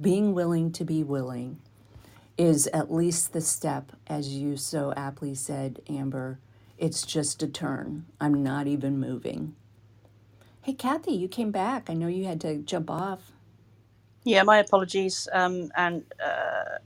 being 0.00 0.34
willing 0.34 0.72
to 0.72 0.84
be 0.84 1.04
willing 1.04 1.60
is 2.38 2.68
at 2.68 2.92
least 2.92 3.32
the 3.32 3.40
step, 3.42 3.92
as 4.08 4.30
you 4.30 4.56
so 4.56 4.92
aptly 4.96 5.34
said, 5.34 5.80
Amber. 5.88 6.40
It's 6.78 7.06
just 7.06 7.42
a 7.42 7.48
turn. 7.48 8.06
I'm 8.20 8.42
not 8.42 8.66
even 8.68 9.00
moving. 9.00 9.54
Hey, 10.62 10.74
Kathy, 10.74 11.12
you 11.12 11.28
came 11.28 11.52
back. 11.52 11.90
I 11.90 11.94
know 11.94 12.08
you 12.08 12.26
had 12.26 12.40
to 12.42 12.58
jump 12.58 12.90
off. 12.90 13.32
Yeah, 14.24 14.44
my 14.44 14.58
apologies, 14.58 15.28
um, 15.32 15.70
and 15.76 16.04
uh, 16.24 16.78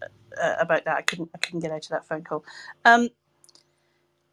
uh, 0.43 0.57
about 0.61 0.87
that. 0.87 0.97
I 0.99 1.03
couldn't 1.03 1.31
I 1.35 1.39
couldn't 1.39 1.61
get 1.61 1.73
out 1.73 1.85
of 1.85 1.91
that 1.91 2.07
phone 2.09 2.25
call. 2.25 2.45
Um, 2.87 3.11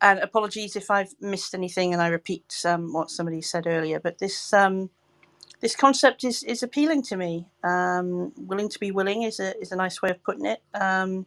and 0.03 0.19
apologies 0.19 0.75
if 0.75 0.91
I've 0.91 1.15
missed 1.21 1.55
anything 1.55 1.93
and 1.93 2.01
I 2.03 2.09
repeat 2.09 2.61
um, 2.65 2.93
what 2.93 3.09
somebody 3.09 3.41
said 3.41 3.65
earlier. 3.65 3.99
But 4.01 4.19
this 4.19 4.53
um, 4.53 4.91
this 5.61 5.75
concept 5.75 6.23
is 6.23 6.43
is 6.43 6.63
appealing 6.63 7.03
to 7.03 7.17
me. 7.17 7.47
Um, 7.63 8.33
willing 8.37 8.69
to 8.69 8.79
be 8.79 8.91
willing 8.91 9.23
is 9.23 9.39
a 9.39 9.59
is 9.59 9.71
a 9.71 9.77
nice 9.77 10.01
way 10.01 10.11
of 10.11 10.23
putting 10.23 10.45
it. 10.45 10.61
Um, 10.73 11.25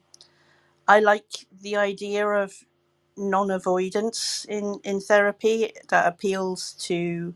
I 0.89 1.01
like 1.01 1.47
the 1.62 1.77
idea 1.77 2.29
of 2.29 2.55
non-avoidance 3.16 4.47
in 4.49 4.81
in 4.85 5.01
therapy 5.01 5.72
that 5.91 6.07
appeals 6.07 6.74
to 6.81 7.35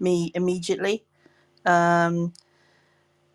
me 0.00 0.32
immediately. 0.34 1.04
Um, 1.66 2.32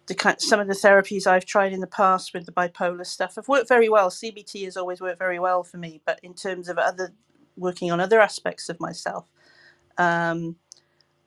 the 0.07 0.15
kind, 0.15 0.41
some 0.41 0.59
of 0.59 0.67
the 0.67 0.73
therapies 0.73 1.27
I've 1.27 1.45
tried 1.45 1.73
in 1.73 1.81
the 1.81 1.87
past 1.87 2.33
with 2.33 2.45
the 2.45 2.51
bipolar 2.51 3.05
stuff 3.05 3.35
have 3.35 3.47
worked 3.47 3.69
very 3.69 3.89
well. 3.89 4.09
CBT 4.09 4.65
has 4.65 4.75
always 4.75 5.01
worked 5.01 5.19
very 5.19 5.39
well 5.39 5.63
for 5.63 5.77
me, 5.77 6.01
but 6.05 6.19
in 6.23 6.33
terms 6.33 6.67
of 6.67 6.77
other 6.77 7.13
working 7.59 7.91
on 7.91 7.99
other 7.99 8.19
aspects 8.21 8.69
of 8.69 8.79
myself, 8.79 9.25
um, 9.97 10.57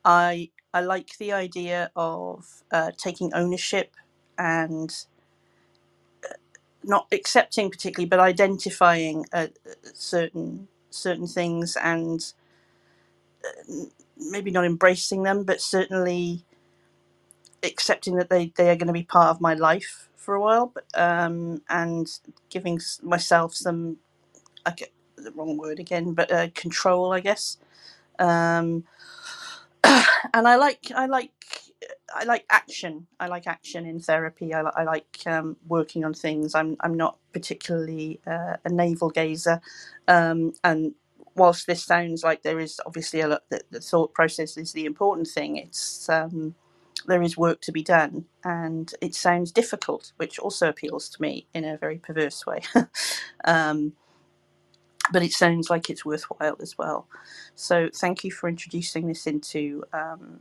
I 0.05 0.51
I 0.75 0.81
like 0.83 1.19
the 1.19 1.33
idea 1.33 1.91
of 1.97 2.65
uh, 2.73 2.93
taking 2.99 3.33
ownership 3.35 3.95
and 4.39 4.95
not 6.85 7.07
accepting 7.13 7.71
particularly, 7.71 8.09
but 8.09 8.21
identifying 8.21 9.27
uh, 9.33 9.49
certain 9.95 10.69
certain 10.91 11.27
things 11.27 11.77
and 11.83 12.33
maybe 14.19 14.51
not 14.51 14.65
embracing 14.65 15.23
them, 15.25 15.45
but 15.45 15.61
certainly 15.61 16.45
accepting 17.63 18.17
that 18.17 18.31
they, 18.31 18.53
they 18.57 18.71
are 18.71 18.77
going 18.77 18.89
to 18.89 18.93
be 18.93 19.05
part 19.05 19.31
of 19.31 19.41
my 19.41 19.55
life 19.55 20.09
for 20.17 20.35
a 20.35 20.41
while, 20.41 20.73
but, 20.75 20.85
um, 21.01 21.63
and 21.69 22.09
giving 22.51 22.81
myself 23.03 23.55
some, 23.55 23.99
get 24.77 24.91
the 25.25 25.33
wrong 25.33 25.57
word 25.57 25.81
again, 25.81 26.15
but 26.15 26.33
uh, 26.33 26.49
control, 26.55 27.13
I 27.13 27.21
guess. 27.21 27.59
Um, 28.19 28.85
and 29.85 30.49
I 30.49 30.57
like 30.57 30.93
I 30.95 31.07
like 31.07 31.33
I 32.15 32.25
like 32.25 32.45
action. 32.51 33.07
I 33.19 33.27
like 33.27 33.47
action 33.47 33.87
in 33.87 34.01
therapy. 34.01 34.55
I, 34.55 34.63
I 34.63 34.85
like 34.85 35.19
um, 35.27 35.57
working 35.67 36.05
on 36.05 36.15
things. 36.15 36.55
I'm 36.55 36.77
I'm 36.81 36.95
not 36.97 37.19
particularly 37.33 38.21
uh, 38.27 38.57
a 38.65 38.69
navel 38.71 39.11
gazer, 39.11 39.61
um, 40.09 40.53
and 40.65 40.95
whilst 41.35 41.67
this 41.67 41.85
sounds 41.85 42.23
like 42.23 42.43
there 42.43 42.61
is 42.61 42.81
obviously 42.87 43.21
a 43.21 43.29
lot, 43.29 43.43
the, 43.51 43.61
the 43.71 43.81
thought 43.81 44.15
process 44.15 44.57
is 44.57 44.73
the 44.73 44.85
important 44.85 45.29
thing. 45.29 45.57
It's 45.57 46.09
um, 46.09 46.55
there 47.07 47.23
is 47.23 47.37
work 47.37 47.61
to 47.63 47.73
be 47.73 47.83
done, 47.83 48.27
and 48.45 48.93
it 49.01 49.15
sounds 49.15 49.53
difficult, 49.53 50.13
which 50.17 50.39
also 50.39 50.69
appeals 50.69 51.09
to 51.11 51.23
me 51.23 51.47
in 51.55 51.65
a 51.65 51.77
very 51.79 51.99
perverse 51.99 52.47
way. 52.47 52.61
um, 53.45 53.95
but 55.13 55.23
it 55.23 55.33
sounds 55.33 55.71
like 55.71 55.91
it's 55.91 56.05
worthwhile 56.05 56.57
as 56.61 56.77
well. 56.79 57.09
So 57.55 57.91
thank 57.95 58.25
you 58.25 58.31
for 58.33 58.49
introducing 58.49 59.09
this 59.09 59.27
into 59.27 59.85
um, 59.93 60.41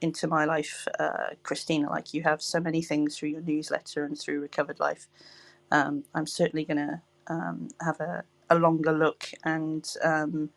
into 0.00 0.26
my 0.28 0.44
life, 0.44 0.88
uh, 0.98 1.34
Kristina. 1.44 1.90
Like 1.90 2.14
you 2.14 2.22
have 2.22 2.42
so 2.42 2.60
many 2.60 2.82
things 2.82 3.16
through 3.18 3.30
your 3.30 3.42
newsletter 3.42 4.04
and 4.04 4.18
through 4.18 4.40
Recovered 4.40 4.80
Life. 4.80 5.06
Um, 5.70 6.04
I'm 6.14 6.26
certainly 6.26 6.64
going 6.64 6.78
to 6.78 7.02
um, 7.28 7.68
have 7.82 8.00
a, 8.00 8.24
a 8.50 8.56
longer 8.56 8.92
look 8.92 9.30
and 9.44 9.88
um, 10.04 10.50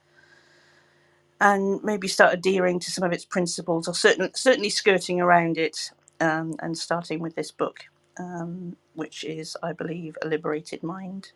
and 1.39 1.83
maybe 1.83 2.07
start 2.07 2.33
adhering 2.33 2.79
to 2.81 2.91
some 2.91 3.03
of 3.03 3.13
its 3.13 3.25
principles, 3.25 3.87
or 3.87 3.93
certain, 3.95 4.31
certainly 4.35 4.69
skirting 4.69 5.21
around 5.21 5.57
it, 5.57 5.91
um, 6.21 6.55
and 6.61 6.77
starting 6.77 7.19
with 7.19 7.35
this 7.35 7.51
book, 7.51 7.81
um, 8.19 8.75
which 8.95 9.23
is, 9.23 9.57
I 9.63 9.73
believe, 9.73 10.17
a 10.23 10.27
liberated 10.27 10.83
mind. 10.83 11.33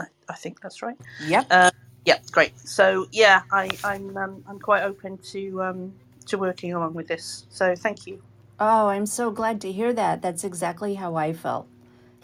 I, 0.00 0.06
I 0.28 0.34
think 0.34 0.60
that's 0.60 0.82
right 0.82 0.98
Yeah. 1.18 1.44
uh, 1.50 1.70
yeah, 2.06 2.18
great. 2.32 2.54
So 2.64 3.08
yeah, 3.12 3.42
I, 3.52 3.78
I'm 3.84 4.16
um, 4.16 4.44
I'm 4.48 4.60
quite 4.60 4.82
open 4.84 5.18
to 5.32 5.62
um, 5.62 5.94
to 6.26 6.38
working 6.38 6.74
along 6.74 6.94
with 6.94 7.08
this. 7.08 7.46
So 7.50 7.74
thank 7.76 8.06
you. 8.06 8.22
Oh, 8.58 8.88
I'm 8.88 9.06
so 9.06 9.30
glad 9.30 9.60
to 9.62 9.72
hear 9.72 9.92
that. 9.92 10.22
That's 10.22 10.44
exactly 10.44 10.94
how 10.94 11.14
I 11.16 11.34
felt. 11.34 11.68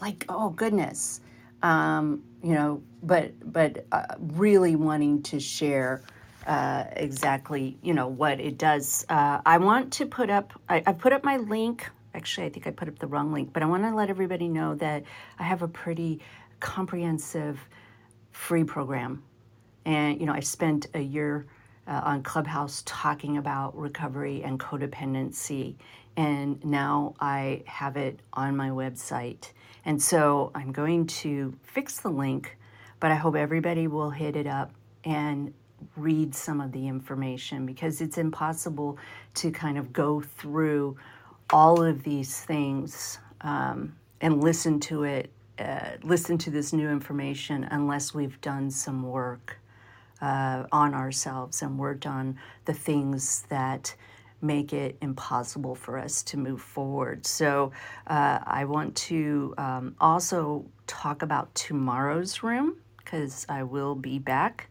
Like, 0.00 0.24
oh 0.30 0.50
goodness, 0.50 1.20
um, 1.62 2.24
you 2.42 2.54
know, 2.54 2.82
but 3.02 3.32
but 3.52 3.86
uh, 3.92 4.16
really 4.18 4.76
wanting 4.76 5.22
to 5.24 5.40
share 5.40 6.02
uh, 6.46 6.84
exactly, 6.96 7.78
you 7.82 7.94
know, 7.94 8.08
what 8.08 8.40
it 8.40 8.58
does. 8.58 9.04
Uh, 9.10 9.40
I 9.46 9.58
want 9.58 9.92
to 9.94 10.06
put 10.06 10.30
up. 10.30 10.58
I, 10.70 10.82
I 10.86 10.92
put 10.94 11.12
up 11.12 11.22
my 11.24 11.36
link. 11.36 11.88
Actually, 12.14 12.46
I 12.46 12.50
think 12.50 12.66
I 12.66 12.70
put 12.72 12.88
up 12.88 12.98
the 12.98 13.06
wrong 13.06 13.32
link, 13.32 13.52
but 13.52 13.62
I 13.62 13.66
want 13.66 13.82
to 13.84 13.94
let 13.94 14.10
everybody 14.10 14.48
know 14.48 14.74
that 14.76 15.04
I 15.38 15.44
have 15.44 15.62
a 15.62 15.68
pretty 15.68 16.20
comprehensive 16.60 17.60
free 18.32 18.64
program 18.64 19.22
and, 19.84 20.20
you 20.20 20.26
know, 20.26 20.32
I 20.32 20.40
spent 20.40 20.86
a 20.94 21.00
year 21.00 21.46
uh, 21.86 22.00
on 22.04 22.22
Clubhouse 22.22 22.82
talking 22.86 23.38
about 23.38 23.76
recovery 23.76 24.42
and 24.42 24.60
codependency. 24.60 25.76
And 26.16 26.64
now 26.64 27.14
I 27.20 27.62
have 27.66 27.96
it 27.96 28.20
on 28.34 28.56
my 28.56 28.70
website. 28.70 29.52
And 29.84 30.00
so 30.02 30.52
I'm 30.54 30.72
going 30.72 31.06
to 31.08 31.54
fix 31.64 32.00
the 32.00 32.10
link, 32.10 32.58
but 33.00 33.10
I 33.10 33.16
hope 33.16 33.36
everybody 33.36 33.88
will 33.88 34.10
hit 34.10 34.36
it 34.36 34.46
up 34.46 34.72
and 35.04 35.52
read 35.96 36.34
some 36.34 36.60
of 36.60 36.72
the 36.72 36.86
information 36.86 37.66
because 37.66 38.00
it's 38.00 38.18
impossible 38.18 38.98
to 39.34 39.50
kind 39.50 39.78
of 39.78 39.92
go 39.92 40.20
through 40.20 40.96
all 41.50 41.82
of 41.82 42.04
these 42.04 42.40
things 42.42 43.18
um, 43.42 43.96
and 44.20 44.42
listen 44.44 44.80
to 44.80 45.04
it, 45.04 45.32
uh, 45.60 45.96
listen 46.02 46.38
to 46.38 46.50
this 46.50 46.72
new 46.72 46.88
information 46.88 47.64
unless 47.70 48.14
we've 48.14 48.40
done 48.40 48.70
some 48.70 49.02
work 49.02 49.58
uh, 50.22 50.64
on 50.72 50.94
ourselves 50.94 51.62
and 51.62 51.78
worked 51.78 52.06
on 52.06 52.38
the 52.64 52.72
things 52.72 53.44
that 53.48 53.94
make 54.42 54.72
it 54.72 54.96
impossible 55.02 55.74
for 55.74 55.98
us 55.98 56.22
to 56.22 56.38
move 56.38 56.62
forward. 56.62 57.26
So, 57.26 57.72
uh, 58.06 58.38
I 58.42 58.64
want 58.64 58.96
to 58.96 59.54
um, 59.58 59.94
also 60.00 60.64
talk 60.86 61.20
about 61.20 61.54
tomorrow's 61.54 62.42
room 62.42 62.76
because 62.96 63.44
I 63.48 63.62
will 63.64 63.94
be 63.94 64.18
back. 64.18 64.68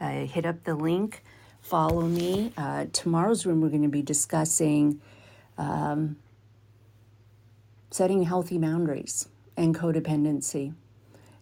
Hit 0.00 0.46
up 0.46 0.62
the 0.62 0.76
link 0.76 1.22
follow 1.60 2.02
me. 2.02 2.52
Uh, 2.56 2.86
tomorrow's 2.92 3.44
room, 3.44 3.60
we're 3.60 3.68
going 3.68 3.82
to 3.82 3.88
be 3.88 4.00
discussing 4.00 5.00
setting 7.90 8.22
healthy 8.22 8.58
boundaries 8.58 9.28
and 9.58 9.74
codependency. 9.74 10.72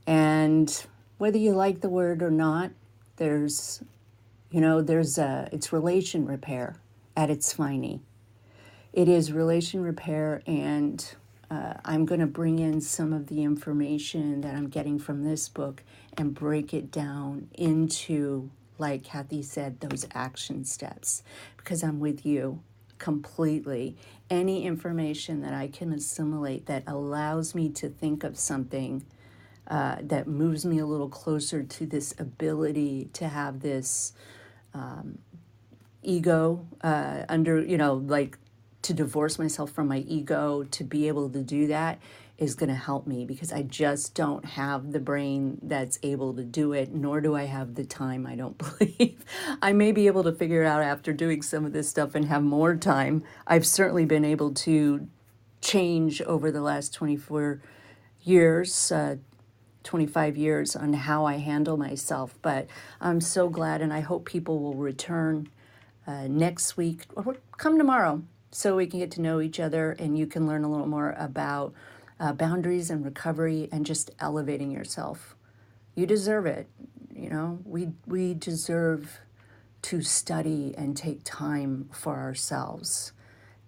And 0.07 0.87
whether 1.19 1.39
you 1.39 1.53
like 1.53 1.81
the 1.81 1.89
word 1.89 2.23
or 2.23 2.31
not, 2.31 2.71
there's, 3.17 3.83
you 4.51 4.61
know, 4.61 4.81
there's 4.83 5.19
a, 5.19 5.49
it's 5.53 5.73
relation 5.73 6.27
repair 6.27 6.77
at 7.17 7.31
its 7.31 7.53
finest. 7.53 8.01
It 8.93 9.09
is 9.09 9.31
relation 9.31 9.83
repair, 9.83 10.43
and 10.47 11.05
uh, 11.51 11.75
I'm 11.85 12.07
going 12.07 12.21
to 12.21 12.27
bring 12.27 12.59
in 12.59 12.81
some 12.81 13.13
of 13.13 13.27
the 13.27 13.43
information 13.43 14.41
that 14.41 14.55
I'm 14.55 14.69
getting 14.69 14.99
from 14.99 15.23
this 15.23 15.51
book 15.51 15.83
and 16.17 16.35
break 16.35 16.73
it 16.73 16.91
down 16.91 17.49
into, 17.53 18.51
like 18.79 19.05
Kathy 19.05 19.43
said, 19.43 19.81
those 19.81 20.07
action 20.15 20.65
steps 20.65 21.23
because 21.59 21.83
I'm 21.83 22.01
with 22.01 22.25
you 22.25 22.63
completely. 22.99 23.97
Any 24.31 24.65
information 24.65 25.43
that 25.43 25.55
I 25.55 25.69
can 25.69 25.93
assimilate 25.93 26.67
that 26.67 26.85
allows 26.87 27.55
me 27.55 27.69
to 27.71 27.89
think 27.89 28.25
of 28.25 28.39
something 28.39 29.05
uh, 29.69 29.97
that 30.03 30.27
moves 30.29 30.65
me 30.65 30.79
a 30.79 30.87
little 30.87 31.09
closer 31.09 31.63
to 31.63 31.87
this 31.87 32.15
ability 32.19 33.11
to 33.15 33.29
have 33.29 33.61
this 33.61 34.13
ego 36.03 36.67
uh, 36.83 37.25
under, 37.29 37.61
you 37.61 37.77
know, 37.77 37.95
like 37.95 38.39
to 38.83 38.95
divorce 38.95 39.39
myself 39.39 39.73
from 39.73 39.89
my 39.89 39.99
ego 39.99 40.63
to 40.65 40.85
be 40.85 41.09
able 41.09 41.29
to 41.29 41.43
do 41.43 41.67
that 41.67 41.99
is 42.39 42.55
going 42.55 42.69
to 42.69 42.75
help 42.75 43.07
me 43.07 43.25
because 43.25 43.53
I 43.53 43.63
just 43.63 44.15
don't 44.15 44.45
have 44.45 44.93
the 44.93 45.01
brain 45.01 45.59
that's 45.63 45.99
able 46.03 46.35
to 46.35 46.45
do 46.45 46.73
it, 46.73 46.93
nor 46.93 47.21
do 47.21 47.35
I 47.35 47.45
have 47.45 47.75
the 47.75 47.85
time, 47.85 48.27
I 48.27 48.37
don't 48.37 48.59
believe. 48.79 49.25
I 49.63 49.73
may 49.73 49.93
be 49.93 50.07
able 50.07 50.23
to 50.25 50.33
figure 50.33 50.63
it 50.63 50.67
out 50.67 50.83
after 50.83 51.13
doing 51.13 51.43
some 51.43 51.65
of 51.65 51.73
this 51.73 51.89
stuff 51.89 52.15
and 52.15 52.27
have 52.27 52.43
more 52.43 52.77
time. 52.77 53.25
I've 53.47 53.67
certainly 53.67 54.05
been 54.05 54.25
able 54.25 54.53
to 54.55 55.09
change 55.63 56.21
over 56.23 56.51
the 56.51 56.61
last 56.61 56.93
24 56.93 57.63
years, 58.23 58.93
uh, 58.93 59.17
25 59.85 60.37
years 60.37 60.77
on 60.77 60.93
how 60.93 61.25
I 61.25 61.37
handle 61.37 61.77
myself. 61.79 62.35
But 62.43 62.67
I'm 63.01 63.21
so 63.21 63.49
glad, 63.49 63.81
and 63.81 63.93
I 63.93 64.01
hope 64.01 64.27
people 64.27 64.61
will 64.61 64.75
return 64.75 65.49
uh, 66.07 66.27
next 66.29 66.77
week 66.77 67.07
or 67.15 67.37
come 67.57 67.79
tomorrow 67.79 68.23
so 68.51 68.77
we 68.77 68.87
can 68.87 69.01
get 69.01 69.11
to 69.13 69.21
know 69.21 69.41
each 69.41 69.59
other 69.59 69.93
and 69.99 70.17
you 70.17 70.27
can 70.27 70.47
learn 70.47 70.65
a 70.65 70.71
little 70.71 70.87
more 70.87 71.15
about 71.19 71.75
uh, 72.19 72.33
boundaries 72.33 72.91
and 72.91 73.05
recovery 73.05 73.69
and 73.73 73.85
just 73.85 74.11
elevating 74.19 74.71
yourself. 74.71 75.37
You 75.95 76.07
deserve 76.07 76.47
it. 76.47 76.69
You 77.15 77.31
know, 77.31 77.59
we, 77.65 77.89
we 78.07 78.35
deserve 78.35 79.21
to 79.83 80.03
study 80.03 80.75
and 80.77 80.97
take 80.97 81.21
time 81.25 81.89
for 81.93 82.17
ourselves. 82.17 83.13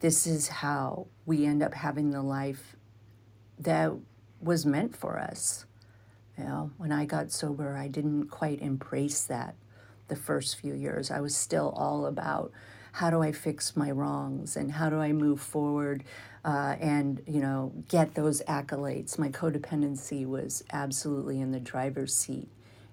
This 0.01 0.27
is 0.27 0.49
how 0.49 1.07
we 1.27 1.45
end 1.45 1.63
up 1.63 1.75
having 1.75 2.11
the 2.11 2.23
life 2.23 2.77
that 3.59 3.93
was 4.41 4.65
meant 4.65 4.97
for 4.97 5.19
us. 5.19 5.67
You 6.37 6.45
know, 6.45 6.71
when 6.77 6.93
I 6.93 7.05
got 7.05 7.33
sober, 7.33 7.77
I 7.77 7.89
didn't 7.89 8.29
quite 8.29 8.61
embrace 8.61 9.23
that 9.25 9.57
the 10.09 10.17
first 10.17 10.57
few 10.57 10.75
years. 10.75 11.11
I 11.11 11.21
was 11.21 11.37
still 11.37 11.71
all 11.77 12.07
about 12.07 12.53
how 12.93 13.11
do 13.11 13.23
I 13.23 13.33
fix 13.33 13.77
my 13.77 13.91
wrongs 13.91 14.57
and 14.57 14.73
how 14.73 14.91
do 14.91 14.99
I 14.99 15.13
move 15.13 15.41
forward 15.41 16.05
uh, 16.49 16.77
and, 16.81 17.21
you 17.27 17.41
know, 17.41 17.71
get 17.91 18.15
those 18.15 18.41
accolades. 18.49 19.19
My 19.19 19.29
codependency 19.29 20.27
was 20.27 20.65
absolutely 20.73 21.43
in 21.43 21.53
the 21.53 21.61
driver's 21.61 22.15
seat. 22.15 22.49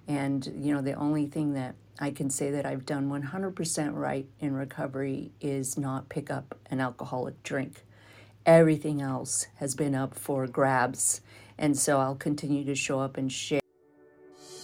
And, 0.09 0.45
you 0.59 0.73
know, 0.73 0.81
the 0.81 0.91
only 0.91 1.27
thing 1.27 1.53
that 1.53 1.75
I 1.97 2.11
can 2.11 2.29
say 2.29 2.51
that 2.51 2.65
I've 2.65 2.85
done 2.85 3.09
100% 3.09 3.95
right 3.95 4.27
in 4.41 4.53
recovery 4.55 5.31
is 5.39 5.77
not 5.77 6.09
pick 6.09 6.29
up 6.29 6.59
an 6.69 6.81
alcoholic 6.81 7.41
drink. 7.43 7.85
Everything 8.45 9.01
else 9.01 9.47
has 9.55 9.73
been 9.73 9.95
up 9.95 10.15
for 10.15 10.47
grabs. 10.47 11.21
And 11.57 11.77
so 11.77 12.01
I'll 12.01 12.15
continue 12.15 12.65
to 12.65 12.75
show 12.75 12.99
up 12.99 13.15
and 13.15 13.31
share. 13.31 13.61